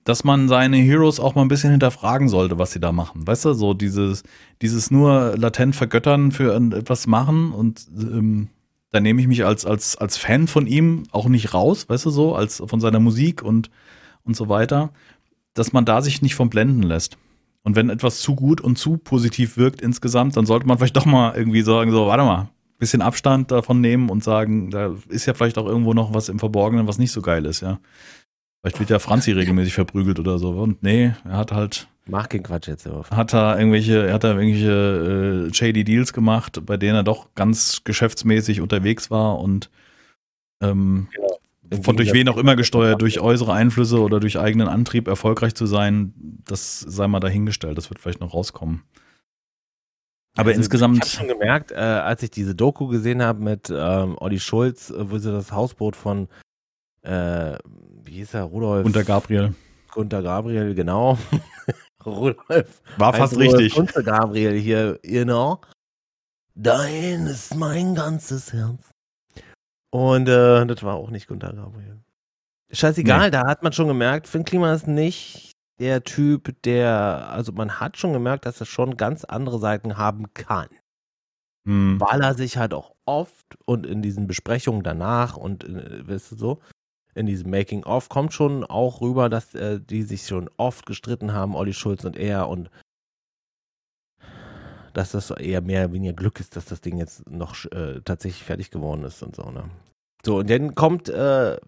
[0.04, 3.26] dass man seine Heroes auch mal ein bisschen hinterfragen sollte, was sie da machen.
[3.26, 4.22] Weißt du, so dieses,
[4.62, 8.48] dieses nur latent vergöttern für etwas machen und ähm,
[8.92, 12.10] da nehme ich mich als, als, als Fan von ihm auch nicht raus, weißt du
[12.10, 13.70] so, als von seiner Musik und,
[14.22, 14.92] und so weiter,
[15.54, 17.18] dass man da sich nicht vom Blenden lässt.
[17.66, 21.04] Und wenn etwas zu gut und zu positiv wirkt insgesamt, dann sollte man vielleicht doch
[21.04, 22.48] mal irgendwie sagen, so, warte mal,
[22.78, 26.38] bisschen Abstand davon nehmen und sagen, da ist ja vielleicht auch irgendwo noch was im
[26.38, 27.80] Verborgenen, was nicht so geil ist, ja.
[28.62, 30.50] Vielleicht wird ja Franzi regelmäßig verprügelt oder so.
[30.50, 31.88] Und nee, er hat halt.
[32.06, 33.10] Mach keinen Quatsch jetzt auf.
[33.10, 37.82] Hat er irgendwelche, hat er irgendwelche äh, shady Deals gemacht, bei denen er doch ganz
[37.82, 39.70] geschäftsmäßig unterwegs war und
[40.62, 41.35] ähm, genau.
[41.82, 45.66] Von durch wen auch immer gesteuert, durch äußere Einflüsse oder durch eigenen Antrieb erfolgreich zu
[45.66, 46.12] sein,
[46.44, 47.76] das sei mal dahingestellt.
[47.76, 48.82] Das wird vielleicht noch rauskommen.
[50.36, 51.04] Aber also insgesamt.
[51.04, 54.90] Ich habe schon gemerkt, äh, als ich diese Doku gesehen habe mit ähm, Olli Schulz,
[54.90, 56.28] äh, wo sie das Hausboot von,
[57.02, 57.56] äh,
[58.04, 58.84] wie hieß er, Rudolf?
[58.84, 59.54] Unter Gabriel.
[59.94, 61.18] Unter Gabriel, genau.
[62.06, 62.82] Rudolf.
[62.98, 63.76] War fast richtig.
[63.76, 65.60] Unter Gabriel hier, genau.
[66.54, 68.95] Dein ist mein ganzes Herz.
[69.96, 72.02] Und äh, das war auch nicht Gunter Gabriel.
[72.70, 73.30] Scheißegal, nee.
[73.30, 77.96] da hat man schon gemerkt, Finn Klima ist nicht der Typ, der, also man hat
[77.96, 80.68] schon gemerkt, dass er schon ganz andere Seiten haben kann.
[81.66, 81.98] Hm.
[81.98, 86.36] Weil er sich halt auch oft und in diesen Besprechungen danach und, äh, weißt du
[86.36, 86.60] so,
[87.14, 91.54] in diesem Making-of kommt schon auch rüber, dass äh, die sich schon oft gestritten haben,
[91.54, 92.68] Olli Schulz und er und
[94.96, 98.70] dass das eher mehr weniger Glück ist, dass das Ding jetzt noch äh, tatsächlich fertig
[98.70, 99.68] geworden ist und so, ne?
[100.24, 101.60] So, und dann kommt äh,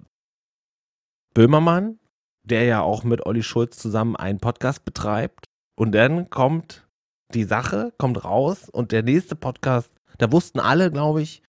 [1.34, 1.98] Böhmermann,
[2.42, 5.44] der ja auch mit Olli Schulz zusammen einen Podcast betreibt.
[5.78, 6.88] Und dann kommt
[7.34, 11.42] die Sache, kommt raus und der nächste Podcast, da wussten alle, glaube ich,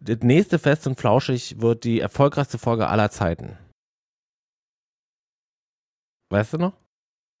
[0.00, 3.58] das nächste Fest und Flauschig wird die erfolgreichste Folge aller Zeiten.
[6.30, 6.72] Weißt du noch?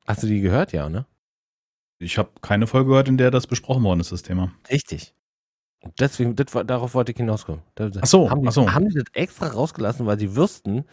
[0.06, 1.06] Hast du die gehört, ja, ne?
[2.02, 4.52] Ich habe keine Folge gehört, in der das besprochen worden ist, das Thema.
[4.70, 5.14] Richtig.
[5.98, 7.62] Deswegen, das, darauf wollte ich hinauskommen.
[7.78, 8.72] Ach so, haben, ach so.
[8.72, 10.84] haben die das extra rausgelassen, weil sie wüssten,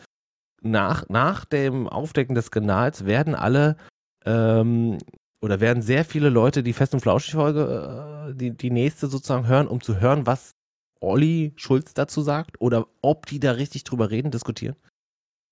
[0.62, 3.78] nach, nach dem Aufdecken des Skandals werden alle
[4.26, 4.98] ähm,
[5.42, 9.68] oder werden sehr viele Leute die Fest- und Flauschig-Folge, äh, die, die nächste sozusagen hören,
[9.68, 10.52] um zu hören, was
[11.00, 14.76] Olli Schulz dazu sagt oder ob die da richtig drüber reden, diskutieren?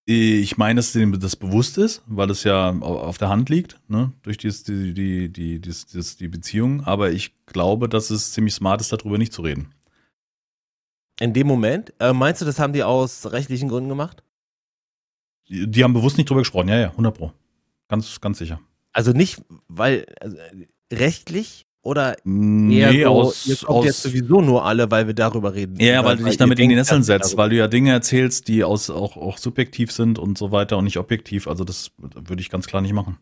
[0.09, 4.13] Ich meine, dass dem das bewusst ist, weil es ja auf der Hand liegt, ne?
[4.21, 5.73] durch dies, die, die, die, die,
[6.19, 6.81] die Beziehung.
[6.85, 9.73] Aber ich glaube, dass es ziemlich smart ist, darüber nicht zu reden.
[11.19, 11.93] In dem Moment?
[11.99, 14.23] Äh, meinst du, das haben die aus rechtlichen Gründen gemacht?
[15.49, 17.33] Die, die haben bewusst nicht drüber gesprochen, ja, ja, 100 Pro.
[17.89, 18.61] Ganz, ganz sicher.
[18.93, 20.37] Also nicht, weil also
[20.93, 25.53] rechtlich oder nee, so, aus, ihr kommt aus, jetzt sowieso nur alle, weil wir darüber
[25.53, 25.79] reden.
[25.79, 28.65] Ja, weil du dich damit in die Nesseln setzt, weil du ja Dinge erzählst, die
[28.65, 31.47] aus, auch, auch subjektiv sind und so weiter und nicht objektiv.
[31.47, 33.17] Also das würde ich ganz klar nicht machen.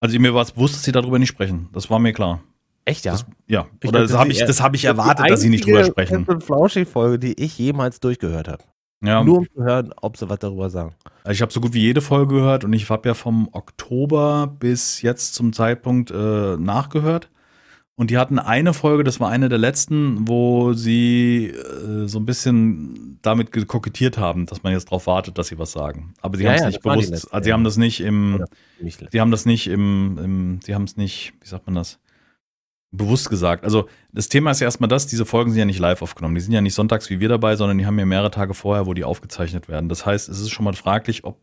[0.00, 1.68] Also mir war es bewusst, dass sie darüber nicht sprechen.
[1.74, 2.40] Das war mir klar.
[2.86, 3.12] Echt, ja?
[3.12, 3.66] Das, ja.
[3.82, 6.12] Ich Oder das habe ich, das hab ich erwartet, dass sie nicht drüber sprechen.
[6.14, 8.64] Das ist eine Flauschig-Folge, die ich jemals durchgehört habe.
[9.02, 9.22] Ja.
[9.22, 10.94] Nur um zu hören, ob sie was darüber sagen.
[11.24, 14.46] Also ich habe so gut wie jede Folge gehört und ich habe ja vom Oktober
[14.58, 17.30] bis jetzt zum Zeitpunkt äh, nachgehört.
[18.00, 22.24] Und die hatten eine Folge, das war eine der letzten, wo sie äh, so ein
[22.24, 26.14] bisschen damit kokettiert haben, dass man jetzt drauf wartet, dass sie was sagen.
[26.22, 27.54] Aber sie Ja, haben es ja, nicht bewusst, letzte, also sie ja.
[27.54, 28.42] haben das nicht im,
[29.10, 31.98] sie haben das nicht im, im sie haben es nicht, wie sagt man das,
[32.90, 33.64] bewusst gesagt.
[33.64, 36.34] Also das Thema ist ja erstmal das, diese Folgen sind ja nicht live aufgenommen.
[36.34, 38.86] Die sind ja nicht sonntags wie wir dabei, sondern die haben ja mehrere Tage vorher,
[38.86, 39.90] wo die aufgezeichnet werden.
[39.90, 41.38] Das heißt, es ist schon mal fraglich, ob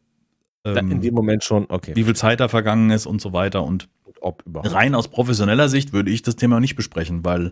[0.66, 1.96] ähm, In dem Moment schon, okay.
[1.96, 3.64] wie viel Zeit da vergangen ist und so weiter.
[3.64, 3.90] Und
[4.22, 4.74] ob überhaupt.
[4.74, 7.52] rein aus professioneller Sicht würde ich das Thema nicht besprechen, weil,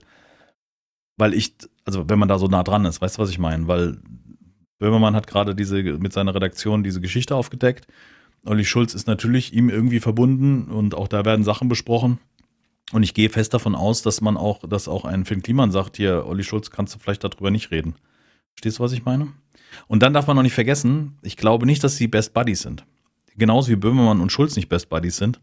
[1.18, 1.56] weil ich,
[1.86, 3.68] also wenn man da so nah dran ist, weißt du, was ich meine?
[3.68, 4.00] Weil
[4.80, 7.88] Böhmermann hat gerade diese, mit seiner Redaktion diese Geschichte aufgedeckt.
[8.46, 12.20] Olli Schulz ist natürlich ihm irgendwie verbunden und auch da werden Sachen besprochen.
[12.92, 15.98] Und ich gehe fest davon aus, dass man auch, dass auch ein Finn Kliman sagt,
[15.98, 17.96] hier, Olli Schulz, kannst du vielleicht darüber nicht reden.
[18.54, 19.30] Verstehst du, was ich meine?
[19.88, 22.86] Und dann darf man noch nicht vergessen, ich glaube nicht, dass sie Best Buddies sind.
[23.36, 25.42] Genauso wie Böhmermann und Schulz nicht Best Buddies sind,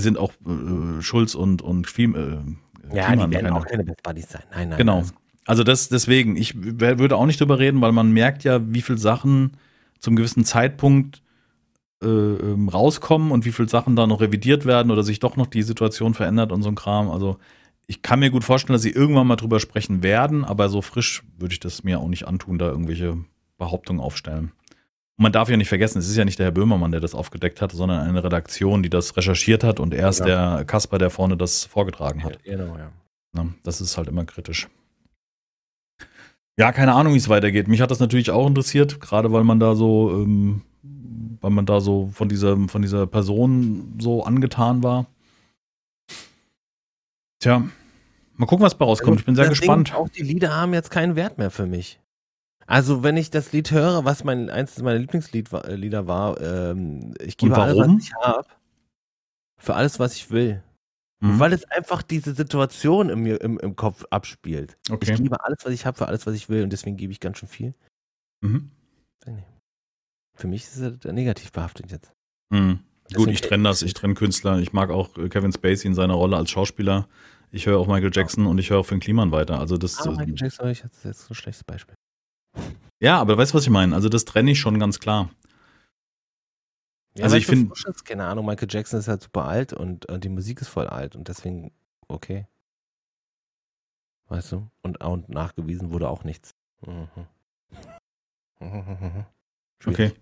[0.00, 4.30] sind auch äh, Schulz und, und Kliem, äh, Ja, die werden auch keine Best Buddies
[4.30, 4.42] sein.
[4.50, 4.78] Nein, nein.
[4.78, 5.04] Genau.
[5.46, 8.98] Also das deswegen, ich würde auch nicht drüber reden, weil man merkt ja, wie viel
[8.98, 9.52] Sachen
[10.00, 11.22] zum gewissen Zeitpunkt
[12.02, 15.46] äh, ähm, rauskommen und wie viel Sachen da noch revidiert werden oder sich doch noch
[15.46, 17.10] die Situation verändert und so ein Kram.
[17.10, 17.38] Also
[17.86, 21.22] ich kann mir gut vorstellen, dass sie irgendwann mal drüber sprechen werden, aber so frisch
[21.38, 23.16] würde ich das mir auch nicht antun, da irgendwelche
[23.56, 24.52] Behauptungen aufstellen.
[25.18, 27.14] Und man darf ja nicht vergessen, es ist ja nicht der Herr Böhmermann, der das
[27.14, 30.56] aufgedeckt hat, sondern eine Redaktion, die das recherchiert hat und er ist Ja.
[30.56, 32.42] der Kasper, der vorne das vorgetragen hat.
[32.44, 32.90] Genau, ja.
[33.62, 34.68] Das ist halt immer kritisch.
[36.58, 37.68] Ja, keine Ahnung, wie es weitergeht.
[37.68, 40.62] Mich hat das natürlich auch interessiert, gerade weil man da so, ähm,
[41.42, 45.06] weil man da so von dieser, von dieser Person so angetan war.
[47.40, 47.62] Tja,
[48.36, 49.20] mal gucken, was bei rauskommt.
[49.20, 49.88] Ich bin sehr Das gespannt.
[49.88, 52.00] Ding, auch die Lieder haben jetzt keinen Wert mehr für mich.
[52.66, 57.56] Also wenn ich das Lied höre, was mein eins meiner Lieblingslieder war, ähm, ich gebe
[57.56, 58.48] alles, was ich habe,
[59.58, 60.62] für alles, was ich will.
[61.20, 61.38] Mhm.
[61.38, 64.76] Weil es einfach diese Situation in mir im, im Kopf abspielt.
[64.90, 65.12] Okay.
[65.12, 67.20] Ich gebe alles, was ich habe, für alles, was ich will und deswegen gebe ich
[67.20, 67.74] ganz schön viel.
[68.42, 68.70] Mhm.
[70.34, 72.12] Für mich ist es negativ behaftet jetzt.
[72.50, 72.80] Mhm.
[73.14, 73.82] Gut, ich trenne das.
[73.82, 74.58] Ich trenne Künstler.
[74.58, 77.08] Ich mag auch äh, Kevin Spacey in seiner Rolle als Schauspieler.
[77.52, 79.58] Ich höre auch Michael Jackson und ich höre auch Finn Kliman weiter.
[79.58, 81.94] Also das, Ah, Michael äh, Jackson, ich hatte jetzt ein schlechtes Beispiel.
[83.00, 83.94] Ja, aber weißt du, was ich meine?
[83.94, 85.30] Also das trenne ich schon ganz klar.
[87.16, 89.72] Ja, Also ich so find- frisch ist, keine Ahnung, Michael Jackson ist halt super alt
[89.72, 91.72] und, und die Musik ist voll alt und deswegen
[92.08, 92.46] okay.
[94.28, 94.68] Weißt du?
[94.82, 96.54] Und, und nachgewiesen wurde auch nichts.
[96.86, 97.08] Mhm.
[99.84, 100.12] Okay.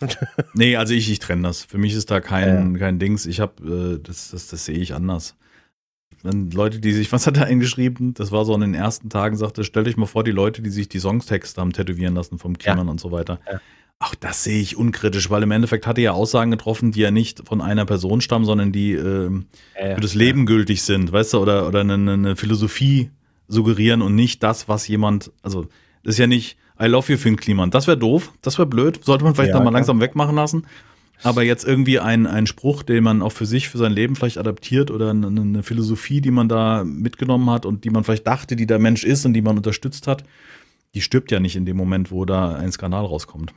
[0.54, 1.62] nee, also ich, ich trenne das.
[1.64, 3.24] Für mich ist da kein, kein Dings.
[3.24, 5.36] Ich habe, äh, das, das, das sehe ich anders.
[6.22, 8.14] Wenn Leute, die sich, was hat er eingeschrieben?
[8.14, 10.70] Das war so in den ersten Tagen, sagte, stellt euch mal vor, die Leute, die
[10.70, 13.40] sich die Songstexte haben tätowieren lassen vom Kliman und so weiter.
[13.50, 13.60] Ja.
[13.98, 17.10] Auch das sehe ich unkritisch, weil im Endeffekt hat er ja Aussagen getroffen, die ja
[17.10, 21.38] nicht von einer Person stammen, sondern die ähm, für das Leben gültig sind, weißt du,
[21.38, 23.10] oder, oder eine, eine Philosophie
[23.48, 25.66] suggerieren und nicht das, was jemand, also
[26.02, 27.70] das ist ja nicht I love you Finn Kliman.
[27.70, 30.66] Das wäre doof, das wäre blöd, sollte man vielleicht Ja, dann mal langsam wegmachen lassen.
[31.22, 34.38] Aber jetzt irgendwie ein, ein Spruch, den man auch für sich, für sein Leben vielleicht
[34.38, 38.54] adaptiert oder eine, eine Philosophie, die man da mitgenommen hat und die man vielleicht dachte,
[38.54, 40.24] die der Mensch ist und die man unterstützt hat,
[40.94, 43.52] die stirbt ja nicht in dem Moment, wo da ein Skandal rauskommt.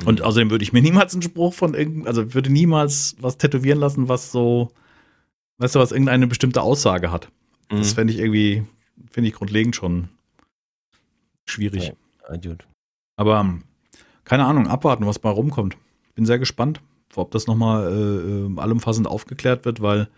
[0.00, 0.06] Mhm.
[0.06, 3.78] Und außerdem würde ich mir niemals einen Spruch von irgend, also würde niemals was tätowieren
[3.78, 4.70] lassen, was so,
[5.58, 7.30] weißt du, was irgendeine bestimmte Aussage hat.
[7.68, 7.94] Das Mhm.
[7.94, 8.64] fände ich irgendwie,
[9.10, 10.08] finde ich grundlegend schon
[11.46, 11.92] schwierig.
[12.28, 12.36] Ja.
[12.36, 12.66] Gut.
[13.16, 13.58] Aber
[14.24, 15.76] keine Ahnung, abwarten, was bei rumkommt.
[16.18, 16.80] Bin sehr gespannt,
[17.14, 20.08] ob das nochmal äh, allumfassend aufgeklärt wird, weil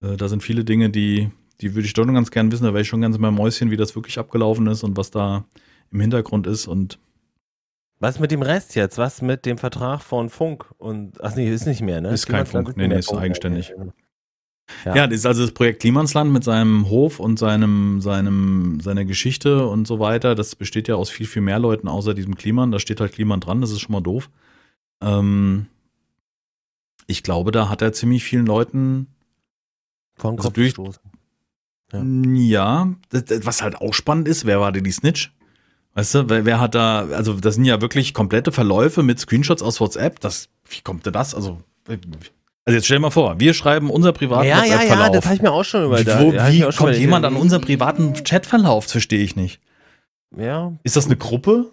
[0.00, 1.28] äh, da sind viele Dinge, die,
[1.60, 2.62] die würde ich doch noch ganz gern wissen.
[2.62, 5.10] Da wäre ich schon ganz in meinem Mäuschen, wie das wirklich abgelaufen ist und was
[5.10, 5.44] da
[5.90, 6.68] im Hintergrund ist.
[6.68, 7.00] Und
[7.98, 8.96] Was mit dem Rest jetzt?
[8.96, 10.66] Was mit dem Vertrag von Funk?
[10.78, 12.10] Und ach nee, ist nicht mehr, ne?
[12.10, 12.76] Ist kein Funk.
[12.76, 13.20] Nee, nee, ist Funk.
[13.20, 13.74] eigenständig.
[14.84, 14.94] Ja.
[14.94, 19.66] Ja, das ist also das Projekt Klimansland mit seinem Hof und seinem, seinem, seiner Geschichte
[19.66, 20.36] und so weiter.
[20.36, 22.70] Das besteht ja aus viel, viel mehr Leuten außer diesem Kliman.
[22.70, 24.30] Da steht halt Kliman dran, das ist schon mal doof.
[25.02, 25.66] Ähm,
[27.06, 29.08] ich glaube, da hat er ziemlich vielen Leuten,
[30.16, 31.02] Von Also Kopf durch- gestoßen.
[32.36, 35.32] ja, das, was halt auch spannend ist, wer war denn die Snitch?
[35.94, 39.62] Weißt du, wer, wer hat da, also das sind ja wirklich komplette Verläufe mit Screenshots
[39.62, 40.18] aus WhatsApp.
[40.20, 41.34] Das, wie kommt denn das?
[41.36, 41.98] Also, also
[42.66, 45.10] jetzt stell dir mal vor, wir schreiben unser privaten Ja, ja, ja, WhatsApp-Verlauf.
[45.14, 46.18] das habe ich mir auch schon Wie, überlegt.
[46.20, 48.84] wo, Ja, wie kommt jemand an unseren privaten Chatverlauf?
[48.86, 49.60] Das verstehe ich nicht.
[50.36, 50.72] Ja.
[50.82, 51.66] Ist das eine Gruppe?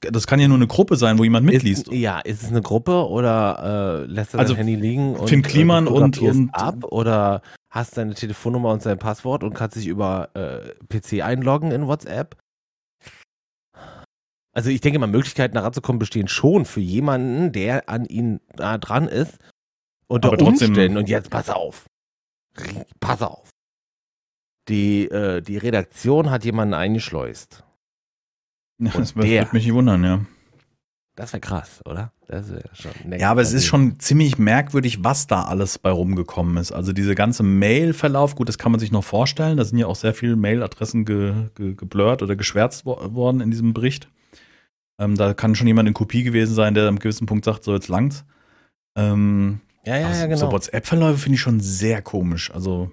[0.00, 1.88] Das kann ja nur eine Gruppe sein, wo jemand mitliest.
[1.88, 5.28] Ist, ja, ist es eine Gruppe oder äh, lässt er Also, dein Handy liegen und
[5.28, 9.54] Finn Kliman äh, du und- und- ab oder hast deine Telefonnummer und sein Passwort und
[9.54, 12.36] kannst dich über äh, PC einloggen in WhatsApp?
[14.52, 18.78] Also ich denke mal, Möglichkeiten da ranzukommen bestehen schon für jemanden, der an ihn da
[18.78, 19.38] dran ist.
[20.08, 21.84] Unter Aber trotzdem- Umständen, und jetzt pass auf.
[23.00, 23.50] Pass auf.
[24.68, 27.62] die, äh, die Redaktion hat jemanden eingeschleust.
[28.78, 30.24] Und das würde der- mich nicht wundern, ja.
[31.16, 32.12] Das wäre krass, oder?
[32.28, 36.58] Das wär schon Ja, aber es ist schon ziemlich merkwürdig, was da alles bei rumgekommen
[36.58, 36.72] ist.
[36.72, 39.56] Also diese ganze Mail-Verlauf, gut, das kann man sich noch vorstellen.
[39.56, 43.50] Da sind ja auch sehr viele Mailadressen ge, ge, geblurrt oder geschwärzt wo worden in
[43.50, 44.10] diesem Bericht.
[45.00, 47.72] Ähm, da kann schon jemand in Kopie gewesen sein, der am gewissen Punkt sagt, so
[47.72, 48.26] jetzt langt's.
[48.94, 50.36] Ähm, Ja, ja, ja, so- genau.
[50.38, 52.50] So WhatsApp-Verläufe finde ich schon sehr komisch.
[52.50, 52.92] Also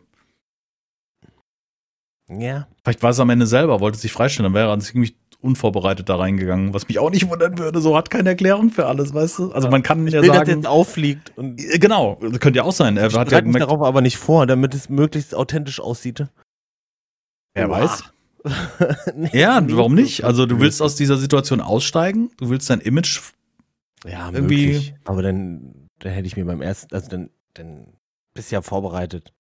[2.30, 2.68] ja.
[2.84, 6.16] vielleicht war es am Ende selber, wollte sich freistellen, dann wäre er ziemlich unvorbereitet da
[6.16, 7.82] reingegangen, was mich auch nicht wundern würde.
[7.82, 9.52] So hat keine Erklärung für alles, weißt du?
[9.52, 12.64] Also man kann ja Will, dass jetzt sagen, auffliegt und Äh, genau, das könnte ja
[12.64, 12.98] auch sein.
[12.98, 16.26] Er ich hat ja mich darauf aber nicht vor, damit es möglichst authentisch aussieht.
[17.54, 17.82] wer Oha.
[17.82, 18.04] weiß.
[19.16, 19.74] Nee, Ja, nee.
[19.76, 20.24] warum nicht?
[20.26, 23.22] Also du willst aus dieser Situation aussteigen, du willst dein Image.
[24.06, 24.96] Ja, irgendwie- möglich.
[25.06, 27.94] Aber dann, dann hätte ich mir beim ersten, also dann, dann
[28.34, 29.34] bist du ja vorbereitet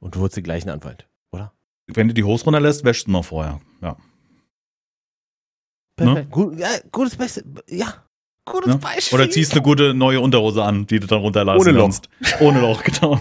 [0.00, 1.52] und du holst den gleichen Anwalt, oder?
[1.88, 3.60] Wenn du die Hose runterlässt, wäschst du noch vorher.
[3.82, 3.96] Ja.
[6.06, 6.30] Perfekt.
[6.30, 7.44] Gut, ja, gutes Beispiel.
[7.68, 7.94] Ja,
[8.44, 8.76] gutes Ja.
[8.78, 9.18] Beispiel.
[9.18, 11.82] Oder ziehst eine gute neue Unterhose an, die du dann runterlassen Ohne Loch.
[11.84, 12.08] kannst.
[12.40, 13.18] Ohne Loch, genau.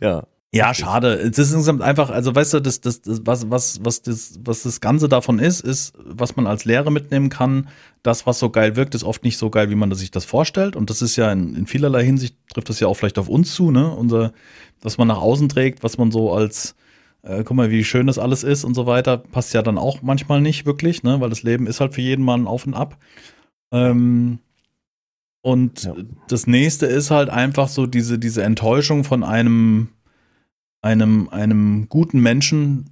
[0.00, 0.24] Ja.
[0.52, 1.14] Ja, schade.
[1.14, 4.62] Es ist insgesamt einfach, also weißt du, das, das, das, was, was, was, das, was
[4.62, 7.68] das Ganze davon ist, ist, was man als Lehre mitnehmen kann,
[8.02, 10.74] das, was so geil wirkt, ist oft nicht so geil, wie man sich das vorstellt.
[10.74, 13.52] Und das ist ja in, in vielerlei Hinsicht, trifft das ja auch vielleicht auf uns
[13.54, 13.90] zu, ne?
[13.90, 14.32] Unser,
[14.80, 16.74] was man nach außen trägt, was man so als,
[17.26, 20.02] äh, guck mal, wie schön das alles ist und so weiter, passt ja dann auch
[20.02, 21.20] manchmal nicht wirklich, ne?
[21.20, 22.96] Weil das Leben ist halt für jeden mal ein Auf und Ab.
[23.72, 24.38] Ähm,
[25.42, 25.94] und Ja.
[26.28, 29.90] das nächste ist halt einfach so diese, diese Enttäuschung von einem,
[30.82, 32.90] einem, einem guten Menschen,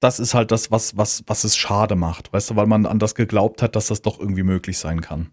[0.00, 2.98] das ist halt das, was, was, was es schade macht, weißt du, weil man an
[2.98, 5.30] das geglaubt hat, dass das doch irgendwie möglich sein kann.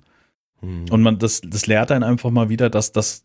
[0.61, 0.85] Hm.
[0.89, 3.23] Und man, das, das lehrt einen einfach mal wieder, dass das,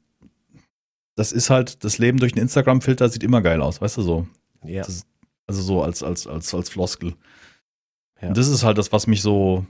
[1.14, 4.26] das ist halt, das Leben durch einen Instagram-Filter sieht immer geil aus, weißt du so.
[4.64, 4.82] Ja.
[4.82, 5.06] das-
[5.46, 7.14] Also so als, als, als, als Floskel.
[8.20, 8.28] Ja.
[8.28, 9.64] Und das ist halt das, was mich so,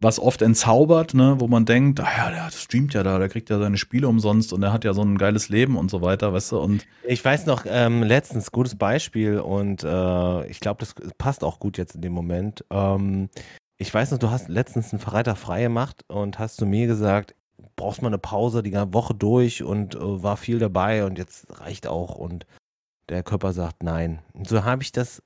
[0.00, 3.48] was oft entzaubert, ne, wo man denkt, ah ja, der streamt ja da, der kriegt
[3.50, 6.32] ja seine Spiele umsonst und der hat ja so ein geiles Leben und so weiter,
[6.32, 10.94] weißt du, und Ich weiß noch, ähm, letztens, gutes Beispiel und äh, ich glaube, das
[11.18, 12.64] passt auch gut jetzt in dem Moment.
[12.70, 13.28] Ähm,
[13.78, 17.36] ich weiß noch, du hast letztens einen Freitag frei gemacht und hast zu mir gesagt,
[17.76, 21.46] brauchst mal eine Pause die ganze Woche durch und äh, war viel dabei und jetzt
[21.60, 22.46] reicht auch und
[23.12, 24.22] der Körper sagt nein.
[24.46, 25.22] So habe ich das,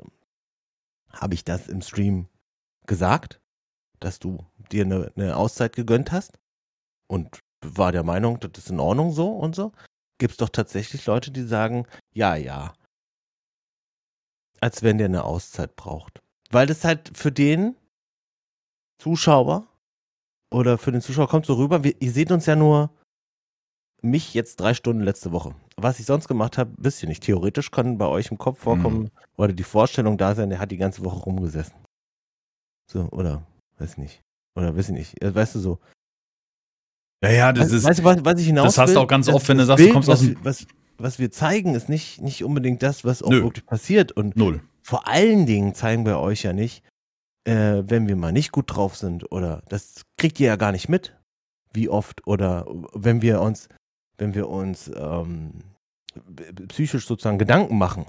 [1.13, 2.29] habe ich das im Stream
[2.87, 3.41] gesagt,
[4.01, 6.39] dass du dir eine, eine Auszeit gegönnt hast
[7.09, 9.73] und war der Meinung, das ist in Ordnung so und so.
[10.19, 12.75] Gibt es doch tatsächlich Leute, die sagen, ja, ja.
[14.61, 16.23] Als wenn der eine Auszeit braucht.
[16.51, 17.77] Weil das halt für den
[18.99, 19.67] Zuschauer
[20.51, 22.91] oder für den Zuschauer kommt so rüber, wir, ihr seht uns ja nur
[24.03, 25.55] mich jetzt drei Stunden letzte Woche.
[25.77, 27.23] Was ich sonst gemacht habe, wisst ihr nicht.
[27.23, 30.77] Theoretisch kann bei euch im Kopf vorkommen oder die Vorstellung da sein, der hat die
[30.77, 31.75] ganze Woche rumgesessen.
[32.91, 33.47] So, oder,
[33.79, 34.21] weiß nicht.
[34.57, 35.15] Oder weiß ich nicht.
[35.23, 35.79] Weißt du so.
[37.23, 39.09] ja, ja, das weißt, ist, weißt du, was, was ich hinaus das hast du auch
[39.09, 40.67] ganz oft, wenn du sagst, du Bild, kommst aus was, dem- wir- was,
[40.99, 43.43] was wir zeigen, ist nicht, nicht unbedingt das, was auch Nö.
[43.43, 44.13] wirklich passiert.
[44.13, 44.61] Und null.
[44.83, 46.83] vor allen Dingen zeigen wir euch ja nicht,
[47.45, 50.89] äh, wenn wir mal nicht gut drauf sind oder das kriegt ihr ja gar nicht
[50.89, 51.15] mit,
[51.73, 53.69] wie oft oder wenn wir uns,
[54.19, 55.53] wenn wir uns ähm,
[56.69, 58.07] psychisch sozusagen Gedanken machen.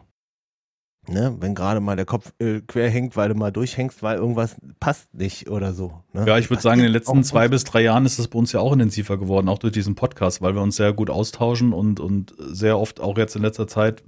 [1.09, 1.37] Ne?
[1.39, 5.13] Wenn gerade mal der Kopf äh, quer hängt, weil du mal durchhängst, weil irgendwas passt
[5.13, 6.03] nicht oder so.
[6.11, 6.25] Ne?
[6.27, 8.51] Ja, ich würde sagen, in den letzten zwei bis drei Jahren ist das bei uns
[8.51, 12.01] ja auch intensiver geworden, auch durch diesen Podcast, weil wir uns sehr gut austauschen und,
[12.01, 14.03] und sehr oft auch jetzt in letzter Zeit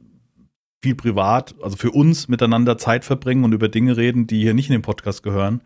[0.82, 4.68] viel privat, also für uns miteinander Zeit verbringen und über Dinge reden, die hier nicht
[4.70, 5.62] in den Podcast gehören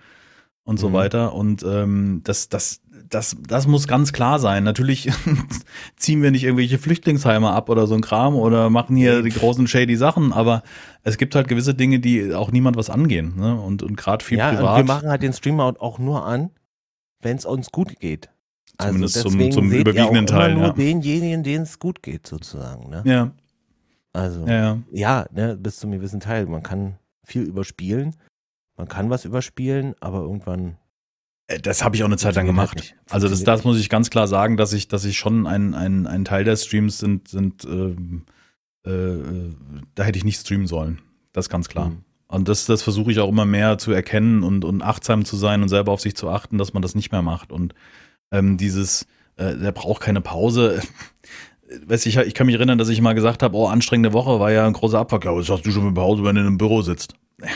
[0.66, 0.94] und so Mhm.
[0.94, 1.34] weiter.
[1.34, 2.82] Und ähm, das, das,
[3.14, 4.64] das, das muss ganz klar sein.
[4.64, 5.10] Natürlich
[5.96, 9.68] ziehen wir nicht irgendwelche Flüchtlingsheime ab oder so ein Kram oder machen hier die großen
[9.68, 10.64] shady Sachen, aber
[11.04, 13.36] es gibt halt gewisse Dinge, die auch niemand was angehen.
[13.38, 13.60] Ne?
[13.60, 14.78] Und, und gerade viel ja, und privat.
[14.78, 16.50] wir machen halt den Streamer auch nur an,
[17.22, 18.30] wenn es uns gut geht.
[18.78, 20.74] Also Zumindest zum- deswegen zum seht überwiegenden Teil, nur ja.
[20.74, 22.90] denjenigen, denen es gut geht, sozusagen.
[22.90, 23.04] Ne?
[23.06, 23.32] ja,
[24.14, 24.78] Also ja, ja.
[24.92, 26.48] ja, ne, bis zum gewissen Teil.
[26.48, 28.16] Man kann viel überspielen,
[28.76, 30.78] man kann was überspielen, aber irgendwann.
[31.48, 32.96] Äh, Das habe ich auch eine Zeit lang gemacht.
[33.10, 36.08] also das, das muss ich ganz klar sagen, dass ich, dass ich schon ein, ein,
[36.08, 38.24] ein Teil der Streams sind, sind ähm,
[38.86, 39.52] äh,
[39.96, 41.02] da hätte ich nicht streamen sollen.
[41.32, 41.90] Das ist ganz klar.
[41.90, 42.04] Mhm.
[42.28, 45.62] Und das, das versuche ich auch immer mehr zu erkennen und, und achtsam zu sein
[45.62, 47.52] und selber auf sich zu achten, dass man das nicht mehr macht.
[47.52, 47.76] Und
[48.32, 49.06] ähm, dieses,
[49.36, 50.82] äh, der braucht keine Pause.
[51.86, 54.52] Weiß ich, ich kann mich erinnern, dass ich mal gesagt habe, oh, anstrengende Woche war
[54.52, 55.26] ja ein großer Abfuck.
[55.26, 57.14] Ja, was hast du schon mit Pause, wenn du in einem Büro sitzt?
[57.40, 57.48] Ja,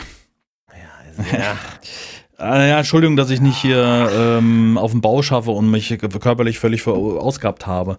[1.04, 1.56] also, ja.
[2.38, 3.82] Ah, ja, Entschuldigung, dass ich nicht hier
[4.12, 7.98] ähm, auf dem Bau schaffe und mich körperlich völlig verausgabt habe.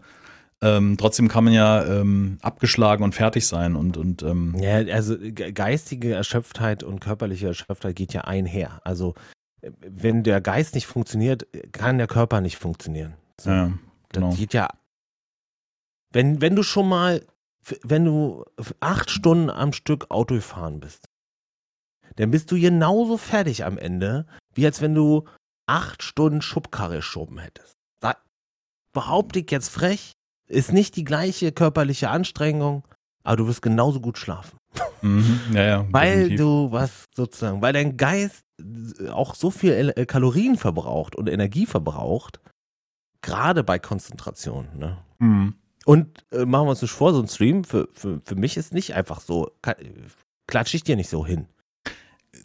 [0.61, 5.17] ähm, trotzdem kann man ja ähm, abgeschlagen und fertig sein und, und ähm, Ja, also
[5.17, 8.81] ge- geistige Erschöpftheit und körperliche Erschöpftheit geht ja einher.
[8.83, 9.13] Also
[9.61, 13.15] äh, wenn der Geist nicht funktioniert, kann der Körper nicht funktionieren.
[13.39, 13.73] So, ja, das
[14.13, 14.33] genau.
[14.33, 14.69] geht ja.
[16.13, 17.21] Wenn, wenn du schon mal,
[17.83, 18.43] wenn du
[18.79, 21.08] acht Stunden am Stück Auto gefahren bist,
[22.19, 25.23] dann bist du genauso fertig am Ende, wie als wenn du
[25.67, 27.73] acht Stunden Schubkarre geschoben hättest.
[28.01, 28.15] Da
[28.93, 30.11] behaupte ich jetzt frech,
[30.47, 32.83] ist nicht die gleiche körperliche Anstrengung,
[33.23, 34.57] aber du wirst genauso gut schlafen.
[35.01, 36.37] Mhm, ja, ja, Weil definitiv.
[36.39, 38.43] du was sozusagen, weil dein Geist
[39.11, 42.39] auch so viel El- äh, Kalorien verbraucht und Energie verbraucht,
[43.21, 44.67] gerade bei Konzentration.
[44.77, 44.97] Ne?
[45.19, 45.55] Mhm.
[45.85, 48.73] Und äh, machen wir uns nicht vor, so ein Stream, für, für, für mich ist
[48.73, 49.51] nicht einfach so,
[50.47, 51.47] klatsche ich dir nicht so hin.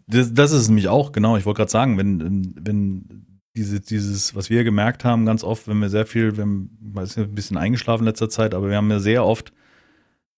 [0.07, 3.25] Das, das ist nämlich auch, genau, ich wollte gerade sagen, wenn, wenn
[3.55, 6.95] diese, dieses, was wir gemerkt haben, ganz oft, wenn wir sehr viel, wir haben, ich
[6.95, 9.53] weiß nicht, ein bisschen eingeschlafen in letzter Zeit, aber wir haben ja sehr oft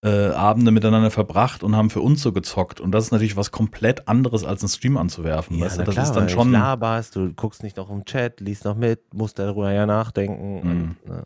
[0.04, 2.80] äh, Abende miteinander verbracht und haben für uns so gezockt.
[2.80, 5.60] Und das ist natürlich was komplett anderes, als einen Stream anzuwerfen.
[5.60, 6.52] weißt du, das klar, ist dann schon.
[6.52, 10.56] du laberst, du guckst nicht noch im Chat, liest noch mit, musst darüber ja nachdenken.
[10.56, 10.70] Mhm.
[10.70, 11.24] Und, ne.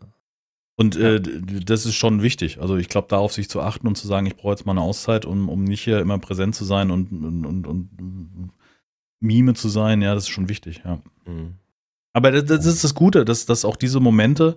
[0.76, 2.60] Und äh, das ist schon wichtig.
[2.60, 4.72] Also ich glaube, da auf sich zu achten und zu sagen, ich brauche jetzt mal
[4.72, 8.50] eine Auszeit, um, um nicht hier immer präsent zu sein und, und, und, und
[9.20, 11.00] Mime zu sein, ja, das ist schon wichtig, ja.
[11.26, 11.54] Mhm.
[12.12, 14.56] Aber das, das ist das Gute, dass, dass auch diese Momente,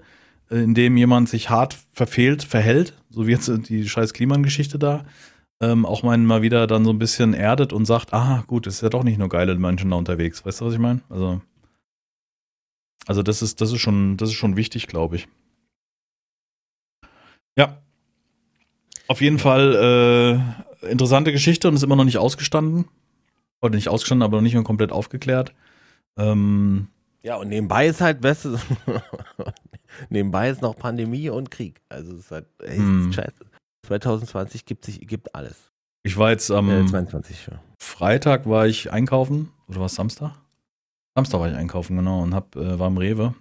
[0.49, 5.05] äh, in dem jemand sich hart verfehlt, verhält, so wie jetzt die scheiß Kliman-Geschichte da,
[5.61, 8.75] ähm, auch mal, mal wieder dann so ein bisschen erdet und sagt, ah, gut, es
[8.75, 10.45] ist ja doch nicht nur geile Menschen da unterwegs.
[10.45, 11.01] Weißt du, was ich meine?
[11.09, 11.41] Also,
[13.05, 15.27] also das ist, das ist schon, das ist schon wichtig, glaube ich.
[17.57, 17.77] Ja.
[19.07, 20.43] Auf jeden Fall
[20.81, 22.85] äh, interessante Geschichte und ist immer noch nicht ausgestanden.
[23.61, 25.53] Oder nicht ausgestanden, aber noch nicht mal komplett aufgeklärt.
[26.17, 26.87] Ähm,
[27.23, 28.57] Ja, und nebenbei ist halt, du,
[30.09, 31.81] nebenbei ist noch Pandemie und Krieg.
[31.89, 33.11] Also es ist halt, ey, Hm.
[33.13, 33.33] scheiße.
[33.87, 35.71] 2020 gibt sich, gibt alles.
[36.03, 37.59] ich war jetzt am äh, 22, ja.
[37.79, 39.51] Freitag war ich einkaufen.
[39.67, 40.33] Oder war es Samstag?
[41.15, 42.21] Samstag war ich einkaufen, genau.
[42.21, 43.33] Und hab, äh, war im Rewe.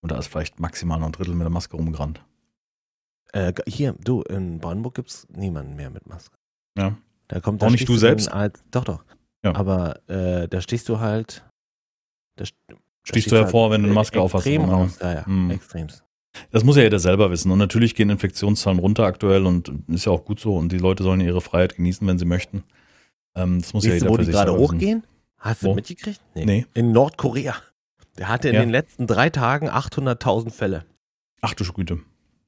[0.00, 2.22] Und da ist vielleicht maximal noch ein Drittel mit der Maske rumgerannt.
[3.34, 6.36] Äh, hier, du, in Brandenburg gibt's niemanden mehr mit Maske.
[6.78, 6.96] Ja.
[7.28, 8.28] Da kommt Auch da nicht du selbst?
[8.30, 9.04] Als, doch, doch.
[9.44, 9.54] Ja.
[9.56, 11.44] Aber äh, da stehst du halt.
[12.36, 12.74] Da, da
[13.12, 14.46] du hervor, wenn du eine Maske äh, aufhast.
[14.46, 14.72] Extrem oder?
[14.72, 15.50] raus, ja, ja, Hm.
[15.50, 16.04] extremst.
[16.50, 17.50] Das muss ja jeder selber wissen.
[17.50, 20.56] Und natürlich gehen Infektionszahlen runter aktuell und ist ja auch gut so.
[20.56, 22.64] Und die Leute sollen ihre Freiheit genießen, wenn sie möchten.
[23.36, 24.74] Ähm, das muss ja Weißt du, jeder wo die gerade selber wissen.
[24.76, 25.06] hochgehen?
[25.38, 25.74] Hast du Wo?
[25.74, 26.20] mitgekriegt?
[26.34, 26.66] Nee.
[26.74, 27.54] In Nordkorea.
[28.18, 28.60] Der hatte in Ja.
[28.60, 30.84] den letzten drei Tagen 800.000 Fälle.
[31.40, 31.98] Ach du Güte.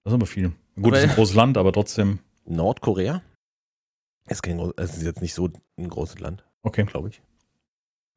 [0.06, 0.52] Das ist aber viel.
[0.80, 2.20] Gut, das ist Aber- ein großes Land, aber trotzdem.
[2.44, 3.22] Nordkorea?
[4.28, 6.84] Es ist jetzt nicht so ein großes Land, Okay.
[6.84, 7.20] glaube ich.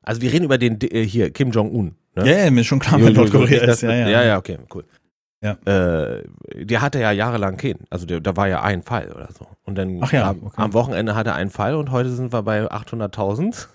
[0.03, 1.95] Also wir reden über den äh, hier Kim Jong Un.
[2.15, 2.43] Ja, Ne?
[2.45, 3.81] ja, mir ist schon klar, wer Nordkorea ist.
[3.81, 4.07] Ja, ja.
[4.07, 4.85] ja, ja, okay, cool.
[5.41, 5.53] Ja.
[5.65, 6.25] Äh,
[6.63, 7.85] der hatte ja jahrelang keinen.
[7.89, 9.47] Also der, da war ja ein Fall oder so.
[9.63, 10.61] Und dann Ach ja, am, okay.
[10.61, 13.67] am Wochenende hatte er einen Fall und heute sind wir bei 800.000.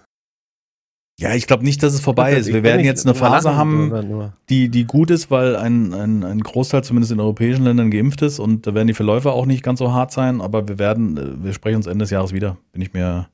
[1.21, 2.53] Ja, ich glaube nicht, dass es vorbei ist.
[2.53, 6.83] Wir werden jetzt eine Phase haben, die, die gut ist, weil ein, ein, ein Großteil
[6.83, 9.93] zumindest in europäischen Ländern geimpft ist und da werden die Verläufe auch nicht ganz so
[9.93, 12.93] hart sein, aber wir werden, äh, wir sprechen uns Ende des Jahres wieder, bin ich
[12.93, 13.29] mir,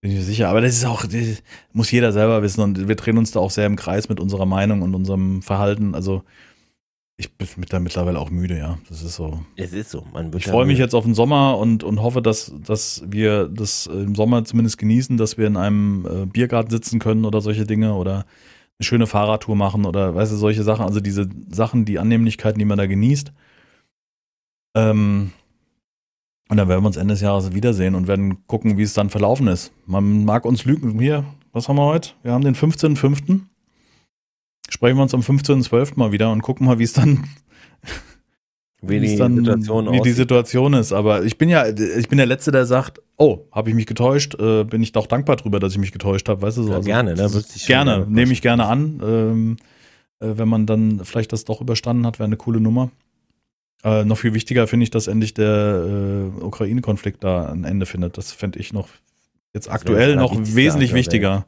[0.00, 0.48] bin ich mir sicher.
[0.48, 1.42] Aber das ist auch, das
[1.72, 4.46] muss jeder selber wissen und wir drehen uns da auch sehr im Kreis mit unserer
[4.46, 5.96] Meinung und unserem Verhalten.
[5.96, 6.22] Also
[7.18, 8.78] ich bin mit- da mittlerweile auch müde, ja.
[8.88, 9.40] Das ist so.
[9.56, 10.04] Es ist so.
[10.12, 13.48] Man wird Ich freue mich jetzt auf den Sommer und, und hoffe, dass, dass wir
[13.48, 17.64] das im Sommer zumindest genießen, dass wir in einem äh, Biergarten sitzen können oder solche
[17.64, 18.26] Dinge oder
[18.78, 20.84] eine schöne Fahrradtour machen oder weißt du, solche Sachen.
[20.84, 23.32] Also diese Sachen, die Annehmlichkeiten, die man da genießt.
[24.76, 25.32] Ähm,
[26.48, 29.10] und dann werden wir uns Ende des Jahres wiedersehen und werden gucken, wie es dann
[29.10, 29.72] verlaufen ist.
[29.86, 30.98] Man mag uns lügen.
[31.00, 32.10] Hier, was haben wir heute?
[32.22, 33.40] Wir haben den 15.05.
[34.76, 35.92] Sprechen wir uns am 15.12.
[35.94, 37.24] mal wieder und gucken mal, wie es dann
[38.82, 40.12] wie die dann, Situation wie die.
[40.12, 40.92] Situation ist.
[40.92, 44.34] Aber ich bin ja, ich bin der Letzte, der sagt, oh, habe ich mich getäuscht,
[44.38, 46.72] äh, bin ich doch dankbar drüber, dass ich mich getäuscht habe, weißt du so.
[46.72, 47.44] Ja, gerne, ne?
[47.66, 49.00] Gerne, nehme ich gerne an.
[49.02, 49.56] Ähm,
[50.20, 52.90] äh, wenn man dann vielleicht das doch überstanden hat, wäre eine coole Nummer.
[53.82, 58.18] Äh, noch viel wichtiger finde ich, dass endlich der äh, Ukraine-Konflikt da ein Ende findet.
[58.18, 58.90] Das fände ich noch
[59.54, 61.46] jetzt aktuell noch wesentlich wichtiger.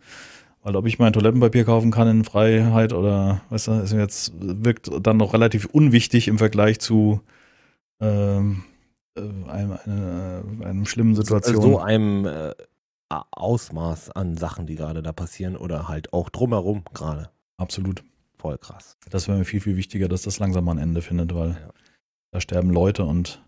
[0.63, 4.33] Weil ob ich mein Toilettenpapier kaufen kann in Freiheit oder, weißt du, ist mir jetzt,
[4.39, 7.21] wirkt dann noch relativ unwichtig im Vergleich zu
[8.01, 8.65] ähm,
[9.17, 11.63] äh, einem, eine, einem schlimmen Situation.
[11.63, 12.53] So einem äh,
[13.09, 17.31] Ausmaß an Sachen, die gerade da passieren oder halt auch drumherum gerade.
[17.57, 18.03] Absolut.
[18.37, 18.97] Voll krass.
[19.11, 21.71] Das wäre mir viel, viel wichtiger, dass das langsam mal ein Ende findet, weil Ja.
[22.33, 23.43] da sterben Leute und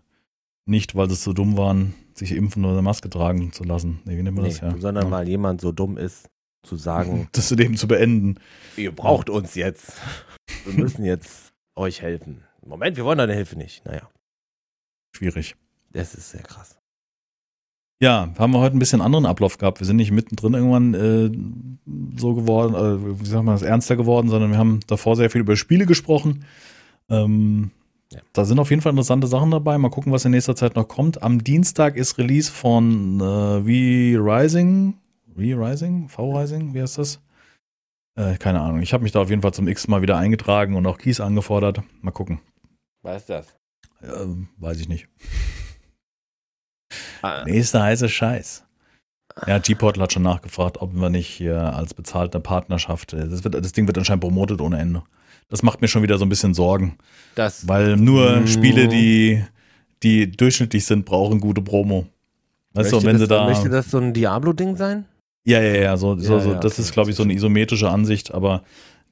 [0.65, 4.01] nicht, weil sie so dumm waren, sich impfen oder eine Maske tragen zu lassen.
[4.05, 4.75] Nee, wie nennt man Nee, das ja?
[4.77, 6.29] sondern weil jemand so dumm ist,
[6.63, 8.35] zu sagen, Das Leben zu beenden.
[8.77, 9.93] ihr braucht uns jetzt.
[10.65, 12.43] Wir müssen jetzt euch helfen.
[12.65, 13.83] Moment, wir wollen deine Hilfe nicht.
[13.85, 14.07] Naja,
[15.15, 15.55] Schwierig.
[15.91, 16.77] das ist sehr krass.
[18.01, 19.79] Ja, haben wir heute ein bisschen anderen Ablauf gehabt.
[19.79, 24.27] Wir sind nicht mittendrin irgendwann äh, so geworden, äh, wie sagt man das, ernster geworden,
[24.29, 26.45] sondern wir haben davor sehr viel über Spiele gesprochen.
[27.09, 27.69] Ähm,
[28.11, 28.19] Ja.
[28.33, 29.77] Da sind auf jeden Fall interessante Sachen dabei.
[29.77, 31.21] Mal gucken, was in nächster Zeit noch kommt.
[31.21, 33.61] Am Dienstag ist Release von äh,
[34.17, 34.95] V-Rising.
[35.35, 36.09] V-Rising?
[36.09, 36.73] V-Rising?
[36.73, 37.19] Wie heißt das?
[38.15, 38.81] Äh, keine Ahnung.
[38.81, 41.19] Ich habe mich da auf jeden Fall zum x Mal wieder eingetragen und auch Keys
[41.19, 41.81] angefordert.
[42.01, 42.39] Mal gucken.
[43.03, 43.47] Was ist das?
[44.03, 45.07] Ähm, weiß ich nicht.
[47.21, 48.63] Ah, Nächster heiße Scheiß.
[49.47, 53.55] Ja, G-Portal hat schon nachgefragt, ob wir nicht hier als bezahlte Partnerschaft, äh, das, wird,
[53.55, 55.03] das Ding wird anscheinend promotet ohne Ende.
[55.47, 56.97] Das macht mir schon wieder so ein bisschen Sorgen,
[57.35, 58.47] das, weil nur Mhm.
[58.47, 59.43] Spiele, die,
[60.03, 62.07] die durchschnittlich sind, brauchen gute Promo.
[62.73, 63.45] Weißt du, möchte wenn das, sie da.
[63.45, 65.05] Möchte das so ein Diablo-Ding sein?
[65.45, 67.89] Ja, ja, ja, so, so, Ja, ja, das okay, ist, glaube ich, so eine isometrische
[67.89, 68.63] Ansicht, aber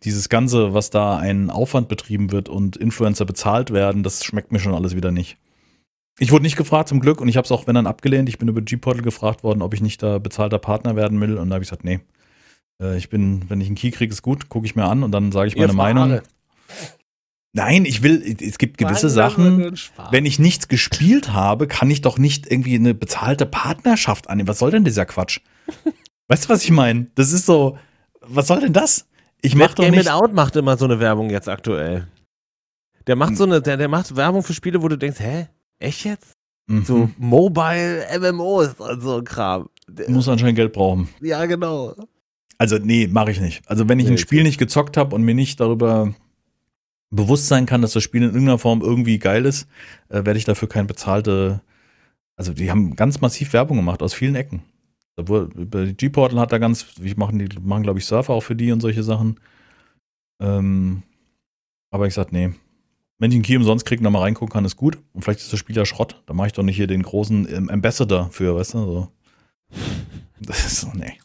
[0.03, 4.59] dieses Ganze, was da ein Aufwand betrieben wird und Influencer bezahlt werden, das schmeckt mir
[4.59, 5.37] schon alles wieder nicht.
[6.19, 8.29] Ich wurde nicht gefragt zum Glück und ich habe es auch, wenn dann abgelehnt.
[8.29, 11.49] Ich bin über G-Portal gefragt worden, ob ich nicht da bezahlter Partner werden will und
[11.49, 11.99] da habe ich gesagt, nee.
[12.81, 15.11] Äh, Ich bin, wenn ich einen Key kriege, ist gut, gucke ich mir an und
[15.11, 16.19] dann sage ich meine Meinung.
[17.51, 19.75] Nein, ich will, es gibt gewisse Mann, Sachen,
[20.11, 24.47] wenn ich nichts gespielt habe, kann ich doch nicht irgendwie eine bezahlte Partnerschaft annehmen.
[24.47, 25.39] Was soll denn dieser Quatsch?
[26.29, 27.07] Weißt du, was ich meine?
[27.15, 27.77] Das ist so,
[28.21, 29.07] was soll denn das?
[29.41, 30.09] Ich mach Matt doch Game nicht.
[30.09, 32.07] Out macht immer so eine Werbung jetzt aktuell.
[33.07, 35.47] Der macht so eine, der, der macht Werbung für Spiele, wo du denkst, hä?
[35.79, 36.33] Echt jetzt?
[36.67, 36.85] Mhm.
[36.85, 39.69] So Mobile MMOs und so ein Kram.
[40.07, 41.09] Muss anscheinend Geld brauchen.
[41.21, 41.95] Ja, genau.
[42.57, 43.67] Also nee, mache ich nicht.
[43.67, 46.13] Also wenn ich Nee, ein Spiel nicht gezockt habe und mir nicht darüber
[47.09, 49.67] bewusst sein kann, dass das Spiel in irgendeiner Form irgendwie geil ist,
[50.09, 51.61] äh, werde ich dafür kein bezahlte.
[52.35, 54.61] Also die haben ganz massiv Werbung gemacht aus vielen Ecken.
[55.23, 58.71] Die G-Portal hat da ganz, wie machen die, machen glaube ich Surfer auch für die
[58.71, 59.39] und solche Sachen.
[60.41, 61.03] Ähm,
[61.91, 62.51] aber ich sag nee.
[63.17, 64.97] Wenn ich einen Key umsonst kriege und da mal reingucken kann, ist gut.
[65.13, 66.21] Und vielleicht ist das Spiel ja Schrott.
[66.25, 68.77] Da mache ich doch nicht hier den großen ähm, Ambassador für, weißt du?
[68.79, 69.07] So.
[70.41, 71.19] Das ist so, nee.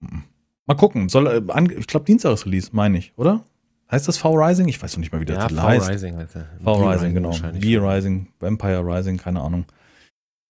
[0.00, 0.22] Mhm.
[0.64, 1.10] Mal gucken.
[1.10, 3.44] Soll, äh, ich glaube, Dienstag ist Release, meine ich, oder?
[3.90, 4.66] Heißt das V-Rising?
[4.68, 5.86] Ich weiß noch nicht mal, wie der Ja, Titel heißt.
[5.86, 6.26] V-Rising.
[6.64, 7.32] V-Rising, genau.
[7.32, 9.66] V-Rising, Vampire Rising, keine Ahnung.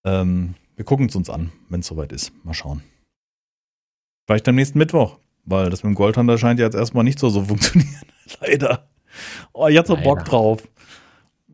[0.05, 2.31] Ähm, wir gucken es uns an, wenn es soweit ist.
[2.45, 2.81] Mal schauen.
[4.25, 7.29] Vielleicht am nächsten Mittwoch, weil das mit dem Goldhunter scheint ja jetzt erstmal nicht so
[7.29, 8.01] so funktionieren.
[8.39, 8.87] Leider.
[9.53, 10.67] Oh, ich hatte so Bock drauf.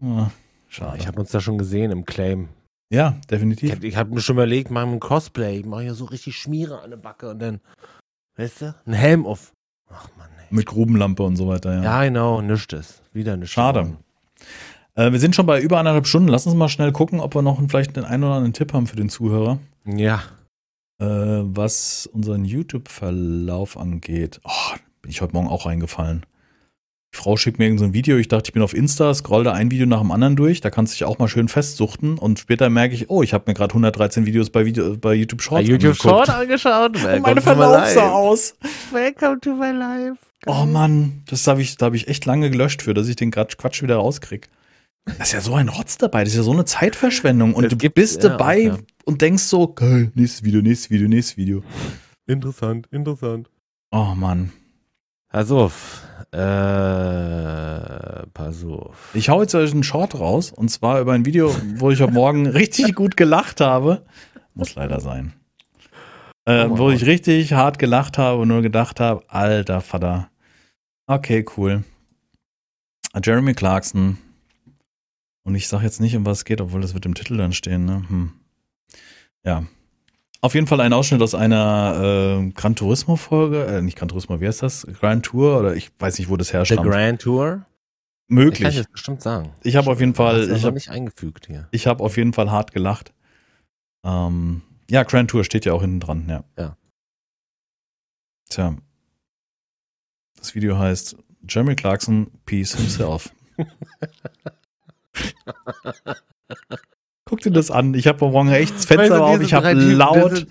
[0.02, 0.32] Ja,
[0.68, 0.98] schade.
[1.00, 2.50] ich habe uns da schon gesehen im Claim.
[2.92, 3.72] ja, Ich, definitiv.
[3.72, 6.36] hab- ich habe mir schon überlegt, machen wir ein Cosplay, ich mache ja so richtig
[6.38, 7.62] Schmiere an der Backe und dann,
[8.36, 9.54] weißt du, ein Helm auf.
[9.90, 10.48] Ach man, ey.
[10.50, 11.84] Mit Grubenlampe und so weiter, ja.
[11.84, 13.04] Ja, genau, nichts ist.
[13.14, 13.54] Wieder nichts.
[13.54, 13.96] Schade.
[14.96, 16.30] Äh, wir sind schon bei über anderthalb Stunden.
[16.30, 18.88] Lass uns mal schnell gucken, ob wir noch vielleicht den einen oder anderen Tipp haben
[18.88, 19.60] für den Zuhörer.
[19.86, 20.24] Ja.
[21.00, 24.40] Äh, was unseren YouTube-Verlauf angeht.
[24.44, 26.26] Oh, bin ich heute Morgen auch reingefallen.
[27.14, 28.18] Die Frau schickt mir irgendein so ein Video.
[28.18, 30.62] Ich dachte, ich bin auf Insta, scroll da ein Video nach dem anderen durch.
[30.62, 32.18] Da kannst du dich auch mal schön festsuchten.
[32.18, 35.40] Und später merke ich, oh, ich habe mir gerade 113 Videos bei, Video, bei YouTube
[35.40, 36.28] Bei Shorts YouTube angeguckt.
[36.28, 36.94] Short angeschaut.
[37.04, 38.56] Welcome meine Verlauf sah aus.
[38.92, 40.18] Welcome to my life.
[40.46, 43.32] Oh Mann, das habe ich, da habe ich echt lange gelöscht für, dass ich den
[43.32, 44.50] Quatsch, wieder rauskrieg.
[45.06, 47.54] Da ist ja so ein Rotz dabei, das ist ja so eine Zeitverschwendung.
[47.56, 48.78] Und Es du gibt- bist ja, dabei ja.
[49.06, 51.64] und denkst so, geil, nächstes Video, nächstes Video, nächstes Video.
[52.26, 53.50] Interessant, interessant.
[53.92, 54.52] Oh Mann.
[55.30, 56.04] Pass auf.
[56.32, 59.12] Äh, pass auf.
[59.14, 62.14] Ich hau jetzt euch einen Short raus und zwar über ein Video, wo ich heute
[62.14, 64.06] Morgen richtig gut gelacht habe.
[64.54, 65.34] Muss leider sein.
[66.46, 66.94] Äh, Oh wo Gott.
[66.96, 70.30] ich richtig hart gelacht habe und nur gedacht habe, alter Vater.
[71.08, 71.84] Okay, cool.
[73.22, 74.18] Jeremy Clarkson.
[75.44, 77.54] Und ich sag jetzt nicht, um was es geht, obwohl das wird im Titel dann
[77.54, 77.86] stehen.
[77.86, 78.04] Ne?
[78.08, 78.32] Hm.
[79.44, 79.66] Ja.
[80.42, 83.66] Auf jeden Fall ein Ausschnitt aus einer äh, Gran Turismo-Folge.
[83.66, 84.86] Äh, nicht Gran Turismo, wie heißt das?
[85.00, 86.90] Grand Tour oder ich weiß nicht, wo das The herstammt.
[86.90, 87.66] Grand Tour?
[88.28, 88.76] Ich kann Möglich.
[88.76, 89.52] das bestimmt sagen.
[89.64, 91.68] Ich habe auf jeden Fall, du ich habe nicht eingefügt hier.
[91.72, 93.14] ich habe auf jeden Fall hart gelacht.
[94.06, 96.44] Ähm, ja, Grand Tour steht ja auch hinten dran, ja.
[96.58, 96.78] Ja.
[98.50, 98.76] Tja.
[100.38, 101.16] Das Video heißt
[101.48, 103.30] Jeremy Clarkson, Peace himself.
[107.26, 107.94] Guck dir das an.
[107.94, 109.42] Ich habe Morgen echt das Fenster du, auf.
[109.42, 110.48] Ich habe laut, diese-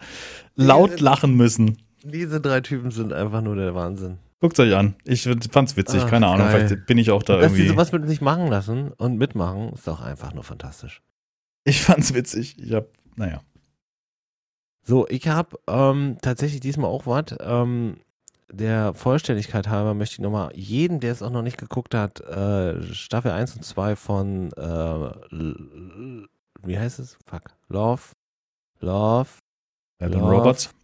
[0.56, 1.78] laut diese- lachen müssen.
[2.04, 4.18] Diese drei Typen sind einfach nur der Wahnsinn.
[4.40, 4.96] Guckt euch an.
[5.04, 5.22] Ich
[5.52, 6.02] fand's witzig.
[6.04, 6.48] Ach, Keine Ahnung.
[6.48, 6.66] geil.
[6.66, 7.68] Vielleicht bin ich auch da Dass die irgendwie.
[7.74, 11.00] sowas mit sich machen lassen und mitmachen, ist doch einfach nur fantastisch.
[11.64, 12.58] Ich fand's witzig.
[12.58, 13.40] Ich hab, naja.
[14.84, 17.36] So, ich habe ähm, tatsächlich diesmal auch was.
[17.38, 17.98] Ähm,
[18.52, 22.82] der Vollständigkeit halber möchte ich nochmal jeden, der es auch noch nicht geguckt hat, äh,
[22.92, 25.10] Staffel 1 und 2 von, äh,
[26.62, 27.18] wie heißt es?
[27.26, 27.42] Fuck.
[27.68, 28.02] Love.
[28.80, 29.28] Love.
[29.98, 30.32] Alan Love.
[30.32, 30.74] Roberts.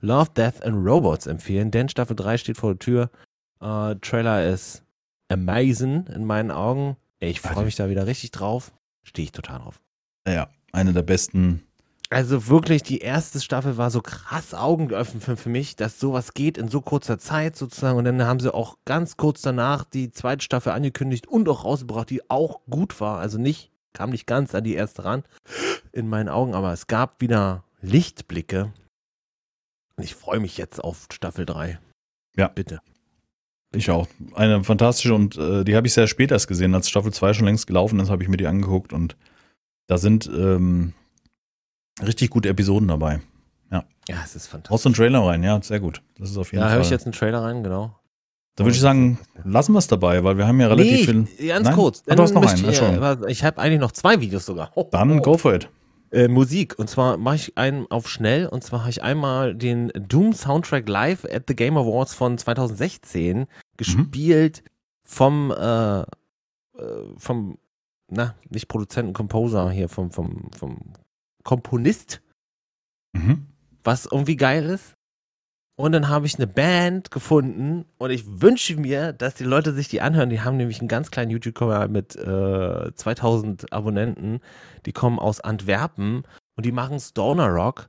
[0.00, 3.10] Love, Death and Robots empfehlen, denn Staffel 3 steht vor der Tür.
[3.60, 4.84] Äh, Trailer ist
[5.28, 6.96] amazing in meinen Augen.
[7.20, 8.72] Ich freue mich da wieder richtig drauf.
[9.02, 9.80] Stehe ich total drauf.
[10.26, 11.64] Ja, eine der besten.
[12.10, 16.56] Also wirklich, die erste Staffel war so krass augenöffnend für, für mich, dass sowas geht
[16.56, 17.98] in so kurzer Zeit sozusagen.
[17.98, 22.08] Und dann haben sie auch ganz kurz danach die zweite Staffel angekündigt und auch rausgebracht,
[22.08, 23.18] die auch gut war.
[23.18, 25.22] Also nicht, kam nicht ganz an die erste ran
[25.92, 28.72] in meinen Augen, aber es gab wieder Lichtblicke.
[29.96, 31.78] Und ich freue mich jetzt auf Staffel 3.
[32.36, 32.48] Ja.
[32.48, 32.80] Bitte.
[33.74, 34.08] Ich auch.
[34.34, 37.44] Eine fantastische und äh, die habe ich sehr spät erst gesehen, als Staffel 2 schon
[37.44, 39.16] längst gelaufen ist, habe ich mir die angeguckt und
[39.88, 40.94] da sind ähm,
[42.02, 43.20] richtig gute Episoden dabei.
[43.70, 43.84] Ja.
[44.08, 44.70] Ja, es ist fantastisch.
[44.70, 46.00] Haust du einen Trailer rein, ja, sehr gut.
[46.18, 46.76] Das ist auf jeden Da Fall.
[46.76, 47.94] höre ich jetzt einen Trailer rein, genau.
[48.56, 51.26] da würde ich sagen, lassen wir es dabei, weil wir haben ja relativ viel.
[51.38, 51.74] nee, ganz Nein?
[51.74, 52.02] kurz.
[52.08, 53.24] Ah, du hast noch einen, ich, Entschuldigung.
[53.24, 54.70] äh, ich habe eigentlich noch zwei Videos sogar.
[54.74, 55.22] Oh, Dann oh.
[55.22, 55.68] go for it.
[56.10, 56.78] Äh, Musik.
[56.78, 58.46] Und zwar mache ich einen auf schnell.
[58.46, 63.46] Und zwar habe ich einmal den Doom Soundtrack live at the Game Awards von 2016
[63.76, 64.62] gespielt
[65.04, 66.04] vom, äh, äh,
[67.18, 67.58] vom,
[68.10, 70.78] na, nicht Produzenten, Composer hier, vom, vom, vom
[71.48, 72.20] Komponist,
[73.16, 73.46] Mhm.
[73.82, 74.92] was irgendwie geil ist.
[75.78, 79.88] Und dann habe ich eine Band gefunden und ich wünsche mir, dass die Leute sich
[79.88, 80.28] die anhören.
[80.28, 84.40] Die haben nämlich einen ganz kleinen YouTube-Kanal mit äh, 2000 Abonnenten.
[84.84, 86.24] Die kommen aus Antwerpen
[86.56, 87.88] und die machen Stoner Rock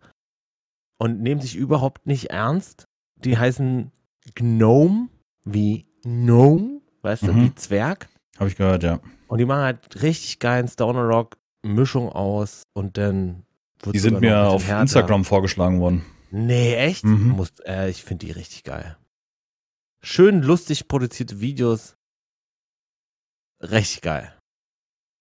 [1.00, 2.86] und nehmen sich überhaupt nicht ernst.
[3.18, 3.92] Die heißen
[4.36, 5.10] Gnome,
[5.44, 7.42] wie Gnome, weißt du, Mhm.
[7.44, 8.08] wie Zwerg.
[8.38, 9.00] Habe ich gehört, ja.
[9.28, 13.44] Und die machen halt richtig geilen Stoner Rock, Mischung aus und dann
[13.86, 14.82] Die sind mir auf härter.
[14.82, 16.04] Instagram vorgeschlagen worden.
[16.32, 17.04] Nee, echt?
[17.04, 17.30] Mhm.
[17.30, 18.98] Muss, äh, ich finde die richtig geil.
[20.02, 21.96] Schön lustig produzierte Videos.
[23.62, 24.34] Richtig geil.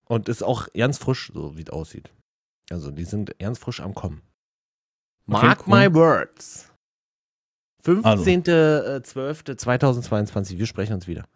[0.06, 2.12] Und ist auch ganz frisch, so wie es aussieht.
[2.70, 4.20] Also, die sind ganz frisch am Kommen.
[5.26, 5.78] Okay, Mark cool.
[5.78, 6.70] my words.
[8.02, 8.24] Also.
[8.24, 10.58] 15.12.2022.
[10.58, 11.26] Wir sprechen uns wieder.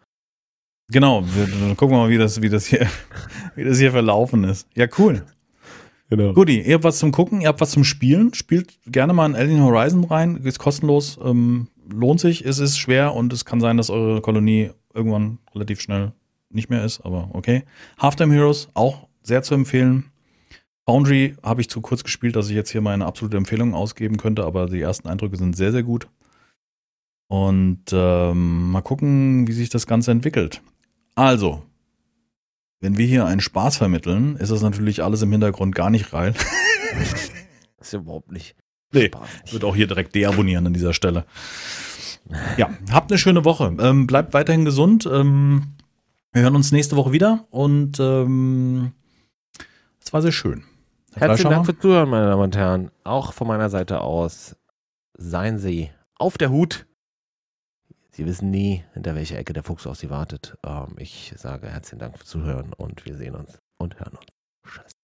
[0.89, 2.87] Genau, wir, dann gucken wir mal, wie das, wie das hier,
[3.55, 4.69] wie das hier verlaufen ist.
[4.75, 5.25] Ja, cool.
[6.13, 6.35] Genau.
[6.35, 8.35] Guti, ihr habt was zum Gucken, ihr habt was zum Spielen.
[8.35, 10.37] Spielt gerne mal in Alien Horizon rein.
[10.45, 12.45] Ist kostenlos, ähm, lohnt sich.
[12.45, 16.13] Es ist schwer und es kann sein, dass eure Kolonie irgendwann relativ schnell
[16.51, 17.65] nicht mehr ist, aber okay.
[17.99, 20.11] Halftime Heroes auch sehr zu empfehlen.
[20.85, 24.45] Foundry habe ich zu kurz gespielt, dass ich jetzt hier meine absolute Empfehlung ausgeben könnte,
[24.45, 26.09] aber die ersten Eindrücke sind sehr, sehr gut.
[27.29, 30.61] Und ähm, mal gucken, wie sich das Ganze entwickelt.
[31.15, 31.63] Also,
[32.83, 36.35] wenn wir hier einen Spaß vermitteln, ist das natürlich alles im Hintergrund gar nicht rein.
[37.79, 38.55] Das ist ja überhaupt nicht.
[38.93, 39.07] Nee.
[39.07, 39.29] Spaß.
[39.47, 41.25] Ich würde auch hier direkt deabonnieren an dieser Stelle.
[42.57, 43.75] Ja, habt eine schöne Woche.
[43.81, 45.09] Ähm, bleibt weiterhin gesund.
[45.11, 45.73] Ähm,
[46.33, 48.93] wir hören uns nächste Woche wieder und ähm,
[50.01, 50.65] es war sehr schön.
[51.15, 51.51] Herr Herzlichen?
[51.51, 52.91] Dank fürs Zuhören, meine Damen und Herren.
[53.03, 54.55] Auch von meiner Seite aus.
[55.17, 56.87] Seien Sie auf der Hut.
[58.15, 60.57] Sie wissen nie, hinter welcher Ecke der Fuchs auf Sie wartet.
[60.65, 64.27] Ähm, ich sage herzlichen Dank fürs Zuhören und wir sehen uns und hören uns.
[64.67, 65.02] Tschüss.